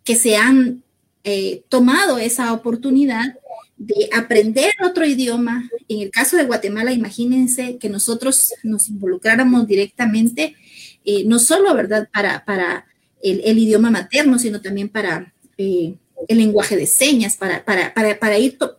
que 0.03 0.17
se 0.17 0.37
han 0.37 0.83
eh, 1.25 1.63
tomado 1.69 2.19
esa 2.19 2.53
oportunidad 2.53 3.37
de 3.77 4.11
aprender 4.13 4.73
otro 4.85 5.07
idioma. 5.07 5.71
En 5.89 6.03
el 6.03 6.11
caso 6.11 6.37
de 6.37 6.45
Guatemala, 6.45 6.93
imagínense 6.93 7.79
que 7.79 7.89
nosotros 7.89 8.53
nos 8.63 8.89
involucráramos 8.89 9.67
directamente, 9.67 10.57
eh, 11.05 11.25
no 11.25 11.39
solo, 11.39 11.75
¿verdad?, 11.75 12.09
para, 12.13 12.45
para 12.45 12.87
el, 13.23 13.59
idioma 13.59 13.91
materno, 13.91 14.39
sino 14.39 14.61
también 14.61 14.89
para 14.89 15.33
eh, 15.57 15.95
el 16.29 16.39
lenguaje 16.39 16.77
de 16.77 16.87
señas, 16.87 17.37
para, 17.37 17.65
para, 17.65 17.95
para, 17.95 18.19
para 18.19 18.39
ir, 18.39 18.59
para, 18.59 18.77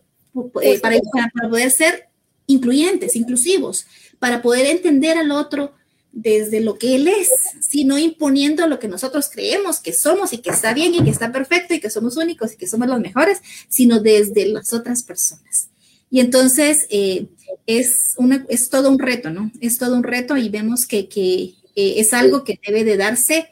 para 0.80 1.48
poder 1.48 1.70
ser 1.70 2.08
incluyentes, 2.46 3.16
inclusivos, 3.16 3.86
para 4.18 4.42
poder 4.42 4.66
entender 4.66 5.16
al 5.16 5.30
otro 5.30 5.72
desde 6.12 6.60
lo 6.60 6.78
que 6.78 6.96
Él 6.96 7.08
es, 7.08 7.30
sino 7.60 7.98
imponiendo 7.98 8.66
lo 8.66 8.78
que 8.78 8.88
nosotros 8.88 9.28
creemos 9.32 9.80
que 9.80 9.92
somos 9.92 10.32
y 10.32 10.38
que 10.38 10.50
está 10.50 10.74
bien 10.74 10.94
y 10.94 11.04
que 11.04 11.10
está 11.10 11.32
perfecto 11.32 11.74
y 11.74 11.80
que 11.80 11.90
somos 11.90 12.16
únicos 12.16 12.52
y 12.52 12.56
que 12.56 12.66
somos 12.66 12.88
los 12.88 13.00
mejores, 13.00 13.38
sino 13.68 14.00
desde 14.00 14.46
las 14.46 14.72
otras 14.72 15.02
personas. 15.02 15.68
Y 16.10 16.20
entonces 16.20 16.86
eh, 16.90 17.26
es, 17.66 18.14
una, 18.16 18.44
es 18.48 18.68
todo 18.68 18.90
un 18.90 18.98
reto, 18.98 19.30
¿no? 19.30 19.52
Es 19.60 19.78
todo 19.78 19.96
un 19.96 20.02
reto 20.02 20.36
y 20.36 20.48
vemos 20.48 20.86
que, 20.86 21.08
que 21.08 21.54
eh, 21.76 21.94
es 21.96 22.12
algo 22.12 22.42
que 22.42 22.58
debe 22.66 22.82
de 22.84 22.96
darse, 22.96 23.48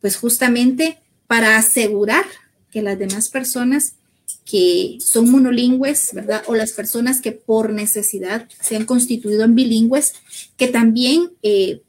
pues 0.00 0.16
justamente 0.16 0.98
para 1.26 1.56
asegurar 1.56 2.26
que 2.70 2.82
las 2.82 2.98
demás 2.98 3.30
personas 3.30 3.94
que 4.44 4.98
son 5.00 5.30
monolingües, 5.30 6.10
¿verdad? 6.12 6.42
O 6.46 6.54
las 6.54 6.72
personas 6.72 7.22
que 7.22 7.32
por 7.32 7.72
necesidad 7.72 8.46
se 8.60 8.76
han 8.76 8.84
constituido 8.84 9.44
en 9.44 9.54
bilingües, 9.54 10.12
que 10.58 10.68
también 10.68 11.30
eh, 11.42 11.80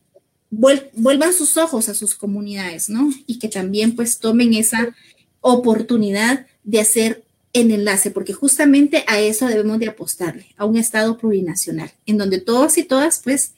vuelvan 0.57 1.33
sus 1.33 1.57
ojos 1.57 1.89
a 1.89 1.93
sus 1.93 2.15
comunidades, 2.15 2.89
¿no? 2.89 3.09
Y 3.25 3.39
que 3.39 3.47
también 3.47 3.95
pues 3.95 4.19
tomen 4.19 4.53
esa 4.53 4.95
oportunidad 5.41 6.47
de 6.63 6.79
hacer 6.79 7.23
el 7.53 7.71
enlace, 7.71 8.11
porque 8.11 8.33
justamente 8.33 9.03
a 9.07 9.19
eso 9.19 9.47
debemos 9.47 9.79
de 9.79 9.87
apostarle, 9.87 10.47
a 10.57 10.65
un 10.65 10.77
Estado 10.77 11.17
plurinacional, 11.17 11.91
en 12.05 12.17
donde 12.17 12.39
todos 12.39 12.77
y 12.77 12.83
todas 12.83 13.21
pues 13.23 13.53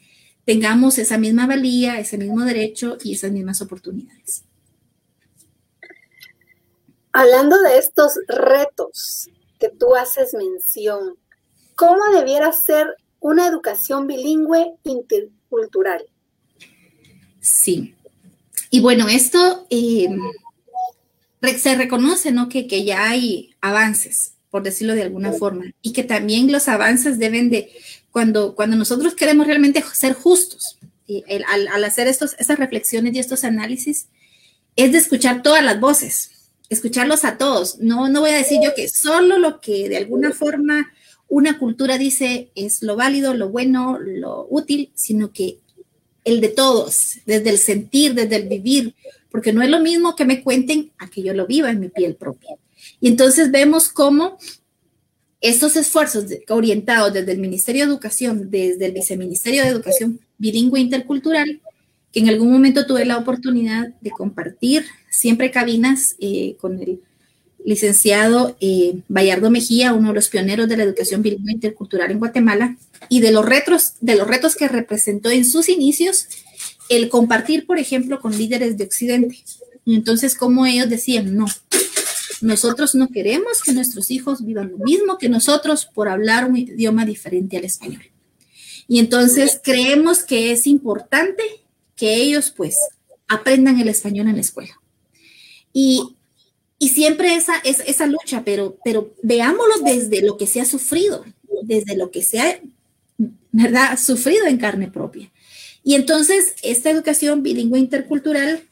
tengamos 0.46 0.98
esa 0.98 1.18
misma 1.18 1.48
valía, 1.48 2.00
ese 2.00 2.18
mismo 2.18 2.44
derecho 2.46 2.98
y 3.04 3.14
esas 3.14 3.32
mismas 3.32 3.62
oportunidades. 3.62 4.44
Hablando 7.12 7.60
de 7.62 7.78
estos 7.80 8.14
retos 8.28 9.30
que 9.60 9.70
tú 9.70 9.96
haces 9.96 10.36
mención, 10.36 11.16
¿cómo 11.76 12.04
debiera 12.14 12.52
ser 12.52 12.88
una 13.20 13.48
educación 13.48 14.06
bilingüe 14.06 14.76
intercultural? 14.84 16.06
Sí. 17.48 17.96
Y 18.70 18.82
bueno, 18.82 19.08
esto 19.08 19.66
eh, 19.70 20.10
se 21.58 21.76
reconoce, 21.76 22.34
¿no? 22.34 22.50
Que, 22.50 22.68
que 22.68 22.84
ya 22.84 23.10
hay 23.10 23.56
avances, 23.62 24.34
por 24.52 24.64
decirlo 24.64 24.96
de 24.96 25.04
alguna 25.04 25.32
forma, 25.32 25.64
y 25.82 25.94
que 25.94 26.04
también 26.04 26.52
los 26.52 26.68
avances 26.68 27.20
deben 27.20 27.50
de, 27.50 27.72
cuando, 28.12 28.54
cuando 28.54 28.76
nosotros 28.76 29.16
queremos 29.16 29.48
realmente 29.48 29.82
ser 29.94 30.14
justos, 30.14 30.78
al, 31.48 31.84
hacer 31.86 32.08
estos, 32.08 32.36
estas 32.38 32.60
reflexiones 32.60 33.16
y 33.16 33.20
estos 33.20 33.46
análisis, 33.46 34.08
es 34.76 34.92
de 34.92 34.98
escuchar 34.98 35.42
todas 35.42 35.64
las 35.64 35.80
voces, 35.80 36.32
escucharlos 36.68 37.24
a 37.24 37.38
todos. 37.38 37.80
No, 37.80 38.10
no 38.10 38.20
voy 38.20 38.32
a 38.32 38.38
decir 38.38 38.60
yo 38.62 38.76
que 38.76 38.90
solo 38.90 39.40
lo 39.40 39.62
que 39.62 39.88
de 39.88 39.98
alguna 39.98 40.34
forma 40.34 40.92
una 41.30 41.58
cultura 41.58 41.98
dice 41.98 42.52
es 42.56 42.84
lo 42.84 42.98
válido, 42.98 43.34
lo 43.34 43.48
bueno, 43.50 44.00
lo 44.00 44.48
útil, 44.50 44.92
sino 44.96 45.32
que 45.32 45.60
el 46.28 46.42
de 46.42 46.50
todos, 46.50 47.20
desde 47.26 47.50
el 47.50 47.58
sentir, 47.58 48.14
desde 48.14 48.36
el 48.36 48.50
vivir, 48.50 48.94
porque 49.32 49.54
no 49.54 49.62
es 49.62 49.70
lo 49.70 49.80
mismo 49.80 50.16
que 50.16 50.26
me 50.26 50.44
cuenten 50.44 50.92
a 50.98 51.10
que 51.10 51.24
yo 51.24 51.34
lo 51.34 51.48
viva 51.48 51.70
en 51.72 51.80
mi 51.80 51.88
piel 51.88 52.16
propia. 52.16 52.58
Y 53.00 53.08
entonces 53.08 53.50
vemos 53.50 53.88
cómo 53.88 54.38
estos 55.40 55.78
esfuerzos 55.78 56.26
orientados 56.50 57.14
desde 57.14 57.32
el 57.32 57.38
Ministerio 57.38 57.86
de 57.86 57.92
Educación, 57.92 58.50
desde 58.52 58.88
el 58.88 58.92
Viceministerio 58.92 59.64
de 59.64 59.70
Educación 59.70 60.20
Bilingüe 60.38 60.82
Intercultural, 60.82 61.62
que 62.12 62.20
en 62.20 62.30
algún 62.30 62.52
momento 62.52 62.86
tuve 62.86 63.06
la 63.06 63.18
oportunidad 63.18 63.88
de 64.02 64.12
compartir 64.12 64.84
siempre 65.10 65.50
cabinas 65.50 66.16
eh, 66.20 66.56
con 66.60 66.82
el 66.82 67.02
licenciado 67.68 68.56
eh, 68.62 69.02
Bayardo 69.10 69.52
Mejía, 69.52 69.94
uno 69.94 70.08
de 70.08 70.16
los 70.16 70.30
pioneros 70.30 70.70
de 70.70 70.78
la 70.78 70.84
educación 70.84 71.22
bilingüe 71.22 71.52
intercultural 71.52 72.10
en 72.10 72.20
Guatemala, 72.20 72.78
y 73.10 73.20
de 73.20 73.34
los, 73.34 73.46
retos, 73.46 73.96
de 74.00 74.16
los 74.16 74.26
retos 74.26 74.56
que 74.56 74.70
representó 74.70 75.30
en 75.30 75.44
sus 75.44 75.68
inicios 75.68 76.30
el 76.88 77.10
compartir, 77.10 77.66
por 77.66 77.78
ejemplo, 77.78 78.22
con 78.22 78.38
líderes 78.38 78.78
de 78.78 78.86
Occidente. 78.86 79.44
Entonces, 79.86 80.34
como 80.34 80.66
ellos 80.66 80.88
decían, 80.88 81.36
no, 81.36 81.46
nosotros 82.40 82.96
no 82.96 83.10
queremos 83.10 83.62
que 83.62 83.74
nuestros 83.74 84.12
hijos 84.12 84.46
vivan 84.46 84.72
lo 84.72 84.78
mismo 84.78 85.18
que 85.18 85.28
nosotros 85.28 85.90
por 85.94 86.08
hablar 86.08 86.46
un 86.46 86.56
idioma 86.56 87.06
diferente 87.06 87.58
al 87.58 87.66
español. 87.66 88.04
Y 88.88 89.00
entonces 89.00 89.60
creemos 89.62 90.24
que 90.24 90.54
es 90.54 90.68
importante 90.68 91.44
que 91.98 92.16
ellos 92.16 92.54
pues 92.56 92.78
aprendan 93.28 93.78
el 93.82 93.90
español 93.90 94.30
en 94.30 94.36
la 94.36 94.42
escuela. 94.42 94.80
Y 95.74 96.17
y 96.80 96.90
siempre 96.90 97.36
esa, 97.36 97.56
es, 97.64 97.82
esa 97.86 98.06
lucha, 98.06 98.44
pero, 98.46 98.78
pero 98.84 99.14
veámoslo 99.24 99.80
desde 99.84 100.22
lo 100.22 100.38
que 100.38 100.48
se 100.48 100.62
ha 100.62 100.66
sufrido, 100.66 101.26
desde 101.64 101.96
lo 101.96 102.12
que 102.12 102.22
se 102.22 102.40
ha, 102.40 102.60
¿verdad?, 103.52 103.98
sufrido 103.98 104.46
en 104.46 104.58
carne 104.58 104.90
propia. 104.90 105.32
Y 105.84 105.96
entonces 105.96 106.54
esta 106.62 106.90
educación 106.90 107.42
bilingüe 107.42 107.80
intercultural 107.80 108.64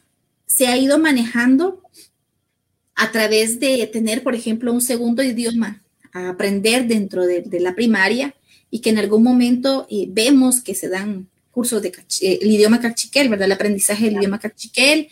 se 0.46 0.68
ha 0.68 0.78
ido 0.78 1.00
manejando 1.00 1.82
a 2.94 3.12
través 3.12 3.60
de 3.60 3.88
tener, 3.88 4.22
por 4.22 4.36
ejemplo, 4.36 4.72
un 4.72 4.82
segundo 4.82 5.24
idioma 5.24 5.82
a 6.14 6.30
aprender 6.30 6.88
dentro 6.88 7.26
de, 7.26 7.44
la 7.60 7.76
primaria 7.76 8.36
y 8.70 8.80
que 8.80 8.92
en 8.92 9.00
algún 9.00 9.24
momento 9.24 9.88
eh, 9.90 10.06
vemos 10.10 10.62
que 10.62 10.76
se 10.76 10.90
dan 10.90 11.28
cursos 11.52 11.82
de 11.82 11.90
eh, 12.22 12.40
el 12.42 12.52
idioma 12.52 12.80
cachiquel, 12.80 13.30
¿verdad? 13.30 13.46
El 13.46 13.54
aprendizaje 13.54 14.06
del 14.06 14.18
idioma 14.18 14.40
cachiquel, 14.40 15.10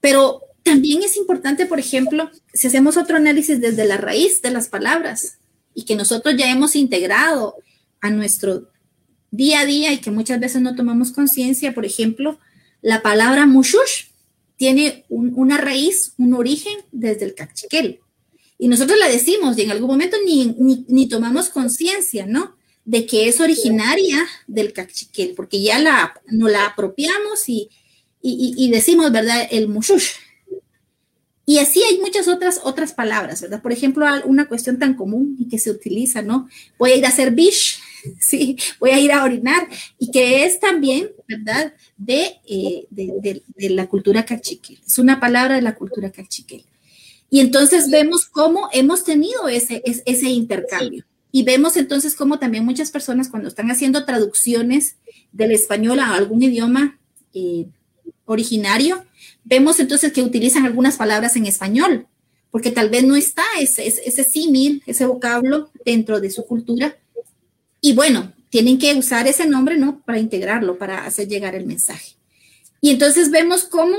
pero 0.00 0.42
también 0.68 1.02
es 1.02 1.16
importante, 1.16 1.64
por 1.64 1.80
ejemplo, 1.80 2.30
si 2.52 2.66
hacemos 2.66 2.98
otro 2.98 3.16
análisis 3.16 3.58
desde 3.58 3.86
la 3.86 3.96
raíz 3.96 4.42
de 4.42 4.50
las 4.50 4.68
palabras 4.68 5.38
y 5.74 5.86
que 5.86 5.96
nosotros 5.96 6.34
ya 6.36 6.50
hemos 6.50 6.76
integrado 6.76 7.54
a 8.02 8.10
nuestro 8.10 8.68
día 9.30 9.60
a 9.60 9.64
día 9.64 9.94
y 9.94 9.98
que 9.98 10.10
muchas 10.10 10.38
veces 10.38 10.60
no 10.60 10.76
tomamos 10.76 11.12
conciencia, 11.12 11.72
por 11.72 11.86
ejemplo, 11.86 12.38
la 12.82 13.00
palabra 13.00 13.46
mushush 13.46 14.08
tiene 14.58 15.06
una 15.08 15.56
raíz, 15.56 16.12
un 16.18 16.34
origen 16.34 16.76
desde 16.92 17.24
el 17.24 17.34
cachiquel. 17.34 18.00
Y 18.58 18.68
nosotros 18.68 18.98
la 18.98 19.08
decimos 19.08 19.56
y 19.56 19.62
en 19.62 19.70
algún 19.70 19.88
momento 19.88 20.18
ni, 20.22 21.08
tomamos 21.08 21.48
conciencia, 21.48 22.26
¿no? 22.26 22.58
De 22.84 23.06
que 23.06 23.26
es 23.26 23.40
originaria 23.40 24.26
del 24.46 24.74
cachiquel, 24.74 25.32
porque 25.34 25.62
ya 25.62 25.78
la, 25.78 26.20
no 26.26 26.46
la 26.48 26.66
apropiamos 26.66 27.48
y, 27.48 27.70
y 28.20 28.70
decimos, 28.70 29.10
¿verdad? 29.12 29.48
El 29.50 29.68
mushush, 29.68 30.10
y 31.48 31.60
así 31.60 31.82
hay 31.82 31.96
muchas 31.96 32.28
otras, 32.28 32.60
otras 32.62 32.92
palabras, 32.92 33.40
¿verdad? 33.40 33.62
Por 33.62 33.72
ejemplo, 33.72 34.04
una 34.26 34.48
cuestión 34.48 34.78
tan 34.78 34.92
común 34.92 35.34
y 35.38 35.48
que 35.48 35.58
se 35.58 35.70
utiliza, 35.70 36.20
¿no? 36.20 36.46
Voy 36.78 36.90
a 36.90 36.96
ir 36.96 37.06
a 37.06 37.08
hacer 37.08 37.30
bish, 37.30 37.80
sí, 38.20 38.58
voy 38.78 38.90
a 38.90 39.00
ir 39.00 39.12
a 39.12 39.24
orinar, 39.24 39.66
y 39.98 40.10
que 40.10 40.44
es 40.44 40.60
también, 40.60 41.08
¿verdad? 41.26 41.72
De, 41.96 42.36
eh, 42.46 42.86
de, 42.90 43.42
de, 43.56 43.70
la 43.70 43.86
cultura 43.86 44.26
cachiquel. 44.26 44.78
Es 44.86 44.98
una 44.98 45.20
palabra 45.20 45.54
de 45.54 45.62
la 45.62 45.74
cultura 45.74 46.12
cachiquel. 46.12 46.66
Y 47.30 47.40
entonces 47.40 47.88
vemos 47.88 48.26
cómo 48.26 48.68
hemos 48.74 49.04
tenido 49.04 49.48
ese, 49.48 49.82
ese 49.86 50.28
intercambio. 50.28 51.06
Y 51.32 51.44
vemos 51.44 51.78
entonces 51.78 52.14
cómo 52.14 52.38
también 52.38 52.66
muchas 52.66 52.90
personas 52.90 53.30
cuando 53.30 53.48
están 53.48 53.70
haciendo 53.70 54.04
traducciones 54.04 54.96
del 55.32 55.52
español 55.52 56.00
a 56.00 56.12
algún 56.12 56.42
idioma 56.42 56.98
eh, 57.32 57.68
originario, 58.26 59.06
vemos 59.44 59.80
entonces 59.80 60.12
que 60.12 60.22
utilizan 60.22 60.66
algunas 60.66 60.96
palabras 60.96 61.36
en 61.36 61.46
español, 61.46 62.06
porque 62.50 62.70
tal 62.70 62.90
vez 62.90 63.04
no 63.04 63.16
está 63.16 63.44
ese, 63.60 63.86
ese 63.86 64.24
símil, 64.24 64.82
ese 64.86 65.06
vocablo 65.06 65.70
dentro 65.84 66.20
de 66.20 66.30
su 66.30 66.46
cultura. 66.46 66.96
Y 67.80 67.94
bueno, 67.94 68.32
tienen 68.50 68.78
que 68.78 68.94
usar 68.94 69.26
ese 69.26 69.46
nombre, 69.46 69.76
¿no? 69.76 70.00
Para 70.04 70.18
integrarlo, 70.18 70.78
para 70.78 71.04
hacer 71.04 71.28
llegar 71.28 71.54
el 71.54 71.66
mensaje. 71.66 72.16
Y 72.80 72.90
entonces 72.90 73.30
vemos 73.30 73.64
cómo 73.64 73.96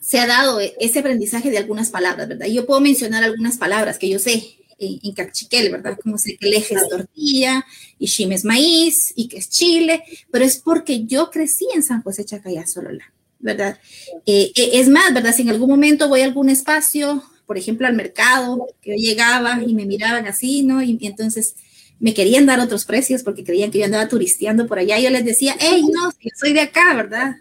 se 0.00 0.18
ha 0.18 0.26
dado 0.26 0.60
ese 0.60 1.00
aprendizaje 1.00 1.50
de 1.50 1.58
algunas 1.58 1.90
palabras, 1.90 2.28
¿verdad? 2.28 2.46
Yo 2.46 2.66
puedo 2.66 2.80
mencionar 2.80 3.24
algunas 3.24 3.56
palabras 3.56 3.98
que 3.98 4.08
yo 4.08 4.18
sé 4.18 4.42
en, 4.78 5.12
cachiquel, 5.12 5.70
¿verdad? 5.70 5.98
Como 6.02 6.18
sé 6.18 6.36
que 6.36 6.48
el 6.48 6.54
eje 6.54 6.74
es 6.74 6.88
tortilla, 6.88 7.64
y 7.98 8.06
shim 8.06 8.32
es 8.32 8.44
maíz, 8.44 9.12
y 9.16 9.28
que 9.28 9.38
es 9.38 9.50
chile, 9.50 10.02
pero 10.30 10.44
es 10.44 10.58
porque 10.58 11.04
yo 11.04 11.30
crecí 11.30 11.66
en 11.74 11.82
San 11.82 12.02
José 12.02 12.24
Chacayá, 12.24 12.66
Solola, 12.66 13.12
¿verdad? 13.38 13.78
Eh, 14.26 14.52
eh, 14.54 14.70
es 14.74 14.88
más, 14.88 15.12
¿verdad? 15.14 15.34
Si 15.34 15.42
en 15.42 15.50
algún 15.50 15.70
momento 15.70 16.08
voy 16.08 16.20
a 16.20 16.24
algún 16.24 16.48
espacio, 16.48 17.22
por 17.46 17.58
ejemplo, 17.58 17.86
al 17.86 17.94
mercado, 17.94 18.66
que 18.82 18.90
yo 18.90 18.96
llegaba 18.96 19.62
y 19.66 19.74
me 19.74 19.86
miraban 19.86 20.26
así, 20.26 20.62
¿no? 20.62 20.82
y 20.82 20.98
entonces 21.02 21.54
me 22.00 22.14
querían 22.14 22.46
dar 22.46 22.60
otros 22.60 22.84
precios 22.84 23.22
porque 23.22 23.44
creían 23.44 23.70
que 23.70 23.78
yo 23.78 23.84
andaba 23.84 24.08
turisteando 24.08 24.66
por 24.66 24.78
allá. 24.78 24.98
Yo 24.98 25.10
les 25.10 25.24
decía, 25.24 25.56
hey, 25.58 25.82
no, 25.92 26.10
yo 26.10 26.30
soy 26.36 26.52
de 26.52 26.60
acá, 26.60 26.94
¿verdad? 26.94 27.36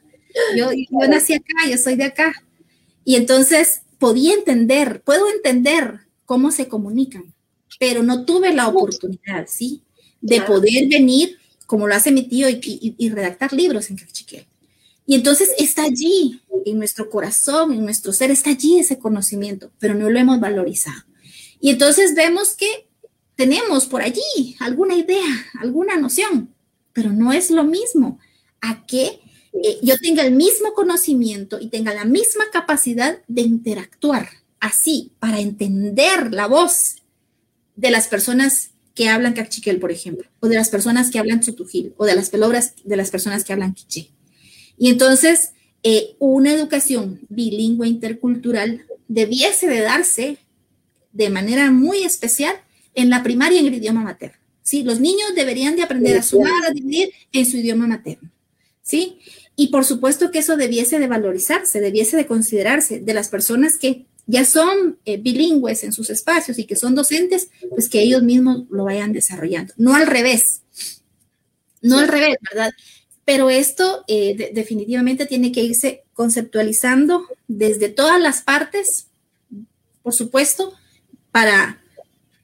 Yo, 0.56 0.72
yo 0.72 1.08
nací 1.08 1.34
acá, 1.34 1.70
yo 1.70 1.78
soy 1.78 1.96
de 1.96 2.06
acá. 2.06 2.34
Y 3.04 3.16
entonces 3.16 3.82
podía 4.00 4.34
entender, 4.34 5.02
puedo 5.02 5.30
entender 5.30 6.02
cómo 6.26 6.52
se 6.52 6.68
comunican, 6.68 7.34
pero 7.80 8.04
no 8.04 8.26
tuve 8.26 8.54
la 8.54 8.68
oportunidad, 8.68 9.48
¿sí? 9.48 9.84
De 10.22 10.42
poder 10.42 10.88
venir, 10.88 11.38
como 11.68 11.88
lo 11.88 11.96
hace 11.96 12.12
mi 12.12 12.24
tío, 12.24 12.48
y, 12.50 13.10
redactar 13.10 13.54
libros 13.54 13.90
en 13.90 13.98
Cachiquel. 13.98 14.46
Y 15.08 15.16
entonces 15.16 15.50
está 15.58 15.84
allí, 15.84 16.42
en 16.66 16.78
nuestro 16.78 17.10
corazón, 17.10 17.72
en 17.72 17.84
nuestro 17.86 18.12
ser, 18.12 18.30
está 18.30 18.50
allí 18.50 18.78
ese 18.78 19.00
conocimiento, 19.00 19.72
pero 19.80 19.96
no 19.96 20.10
lo 20.10 20.20
hemos 20.20 20.42
valorizado. 20.42 21.02
Y 21.62 21.70
entonces 21.70 22.14
vemos 22.14 22.56
que 22.56 22.90
tenemos 23.36 23.86
por 23.86 24.02
allí 24.02 24.58
alguna 24.60 24.96
idea, 24.96 25.46
alguna 25.62 25.96
noción, 25.96 26.54
pero 26.92 27.12
no 27.14 27.32
es 27.32 27.50
lo 27.52 27.64
mismo 27.64 28.20
a 28.60 28.86
que 28.86 29.22
eh, 29.64 29.80
yo 29.82 29.98
tenga 29.98 30.26
el 30.26 30.36
mismo 30.36 30.74
conocimiento 30.74 31.58
y 31.60 31.70
tenga 31.70 31.94
la 31.94 32.04
misma 32.04 32.44
capacidad 32.52 33.22
de 33.30 33.44
interactuar 33.44 34.28
así 34.60 35.14
para 35.20 35.40
entender 35.40 36.34
la 36.34 36.48
voz 36.48 36.98
de 37.78 37.92
las 37.92 38.08
personas 38.08 38.72
que 38.94 39.08
hablan 39.08 39.34
cachiquel, 39.34 39.80
por 39.80 39.92
ejemplo, 39.92 40.28
o 40.42 40.48
de 40.48 40.56
las 40.56 40.70
personas 40.70 41.12
que 41.12 41.20
hablan 41.20 41.40
tsutujil, 41.40 41.94
o 41.96 42.06
de 42.06 42.16
las 42.16 42.30
palabras 42.30 42.74
de 42.84 42.98
las 42.98 43.10
personas 43.10 43.46
que 43.46 43.54
hablan 43.54 43.74
quiché. 43.74 44.17
Y 44.78 44.90
entonces, 44.90 45.52
eh, 45.84 46.16
una 46.20 46.54
educación 46.54 47.20
bilingüe 47.30 47.88
intercultural 47.88 48.86
debiese 49.08 49.68
de 49.68 49.82
darse 49.82 50.38
de 51.12 51.30
manera 51.30 51.72
muy 51.72 52.04
especial 52.04 52.56
en 52.94 53.10
la 53.10 53.24
primaria 53.24 53.60
en 53.60 53.68
el 53.68 53.76
idioma 53.76 54.04
materno. 54.04 54.38
¿sí? 54.62 54.84
Los 54.84 55.00
niños 55.00 55.34
deberían 55.36 55.76
de 55.76 55.84
aprender 55.84 56.18
a 56.18 56.24
sumar, 56.24 56.66
a 56.68 56.72
dividir 56.72 57.12
en 57.32 57.46
su 57.46 57.58
idioma 57.58 57.88
materno. 57.88 58.30
¿sí? 58.82 59.20
Y 59.56 59.68
por 59.68 59.86
supuesto 59.86 60.30
que 60.32 60.40
eso 60.40 60.58
debiese 60.58 61.00
de 61.00 61.08
valorizarse, 61.08 61.82
debiese 61.82 62.18
de 62.18 62.28
considerarse 62.28 63.00
de 63.00 63.14
las 63.14 63.30
personas 63.30 63.78
que 63.78 64.06
ya 64.28 64.46
son 64.46 65.00
eh, 65.06 65.18
bilingües 65.18 65.84
en 65.84 65.94
sus 65.94 66.10
espacios 66.10 66.60
y 66.60 66.66
que 66.66 66.76
son 66.76 66.96
docentes, 66.96 67.50
pues 67.70 67.88
que 67.88 68.02
ellos 68.02 68.22
mismos 68.22 68.66
lo 68.70 68.84
vayan 68.84 69.14
desarrollando. 69.14 69.74
No 69.78 69.96
al 69.96 70.06
revés, 70.06 70.62
no 71.82 71.98
al 71.98 72.08
revés, 72.08 72.38
¿verdad? 72.42 72.72
Pero 73.28 73.50
esto 73.50 74.06
eh, 74.08 74.54
definitivamente 74.54 75.26
tiene 75.26 75.52
que 75.52 75.62
irse 75.62 76.06
conceptualizando 76.14 77.26
desde 77.50 77.90
todas 77.90 78.22
las 78.22 78.42
partes, 78.42 79.08
por 80.02 80.14
supuesto, 80.14 80.72
para 81.34 81.82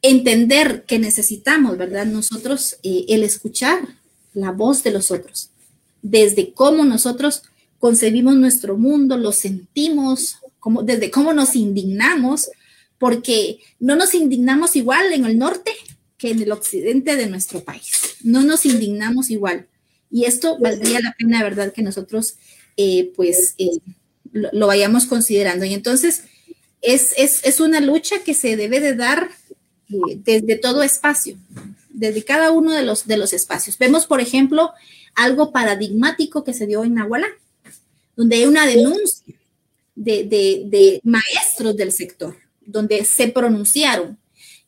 entender 0.02 0.84
que 0.84 1.00
necesitamos, 1.00 1.78
¿verdad? 1.78 2.06
Nosotros 2.06 2.80
eh, 2.84 3.06
el 3.08 3.24
escuchar 3.24 3.80
la 4.34 4.52
voz 4.52 4.84
de 4.84 4.92
los 4.92 5.10
otros, 5.10 5.52
desde 6.02 6.52
cómo 6.52 6.84
nosotros 6.84 7.44
concebimos 7.80 8.36
nuestro 8.36 8.76
mundo, 8.78 9.16
lo 9.16 9.32
sentimos, 9.32 10.40
desde 10.84 11.10
cómo 11.12 11.32
nos 11.32 11.56
indignamos, 11.56 12.52
porque 12.98 13.60
no 13.80 13.96
nos 13.96 14.14
indignamos 14.14 14.76
igual 14.76 15.14
en 15.14 15.24
el 15.24 15.38
norte 15.38 15.72
que 16.18 16.32
en 16.32 16.42
el 16.42 16.52
occidente 16.52 17.16
de 17.16 17.28
nuestro 17.28 17.64
país. 17.64 18.18
No 18.22 18.42
nos 18.42 18.66
indignamos 18.66 19.30
igual. 19.30 19.70
Y 20.14 20.26
esto 20.26 20.60
valdría 20.60 21.00
la 21.02 21.16
pena, 21.18 21.42
¿verdad?, 21.42 21.74
que 21.74 21.82
nosotros, 21.82 22.36
eh, 22.78 23.12
pues, 23.16 23.56
eh, 23.58 23.80
lo, 24.32 24.68
vayamos 24.68 25.08
considerando. 25.08 25.66
Y 25.66 25.74
entonces, 25.74 26.26
es, 26.84 27.16
es, 27.18 27.44
es 27.44 27.60
una 27.60 27.80
lucha 27.80 28.18
que 28.24 28.36
se 28.36 28.56
debe 28.56 28.80
de 28.80 28.96
dar 28.96 29.32
desde 29.88 30.56
todo 30.56 30.84
espacio, 30.84 31.36
desde 31.90 32.24
cada 32.24 32.52
uno 32.52 32.74
de 32.74 32.84
los, 32.84 33.08
de 33.08 33.18
los 33.18 33.34
espacios. 33.34 33.80
Vemos, 33.80 34.06
por 34.06 34.22
ejemplo, 34.22 34.72
algo 35.16 35.52
paradigmático 35.52 36.44
que 36.44 36.54
se 36.54 36.68
dio 36.68 36.84
en 36.84 36.94
Nahualá, 36.94 37.28
donde 38.16 38.36
hay 38.36 38.46
una 38.46 38.68
denuncia 38.68 39.34
de, 39.96 40.26
de, 40.26 41.02
maestros 41.04 41.76
del 41.76 41.92
sector, 41.92 42.38
donde 42.62 43.04
se 43.04 43.30
pronunciaron 43.30 44.20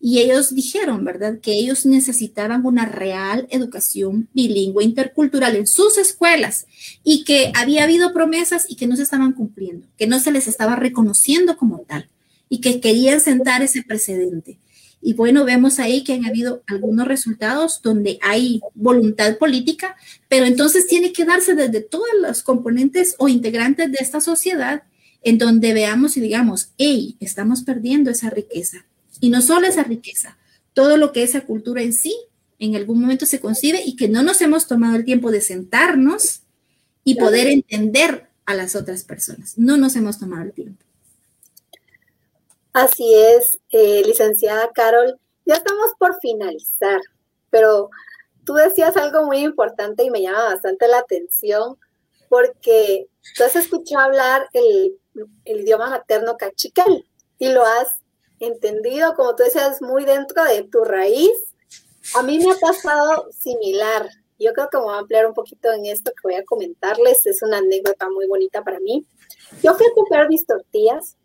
y 0.08 0.20
ellos 0.20 0.54
dijeron, 0.54 1.04
¿verdad?, 1.04 1.40
que 1.40 1.54
ellos 1.54 1.84
necesitaban 1.88 2.64
una 2.64 2.86
real 2.86 3.48
educación 3.50 4.30
bilingüe 4.36 4.84
intercultural 4.84 5.56
en 5.56 5.66
sus 5.66 5.98
escuelas 5.98 6.68
y 7.04 7.24
que 7.24 7.52
había 7.56 7.86
habido 7.86 8.14
promesas 8.14 8.68
y 8.70 8.76
que 8.76 8.86
no 8.86 8.96
se 8.98 9.02
estaban 9.02 9.34
cumpliendo, 9.34 9.88
que 9.98 10.06
no 10.06 10.20
se 10.20 10.32
les 10.32 10.48
estaba 10.48 10.76
reconociendo 10.76 11.58
como 11.58 11.80
tal 11.80 12.08
y 12.50 12.62
que 12.62 12.80
querían 12.82 13.20
sentar 13.20 13.64
ese 13.64 13.82
precedente. 13.82 14.60
Y 15.02 15.16
bueno, 15.16 15.44
vemos 15.44 15.80
ahí 15.80 16.04
que 16.04 16.14
han 16.14 16.26
habido 16.26 16.62
algunos 16.68 17.08
resultados 17.08 17.82
donde 17.82 18.20
hay 18.22 18.62
voluntad 18.76 19.40
política, 19.40 19.96
pero 20.30 20.46
entonces 20.46 20.86
tiene 20.86 21.14
que 21.14 21.26
darse 21.26 21.56
desde 21.56 21.82
todos 21.82 22.06
los 22.22 22.44
componentes 22.44 23.16
o 23.18 23.28
integrantes 23.28 23.92
de 23.92 23.98
esta 24.02 24.22
sociedad 24.22 24.84
en 25.24 25.40
donde 25.40 25.74
veamos 25.74 26.16
y 26.16 26.22
digamos, 26.22 26.74
hey, 26.78 27.18
estamos 27.20 27.64
perdiendo 27.64 28.12
esa 28.12 28.30
riqueza. 28.30 28.86
Y 29.22 29.30
no 29.30 29.42
solo 29.42 29.68
esa 29.68 29.84
riqueza, 29.84 30.38
todo 30.74 30.98
lo 30.98 31.12
que 31.12 31.24
esa 31.24 31.42
cultura 31.42 31.82
en 31.82 31.94
sí 31.94 32.16
en 32.60 32.76
algún 32.76 33.02
momento 33.02 33.26
se 33.26 33.40
concibe 33.40 33.82
y 33.86 33.96
que 33.96 34.08
no 34.08 34.24
nos 34.24 34.42
hemos 34.42 34.68
tomado 34.68 34.96
el 34.96 35.06
tiempo 35.06 35.32
de 35.32 35.42
sentarnos 35.42 36.42
y 37.04 37.16
poder 37.16 37.48
entender 37.48 38.30
a 38.46 38.56
las 38.56 38.76
otras 38.76 39.04
personas. 39.04 39.58
No 39.58 39.78
nos 39.78 39.96
hemos 39.96 40.20
tomado 40.20 40.44
el 40.44 40.54
tiempo. 40.54 40.84
Así 42.74 43.14
es, 43.14 43.60
eh, 43.72 44.04
licenciada 44.06 44.72
Carol. 44.74 45.20
Ya 45.46 45.56
estamos 45.56 45.92
por 46.00 46.20
finalizar, 46.20 47.00
pero 47.50 47.90
tú 48.46 48.54
decías 48.54 48.98
algo 48.98 49.26
muy 49.26 49.38
importante 49.40 50.04
y 50.04 50.10
me 50.10 50.22
llama 50.22 50.44
bastante 50.46 50.88
la 50.88 51.00
atención 51.00 51.78
porque 52.30 53.08
tú 53.36 53.44
has 53.44 53.56
escuchado 53.56 54.04
hablar 54.06 54.50
el, 54.54 54.98
idioma 55.46 55.90
materno 55.90 56.38
cachiquel 56.38 57.06
y 57.40 57.50
lo 57.50 57.64
has 57.64 57.88
entendido, 58.40 59.16
como 59.16 59.36
tú 59.36 59.44
decías, 59.44 59.82
muy 59.82 60.06
dentro 60.06 60.44
de 60.44 60.64
tu 60.64 60.84
raíz. 60.84 61.32
A 62.16 62.24
mí 62.24 62.40
me 62.40 62.52
ha 62.52 62.58
pasado 62.58 63.28
similar. 63.32 64.10
Yo 64.38 64.54
creo 64.54 64.70
que 64.70 64.78
me 64.78 64.84
voy 64.84 64.96
a 64.96 65.00
ampliar 65.00 65.26
un 65.26 65.34
poquito 65.34 65.72
en 65.72 65.86
esto 65.86 66.12
que 66.12 66.22
voy 66.24 66.36
a 66.36 66.46
comentarles. 66.46 67.26
Es 67.26 67.42
una 67.42 67.58
anécdota 67.58 68.10
muy 68.10 68.28
bonita 68.28 68.64
para 68.64 68.80
mí. 68.80 69.06
Yo 69.64 69.74
fui 69.76 69.88
a 69.88 69.94
comprar 69.94 70.30
mis 70.30 70.46
tortillas 70.46 71.18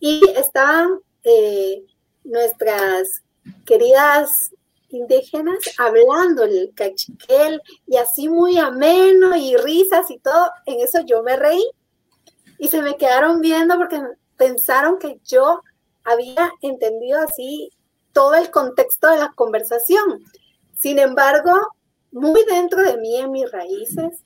y 0.00 0.20
estaban 0.36 1.00
eh, 1.24 1.84
nuestras 2.24 3.22
queridas 3.64 4.50
indígenas 4.90 5.58
hablando 5.78 6.44
el 6.44 6.72
cachiquel 6.74 7.60
y 7.86 7.96
así 7.96 8.28
muy 8.28 8.58
ameno 8.58 9.36
y 9.36 9.56
risas 9.56 10.10
y 10.10 10.18
todo. 10.18 10.50
En 10.66 10.80
eso 10.80 11.00
yo 11.06 11.22
me 11.22 11.36
reí 11.36 11.64
y 12.58 12.68
se 12.68 12.82
me 12.82 12.96
quedaron 12.96 13.40
viendo 13.40 13.76
porque 13.76 14.00
pensaron 14.36 14.98
que 14.98 15.20
yo 15.24 15.62
había 16.08 16.52
entendido 16.62 17.20
así 17.20 17.70
todo 18.12 18.34
el 18.34 18.50
contexto 18.50 19.08
de 19.10 19.18
la 19.18 19.32
conversación. 19.34 20.24
Sin 20.76 20.98
embargo, 20.98 21.52
muy 22.10 22.44
dentro 22.44 22.82
de 22.82 22.96
mí, 22.96 23.16
en 23.16 23.30
mis 23.30 23.50
raíces, 23.50 24.22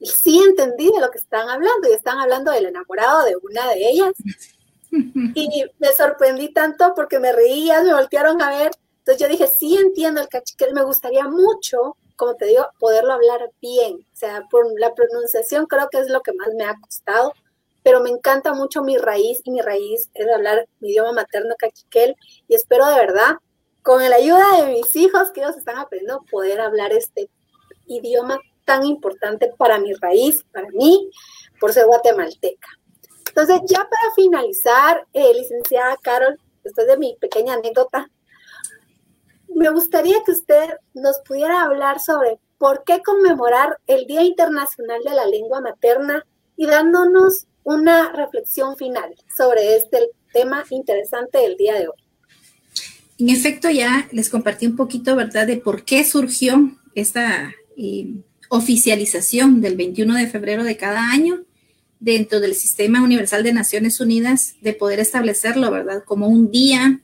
sí 0.00 0.42
entendí 0.42 0.90
de 0.90 1.00
lo 1.00 1.10
que 1.10 1.18
están 1.18 1.48
hablando 1.48 1.88
y 1.88 1.92
están 1.92 2.18
hablando 2.18 2.50
del 2.52 2.66
enamorado 2.66 3.24
de 3.24 3.36
una 3.36 3.68
de 3.68 3.88
ellas 3.88 4.12
y 4.90 5.64
me 5.78 5.92
sorprendí 5.92 6.52
tanto 6.52 6.92
porque 6.94 7.18
me 7.18 7.32
reía, 7.32 7.82
me 7.82 7.94
voltearon 7.94 8.40
a 8.42 8.50
ver. 8.50 8.72
Entonces 8.98 9.22
yo 9.22 9.28
dije, 9.28 9.46
sí 9.46 9.76
entiendo 9.76 10.20
el 10.20 10.28
cachiquel, 10.28 10.74
me 10.74 10.84
gustaría 10.84 11.26
mucho, 11.26 11.96
como 12.16 12.34
te 12.34 12.46
digo, 12.46 12.66
poderlo 12.78 13.12
hablar 13.12 13.50
bien. 13.60 13.94
O 13.94 14.16
sea, 14.16 14.46
por 14.50 14.66
la 14.78 14.94
pronunciación 14.94 15.66
creo 15.66 15.88
que 15.90 16.00
es 16.00 16.08
lo 16.10 16.20
que 16.20 16.32
más 16.34 16.48
me 16.54 16.64
ha 16.64 16.74
costado, 16.80 17.32
pero 17.82 18.00
me 18.00 18.10
encanta 18.10 18.52
mucho 18.52 18.82
mi 18.82 18.96
raíz 18.96 19.40
y 19.44 19.50
mi 19.50 19.60
raíz 19.60 20.10
es 20.14 20.28
hablar 20.28 20.66
mi 20.80 20.90
idioma 20.90 21.12
materno 21.12 21.54
cachiquel 21.58 22.16
y 22.48 22.54
espero 22.54 22.86
de 22.86 22.96
verdad 22.96 23.36
con 23.82 24.08
la 24.08 24.16
ayuda 24.16 24.44
de 24.60 24.72
mis 24.72 24.94
hijos, 24.96 25.30
que 25.30 25.40
ellos 25.40 25.56
están 25.56 25.78
aprendiendo 25.78 26.22
poder 26.30 26.60
hablar 26.60 26.92
este 26.92 27.30
idioma 27.86 28.38
tan 28.64 28.84
importante 28.84 29.52
para 29.56 29.78
mi 29.78 29.94
raíz, 29.94 30.44
para 30.52 30.68
mí, 30.68 31.10
por 31.58 31.72
ser 31.72 31.86
guatemalteca. 31.86 32.68
Entonces, 33.28 33.60
ya 33.66 33.78
para 33.78 34.14
finalizar, 34.14 35.06
eh, 35.12 35.32
licenciada 35.34 35.96
Carol, 36.02 36.38
después 36.62 36.86
de 36.86 36.98
mi 36.98 37.16
pequeña 37.20 37.54
anécdota, 37.54 38.10
me 39.48 39.70
gustaría 39.70 40.22
que 40.24 40.32
usted 40.32 40.70
nos 40.94 41.18
pudiera 41.20 41.62
hablar 41.62 42.00
sobre 42.00 42.38
por 42.58 42.84
qué 42.84 43.02
conmemorar 43.02 43.78
el 43.86 44.06
Día 44.06 44.22
Internacional 44.22 45.02
de 45.02 45.14
la 45.14 45.26
Lengua 45.26 45.60
Materna 45.60 46.24
y 46.56 46.66
dándonos 46.66 47.46
una 47.64 48.12
reflexión 48.12 48.76
final 48.76 49.14
sobre 49.36 49.76
este 49.76 49.98
tema 50.32 50.64
interesante 50.70 51.38
del 51.38 51.56
día 51.56 51.74
de 51.74 51.88
hoy. 51.88 51.96
En 53.18 53.28
efecto, 53.28 53.68
ya 53.68 54.08
les 54.12 54.30
compartí 54.30 54.66
un 54.66 54.76
poquito, 54.76 55.14
¿verdad?, 55.14 55.46
de 55.46 55.58
por 55.58 55.84
qué 55.84 56.04
surgió 56.04 56.76
esta 56.94 57.52
eh, 57.76 58.14
oficialización 58.48 59.60
del 59.60 59.76
21 59.76 60.14
de 60.14 60.26
febrero 60.26 60.64
de 60.64 60.76
cada 60.76 61.10
año 61.10 61.44
dentro 61.98 62.40
del 62.40 62.54
Sistema 62.54 63.02
Universal 63.02 63.42
de 63.42 63.52
Naciones 63.52 64.00
Unidas, 64.00 64.54
de 64.62 64.72
poder 64.72 65.00
establecerlo, 65.00 65.70
¿verdad?, 65.70 66.02
como 66.04 66.28
un 66.28 66.50
día 66.50 67.00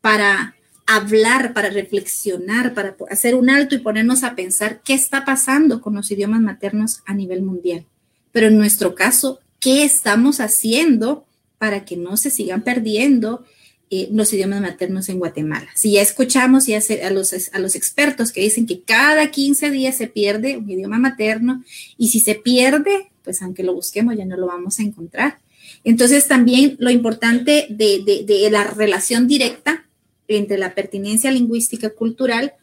para 0.00 0.56
hablar, 0.86 1.54
para 1.54 1.70
reflexionar, 1.70 2.74
para 2.74 2.96
hacer 3.08 3.34
un 3.36 3.48
alto 3.48 3.76
y 3.76 3.78
ponernos 3.78 4.24
a 4.24 4.34
pensar 4.34 4.82
qué 4.82 4.94
está 4.94 5.24
pasando 5.24 5.80
con 5.80 5.94
los 5.94 6.10
idiomas 6.10 6.40
maternos 6.40 7.02
a 7.06 7.14
nivel 7.14 7.42
mundial. 7.42 7.86
Pero 8.32 8.48
en 8.48 8.58
nuestro 8.58 8.94
caso, 8.94 9.38
¿qué 9.62 9.84
estamos 9.84 10.40
haciendo 10.40 11.24
para 11.56 11.84
que 11.86 11.96
no 11.96 12.16
se 12.18 12.30
sigan 12.30 12.64
perdiendo 12.64 13.44
eh, 13.90 14.08
los 14.10 14.32
idiomas 14.32 14.60
maternos 14.60 15.08
en 15.08 15.20
Guatemala? 15.20 15.68
Si 15.76 15.92
ya 15.92 16.02
escuchamos 16.02 16.66
ya 16.66 16.80
a, 17.06 17.10
los, 17.10 17.32
a 17.52 17.58
los 17.60 17.76
expertos 17.76 18.32
que 18.32 18.42
dicen 18.42 18.66
que 18.66 18.82
cada 18.82 19.30
15 19.30 19.70
días 19.70 19.96
se 19.96 20.08
pierde 20.08 20.56
un 20.56 20.68
idioma 20.68 20.98
materno 20.98 21.64
y 21.96 22.08
si 22.08 22.18
se 22.18 22.34
pierde, 22.34 23.12
pues 23.22 23.40
aunque 23.40 23.62
lo 23.62 23.72
busquemos 23.72 24.16
ya 24.16 24.24
no 24.24 24.36
lo 24.36 24.48
vamos 24.48 24.80
a 24.80 24.82
encontrar. 24.82 25.38
Entonces 25.84 26.26
también 26.26 26.76
lo 26.80 26.90
importante 26.90 27.68
de, 27.70 28.24
de 28.26 28.50
la 28.50 28.64
relación 28.64 29.28
directa 29.28 29.86
entre 30.26 30.58
la 30.58 30.74
pertinencia 30.74 31.30
lingüística 31.30 31.90
cultural 31.90 32.54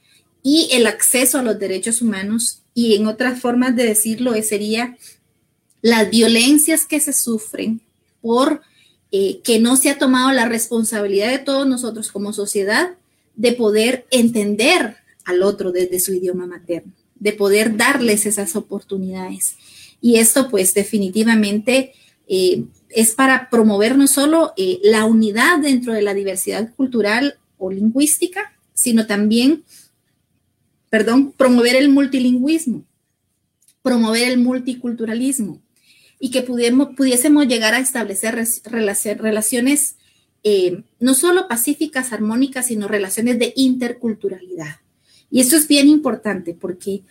y 0.43 0.67
el 0.73 0.85
acceso 0.85 1.39
a 1.39 1.43
los 1.43 1.59
derechos 1.59 2.01
humanos 2.01 2.61
y 2.73 2.95
en 2.95 3.07
otras 3.07 3.39
formas 3.39 3.75
de 3.77 3.85
decirlo 3.85 4.33
sería 4.43 4.97
las 5.81 6.09
violencias 6.09 6.85
que 6.85 6.99
se 6.99 7.13
sufren 7.13 7.81
por 8.21 8.61
eh, 9.11 9.41
que 9.43 9.59
no 9.59 9.75
se 9.75 9.89
ha 9.89 9.97
tomado 9.97 10.31
la 10.31 10.45
responsabilidad 10.45 11.31
de 11.31 11.39
todos 11.39 11.67
nosotros 11.67 12.11
como 12.11 12.31
sociedad 12.31 12.91
de 13.35 13.53
poder 13.53 14.05
entender 14.11 14.97
al 15.25 15.41
otro 15.41 15.71
desde 15.71 15.99
su 15.99 16.13
idioma 16.13 16.45
materno, 16.45 16.91
de 17.15 17.33
poder 17.33 17.75
darles 17.75 18.25
esas 18.25 18.55
oportunidades. 18.55 19.55
Y 19.99 20.17
esto 20.17 20.49
pues 20.49 20.73
definitivamente 20.73 21.93
eh, 22.27 22.65
es 22.89 23.13
para 23.13 23.49
promover 23.49 23.97
no 23.97 24.07
solo 24.07 24.53
eh, 24.57 24.79
la 24.83 25.05
unidad 25.05 25.59
dentro 25.59 25.93
de 25.93 26.01
la 26.01 26.13
diversidad 26.13 26.73
cultural 26.75 27.39
o 27.57 27.71
lingüística, 27.71 28.53
sino 28.73 29.07
también, 29.07 29.63
perdón, 30.89 31.33
promover 31.35 31.75
el 31.75 31.89
multilingüismo, 31.89 32.83
promover 33.81 34.29
el 34.29 34.37
multiculturalismo 34.37 35.61
y 36.19 36.31
que 36.31 36.41
pudiésemos 36.41 37.47
llegar 37.47 37.73
a 37.73 37.79
establecer 37.79 38.35
relaciones 38.65 39.95
eh, 40.43 40.83
no 40.99 41.13
solo 41.15 41.47
pacíficas, 41.47 42.13
armónicas, 42.13 42.67
sino 42.67 42.87
relaciones 42.87 43.39
de 43.39 43.53
interculturalidad. 43.55 44.77
Y 45.31 45.41
eso 45.41 45.55
es 45.55 45.67
bien 45.67 45.87
importante 45.87 46.53
porque 46.53 47.03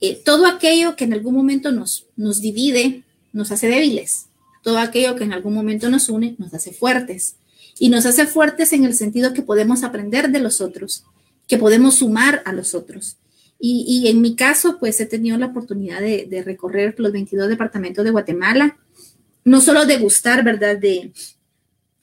eh, 0.00 0.20
todo 0.24 0.46
aquello 0.46 0.96
que 0.96 1.04
en 1.04 1.12
algún 1.12 1.34
momento 1.34 1.72
nos, 1.72 2.06
nos 2.16 2.40
divide 2.40 3.04
nos 3.32 3.52
hace 3.52 3.68
débiles. 3.68 4.26
Todo 4.62 4.78
aquello 4.78 5.14
que 5.14 5.24
en 5.24 5.32
algún 5.32 5.54
momento 5.54 5.88
nos 5.90 6.08
une 6.08 6.34
nos 6.38 6.52
hace 6.54 6.72
fuertes 6.72 7.36
y 7.78 7.88
nos 7.90 8.06
hace 8.06 8.26
fuertes 8.26 8.72
en 8.72 8.84
el 8.84 8.94
sentido 8.94 9.32
que 9.32 9.42
podemos 9.42 9.84
aprender 9.84 10.30
de 10.30 10.40
los 10.40 10.60
otros, 10.60 11.04
que 11.46 11.58
podemos 11.58 11.96
sumar 11.96 12.42
a 12.46 12.52
los 12.52 12.74
otros. 12.74 13.16
Y, 13.58 14.06
en 14.08 14.20
mi 14.20 14.36
caso, 14.36 14.78
pues 14.78 15.00
he 15.00 15.06
tenido 15.06 15.38
la 15.38 15.46
oportunidad 15.46 16.00
de, 16.00 16.42
recorrer 16.44 16.94
los 16.98 17.12
22 17.12 17.48
departamentos 17.48 18.04
de 18.04 18.10
Guatemala, 18.10 18.76
no 19.44 19.60
solo 19.60 19.86
de 19.86 19.98
gustar, 19.98 20.44
¿verdad?, 20.44 20.76
de 20.76 21.12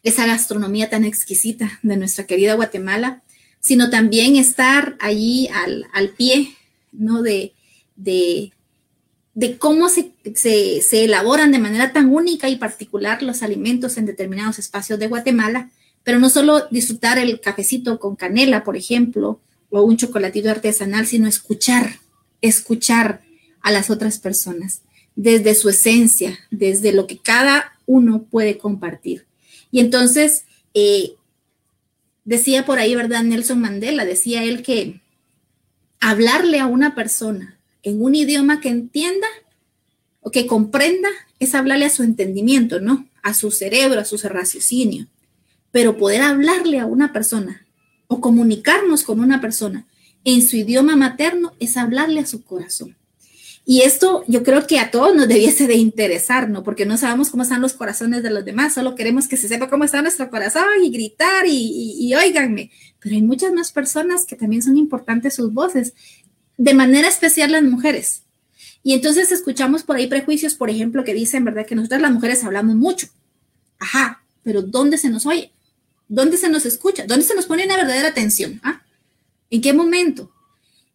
esa 0.02 0.26
gastronomía 0.26 0.90
tan 0.90 1.06
exquisita 1.06 1.80
de 1.84 1.96
nuestra 1.96 2.26
querida 2.26 2.56
Guatemala, 2.56 3.22
sino 3.60 3.90
también 3.90 4.36
estar 4.36 4.98
allí 5.00 5.48
al, 5.48 6.10
pie, 6.18 6.56
¿no?, 6.92 7.22
de, 7.22 7.54
de, 7.96 8.52
cómo 9.60 9.90
se, 9.90 10.12
se, 10.36 11.04
elaboran 11.04 11.52
de 11.52 11.60
manera 11.60 11.94
tan 11.94 12.12
única 12.12 12.50
y 12.50 12.56
particular 12.56 13.22
los 13.22 13.44
alimentos 13.44 13.98
en 13.98 14.08
determinados 14.08 14.58
espacios 14.58 14.98
de 14.98 15.08
Guatemala, 15.08 15.70
pero 16.04 16.20
no 16.20 16.30
solo 16.30 16.68
disfrutar 16.72 17.20
el 17.20 17.40
cafecito 17.40 18.00
con 18.00 18.16
canela, 18.16 18.64
por 18.64 18.76
ejemplo, 18.76 19.40
o 19.74 19.82
un 19.82 19.98
chocolatito 19.98 20.50
artesanal, 20.50 21.08
sino 21.08 21.28
escuchar, 21.28 22.00
escuchar 22.42 23.22
a 23.62 23.72
las 23.72 23.90
otras 23.90 24.20
personas 24.20 24.82
desde 25.16 25.56
su 25.56 25.70
esencia, 25.70 26.38
desde 26.52 26.92
lo 26.92 27.08
que 27.08 27.18
cada 27.18 27.74
uno 27.86 28.24
puede 28.24 28.58
compartir. 28.58 29.26
Y 29.72 29.80
entonces, 29.80 30.46
eh, 30.76 31.16
decía 32.24 32.66
por 32.66 32.78
ahí, 32.78 32.96
¿verdad? 32.96 33.24
Nelson 33.24 33.60
Mandela, 33.62 34.06
decía 34.06 34.44
él 34.44 34.62
que 34.62 35.02
hablarle 36.00 36.60
a 36.60 36.68
una 36.68 36.94
persona 36.94 37.58
en 37.82 38.02
un 38.02 38.14
idioma 38.14 38.62
que 38.62 38.70
entienda 38.70 39.28
o 40.22 40.30
que 40.30 40.46
comprenda 40.46 41.10
es 41.40 41.56
hablarle 41.56 41.86
a 41.86 41.90
su 41.90 42.04
entendimiento, 42.04 42.80
¿no? 42.80 43.08
A 43.24 43.34
su 43.34 43.50
cerebro, 43.50 44.00
a 44.00 44.06
su 44.06 44.18
raciocinio. 44.18 45.08
Pero 45.72 45.98
poder 45.98 46.22
hablarle 46.22 46.80
a 46.80 46.86
una 46.86 47.12
persona 47.12 47.66
o 48.08 48.22
comunicarnos 48.22 49.04
con 49.04 49.20
una 49.20 49.42
persona 49.42 49.86
en 50.24 50.42
su 50.42 50.56
idioma 50.56 50.96
materno 50.96 51.54
es 51.60 51.78
hablarle 51.78 52.22
a 52.22 52.26
su 52.26 52.44
corazón. 52.44 52.96
Y 53.66 53.82
esto 53.82 54.26
yo 54.28 54.44
creo 54.44 54.68
que 54.68 54.80
a 54.80 54.92
todos 54.92 55.16
nos 55.16 55.28
debiese 55.28 55.68
de 55.68 55.76
interesar, 55.76 56.50
¿no? 56.50 56.64
Porque 56.64 56.86
no 56.86 56.98
sabemos 56.98 57.30
cómo 57.30 57.44
están 57.44 57.62
los 57.62 57.74
corazones 57.74 58.22
de 58.22 58.30
los 58.30 58.44
demás, 58.44 58.74
solo 58.74 58.94
queremos 58.96 59.28
que 59.28 59.38
se 59.38 59.48
sepa 59.48 59.70
cómo 59.70 59.86
está 59.86 60.02
nuestro 60.02 60.30
corazón 60.30 60.64
y 60.84 60.90
gritar 60.90 61.48
y, 61.48 61.96
y, 61.98 62.14
oíganme. 62.14 62.72
Pero 63.00 63.16
hay 63.16 63.22
muchas 63.22 63.54
más 63.54 63.72
personas 63.72 64.26
que 64.26 64.36
también 64.36 64.62
son 64.62 64.76
importantes 64.76 65.36
sus 65.36 65.54
voces, 65.54 65.94
de 66.58 66.74
manera 66.74 67.08
especial 67.08 67.54
las 67.54 67.64
mujeres. 67.64 68.24
Y 68.84 68.94
entonces 68.94 69.32
escuchamos 69.32 69.84
por 69.84 69.96
ahí 69.96 70.08
prejuicios, 70.08 70.56
por 70.56 70.70
ejemplo, 70.70 71.06
que 71.06 71.14
dicen, 71.14 71.46
¿verdad? 71.46 71.66
Que 71.66 71.76
nosotras 71.76 72.02
las 72.02 72.12
mujeres 72.12 72.44
hablamos 72.44 72.76
mucho. 72.76 73.08
Ajá, 73.80 74.24
pero 74.44 74.62
¿dónde 74.62 74.98
se 74.98 75.10
nos 75.10 75.26
oye? 75.26 75.54
¿Dónde 76.08 76.38
se 76.38 76.50
nos 76.50 76.66
escucha? 76.66 77.06
¿Dónde 77.08 77.26
se 77.26 77.36
nos 77.36 77.46
pone 77.46 77.66
una 77.66 77.78
verdadera 77.78 78.10
atención? 78.10 78.60
¿Ah? 78.64 78.84
¿En 79.50 79.62
qué 79.62 79.74
momento? 79.74 80.32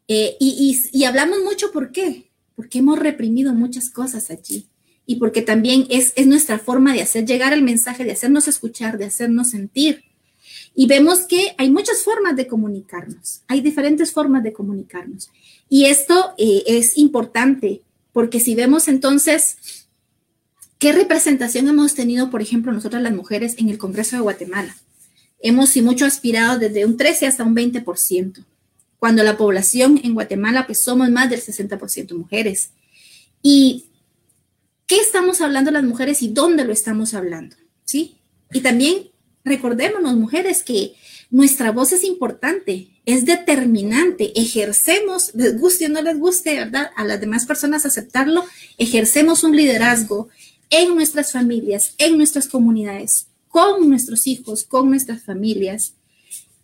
Eh, 0.08 0.36
y, 0.40 1.04
hablamos 1.04 1.38
mucho, 1.42 1.70
¿por 1.70 1.92
qué? 1.92 2.30
Porque 2.56 2.78
hemos 2.78 2.98
reprimido 2.98 3.52
muchas 3.52 3.90
cosas 3.90 4.30
allí 4.30 4.68
y 5.06 5.16
porque 5.16 5.42
también 5.42 5.86
es, 5.90 6.12
es 6.16 6.26
nuestra 6.26 6.58
forma 6.58 6.92
de 6.92 7.02
hacer 7.02 7.24
llegar 7.24 7.52
el 7.52 7.62
mensaje, 7.62 8.04
de 8.04 8.12
hacernos 8.12 8.48
escuchar, 8.48 8.98
de 8.98 9.04
hacernos 9.04 9.50
sentir. 9.50 10.04
Y 10.74 10.86
vemos 10.86 11.20
que 11.20 11.54
hay 11.58 11.70
muchas 11.70 12.02
formas 12.02 12.36
de 12.36 12.46
comunicarnos, 12.46 13.42
hay 13.48 13.60
diferentes 13.60 14.12
formas 14.12 14.42
de 14.42 14.52
comunicarnos. 14.52 15.30
Y 15.68 15.84
esto 15.86 16.34
eh, 16.38 16.62
es 16.66 16.96
importante 16.96 17.82
porque 18.12 18.40
si 18.40 18.54
vemos 18.54 18.88
entonces 18.88 19.86
qué 20.78 20.92
representación 20.92 21.68
hemos 21.68 21.94
tenido, 21.94 22.30
por 22.30 22.42
ejemplo, 22.42 22.72
nosotras 22.72 23.02
las 23.02 23.14
mujeres 23.14 23.56
en 23.58 23.68
el 23.68 23.78
Congreso 23.78 24.16
de 24.16 24.22
Guatemala 24.22 24.76
hemos 25.40 25.76
y 25.76 25.82
mucho 25.82 26.04
aspirado 26.04 26.58
desde 26.58 26.84
un 26.84 26.96
13 26.96 27.26
hasta 27.26 27.44
un 27.44 27.54
20%, 27.54 28.44
cuando 28.98 29.22
la 29.22 29.36
población 29.36 30.00
en 30.02 30.14
Guatemala 30.14 30.66
pues 30.66 30.80
somos 30.80 31.10
más 31.10 31.30
del 31.30 31.40
60% 31.40 32.14
mujeres. 32.14 32.70
¿Y 33.42 33.86
qué 34.86 34.96
estamos 34.96 35.40
hablando 35.40 35.70
las 35.70 35.84
mujeres 35.84 36.22
y 36.22 36.28
dónde 36.28 36.64
lo 36.64 36.72
estamos 36.72 37.14
hablando? 37.14 37.56
¿Sí? 37.84 38.16
Y 38.52 38.60
también 38.60 39.10
recordémonos, 39.44 40.16
mujeres, 40.16 40.62
que 40.62 40.94
nuestra 41.30 41.72
voz 41.72 41.92
es 41.92 42.04
importante, 42.04 42.88
es 43.04 43.24
determinante, 43.24 44.38
ejercemos, 44.38 45.34
les 45.34 45.58
guste 45.58 45.86
o 45.86 45.88
no 45.88 46.02
les 46.02 46.18
guste, 46.18 46.54
¿verdad? 46.54 46.90
A 46.96 47.04
las 47.04 47.20
demás 47.20 47.46
personas 47.46 47.86
aceptarlo, 47.86 48.44
ejercemos 48.76 49.44
un 49.44 49.56
liderazgo 49.56 50.28
en 50.70 50.94
nuestras 50.94 51.32
familias, 51.32 51.94
en 51.98 52.16
nuestras 52.16 52.48
comunidades, 52.48 53.27
con 53.48 53.88
nuestros 53.88 54.26
hijos, 54.26 54.64
con 54.64 54.90
nuestras 54.90 55.22
familias. 55.22 55.94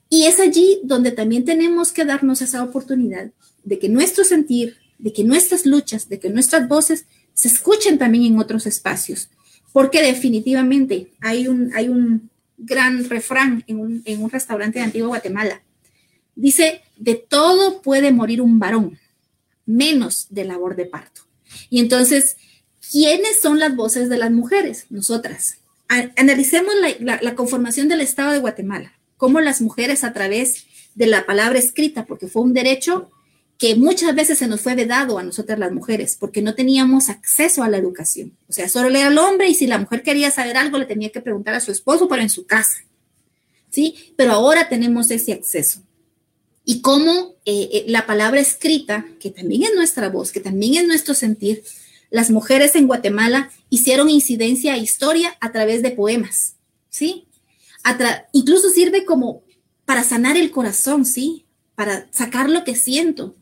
Y 0.09 0.24
es 0.24 0.39
allí 0.39 0.80
donde 0.85 1.11
también 1.11 1.45
tenemos 1.45 1.93
que 1.93 2.05
darnos 2.05 2.43
esa 2.43 2.62
oportunidad 2.62 3.30
de 3.64 3.78
que 3.78 3.89
nuestro 3.89 4.24
sentir, 4.24 4.76
de 4.99 5.12
que 5.12 5.24
nuestras 5.24 5.66
luchas, 5.66 6.09
de 6.09 6.20
que 6.20 6.30
nuestras 6.30 6.68
voces 6.68 7.07
se 7.32 7.49
escuchen 7.49 7.99
también 7.99 8.24
en 8.24 8.39
otros 8.39 8.66
espacios. 8.66 9.28
Porque 9.72 10.03
definitivamente 10.03 11.12
hay 11.20 11.49
un, 11.49 11.72
hay 11.74 11.89
un 11.89 12.30
gran 12.57 13.09
refrán 13.09 13.64
en 13.66 13.80
un, 13.80 14.03
en 14.05 14.22
un 14.22 14.30
restaurante 14.30 14.78
de 14.78 14.85
Antigua 14.85 15.09
Guatemala. 15.09 15.62
dice, 16.37 16.82
de 16.97 17.14
todo 17.14 17.82
puede 17.82 18.12
morir 18.12 18.41
un 18.41 18.59
varón, 18.59 18.99
menos 19.66 20.26
de 20.30 20.45
labor 20.45 20.76
de 20.76 20.87
parto. 20.87 21.22
Y 21.70 21.80
entonces, 21.80 22.37
¿quiénes 22.91 23.41
son 23.41 23.59
las 23.59 23.74
voces 23.74 24.09
de 24.09 24.18
las 24.18 24.30
mujeres? 24.30 24.87
Nosotras. 24.91 25.59
Analicemos 25.89 26.74
la, 27.01 27.35
conformación 27.35 27.89
del 27.89 28.01
Estado 28.01 28.32
de 28.32 28.39
Guatemala, 28.39 28.99
cómo 29.16 29.41
las 29.41 29.61
mujeres 29.61 30.05
a 30.05 30.12
través 30.12 30.66
de 30.95 31.07
la 31.07 31.26
palabra 31.26 31.59
escrita, 31.59 32.07
porque 32.07 32.28
fue 32.28 32.43
un 32.43 32.55
derecho 32.55 33.11
que 33.59 33.76
muchas 33.76 34.14
veces 34.14 34.39
se 34.39 34.49
nos 34.49 34.61
fue 34.61 34.74
vedado 34.74 35.18
a 35.18 35.22
nosotras 35.22 35.59
las 35.59 35.72
mujeres, 35.72 36.16
porque 36.18 36.43
no 36.43 36.55
teníamos 36.55 37.09
acceso 37.09 37.62
a 37.62 37.68
la 37.68 37.78
educación. 37.78 38.37
O 38.49 38.53
sea, 38.53 38.68
solo 38.68 38.89
era 38.89 39.09
el 39.09 39.18
hombre 39.18 39.49
y 39.49 39.55
si 39.55 39.66
la 39.66 39.78
mujer 39.78 40.03
quería 40.03 40.30
saber 40.30 40.57
algo 40.57 40.78
le 40.78 40.87
tenía 40.87 41.11
que 41.11 41.20
preguntar 41.20 41.55
a 41.55 41.61
su 41.61 41.70
esposo, 41.70 42.09
pero 42.09 42.22
en 42.22 42.30
su 42.30 42.47
casa. 42.47 42.78
¿Sí? 43.70 44.12
Pero 44.16 44.32
ahora 44.32 44.68
tenemos 44.68 45.11
ese 45.11 45.32
acceso 45.32 45.82
y 46.64 46.80
cómo 46.80 47.35
eh, 47.45 47.68
eh, 47.72 47.85
la 47.89 48.07
palabra 48.07 48.41
escrita, 48.41 49.07
que 49.20 49.30
también 49.30 49.64
es 49.64 49.74
nuestra 49.74 50.09
voz, 50.09 50.32
que 50.32 50.41
también 50.41 50.74
es 50.74 50.87
nuestro 50.87 51.14
sentir, 51.14 51.62
las 52.15 52.31
mujeres 52.31 52.77
en 52.77 52.87
Guatemala 52.87 53.51
hicieron 53.71 54.09
incidencia 54.09 54.75
a 54.75 54.77
historia 54.77 55.37
a 55.41 55.51
través 55.51 55.83
de 55.83 55.91
poemas, 55.91 56.55
¿sí? 56.89 57.27
incluso 58.33 58.71
sirve 58.71 59.05
como 59.05 59.43
para 59.85 60.05
sanar 60.05 60.37
el 60.37 60.53
corazón, 60.53 61.07
¿sí? 61.07 61.45
Para 61.75 62.07
sacar 62.12 62.49
lo 62.49 62.62
que 62.62 62.77
siento. 62.77 63.35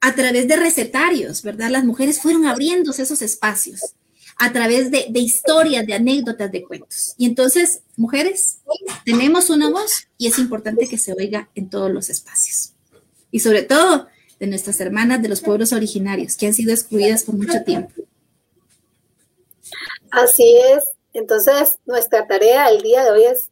A 0.00 0.14
través 0.14 0.46
de 0.46 0.54
recetarios, 0.54 1.42
¿verdad? 1.42 1.70
Las 1.70 1.84
mujeres 1.84 2.20
fueron 2.22 2.46
abriéndose 2.46 3.02
esos 3.02 3.20
espacios 3.20 3.80
a 4.38 4.52
través 4.52 4.92
de, 4.92 5.06
de, 5.10 5.18
historias, 5.18 5.84
de 5.84 5.94
anécdotas, 5.94 6.52
de 6.52 6.62
cuentos. 6.62 7.14
Y 7.18 7.26
entonces, 7.26 7.80
mujeres, 7.96 8.58
tenemos 9.04 9.50
una 9.50 9.70
voz 9.70 10.06
y 10.18 10.28
es 10.28 10.38
importante 10.38 10.86
que 10.86 10.98
se 10.98 11.12
oiga 11.14 11.50
en 11.56 11.68
todos 11.68 11.90
los 11.90 12.10
espacios. 12.10 12.74
Y 13.32 13.40
sobre 13.40 13.62
todo 13.62 14.06
de 14.38 14.46
nuestras 14.46 14.80
hermanas 14.80 15.22
de 15.22 15.28
los 15.28 15.40
pueblos 15.40 15.72
originarios, 15.72 16.36
que 16.36 16.46
han 16.46 16.54
sido 16.54 16.72
excluidas 16.72 17.24
por 17.24 17.34
mucho 17.34 17.62
tiempo. 17.64 18.03
Así 20.14 20.56
es. 20.56 20.84
Entonces, 21.12 21.78
nuestra 21.86 22.26
tarea 22.26 22.68
el 22.68 22.82
día 22.82 23.04
de 23.04 23.10
hoy 23.10 23.24
es 23.24 23.50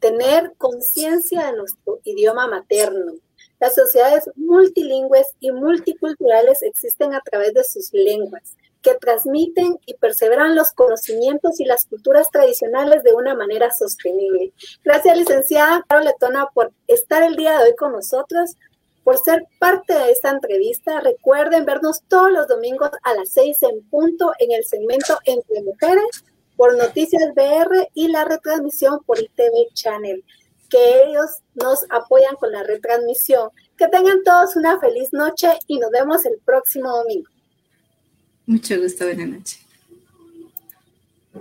tener 0.00 0.52
conciencia 0.58 1.46
de 1.46 1.56
nuestro 1.56 2.00
idioma 2.02 2.48
materno. 2.48 3.12
Las 3.60 3.76
sociedades 3.76 4.28
multilingües 4.34 5.28
y 5.38 5.52
multiculturales 5.52 6.62
existen 6.62 7.14
a 7.14 7.20
través 7.20 7.54
de 7.54 7.62
sus 7.62 7.92
lenguas 7.92 8.56
que 8.82 8.96
transmiten 8.96 9.78
y 9.86 9.94
perseveran 9.94 10.56
los 10.56 10.72
conocimientos 10.72 11.60
y 11.60 11.64
las 11.64 11.84
culturas 11.84 12.32
tradicionales 12.32 13.04
de 13.04 13.12
una 13.12 13.36
manera 13.36 13.70
sostenible. 13.70 14.52
Gracias, 14.82 15.16
licenciada 15.16 15.84
Letona, 16.02 16.48
por 16.52 16.72
estar 16.88 17.22
el 17.22 17.36
día 17.36 17.58
de 17.58 17.66
hoy 17.66 17.76
con 17.76 17.92
nosotros, 17.92 18.56
por 19.04 19.18
ser 19.18 19.46
parte 19.58 19.94
de 19.94 20.10
esta 20.10 20.30
entrevista. 20.30 21.00
Recuerden 21.00 21.64
vernos 21.64 22.02
todos 22.08 22.30
los 22.30 22.46
domingos 22.46 22.90
a 23.02 23.14
las 23.14 23.30
seis 23.30 23.62
en 23.62 23.82
punto 23.88 24.32
en 24.38 24.52
el 24.52 24.64
segmento 24.64 25.18
Entre 25.24 25.62
Mujeres 25.62 26.24
por 26.56 26.76
Noticias 26.76 27.34
BR 27.34 27.88
y 27.94 28.08
la 28.08 28.24
retransmisión 28.24 29.00
por 29.04 29.18
ITV 29.18 29.72
Channel. 29.74 30.24
Que 30.68 31.02
ellos 31.04 31.42
nos 31.54 31.84
apoyan 31.90 32.36
con 32.36 32.52
la 32.52 32.62
retransmisión. 32.62 33.50
Que 33.76 33.88
tengan 33.88 34.22
todos 34.22 34.56
una 34.56 34.78
feliz 34.78 35.12
noche 35.12 35.48
y 35.66 35.78
nos 35.78 35.90
vemos 35.90 36.24
el 36.24 36.38
próximo 36.44 36.88
domingo. 36.90 37.28
Mucho 38.46 38.80
gusto, 38.80 39.04
buenas 39.04 39.28
noches. 39.28 39.71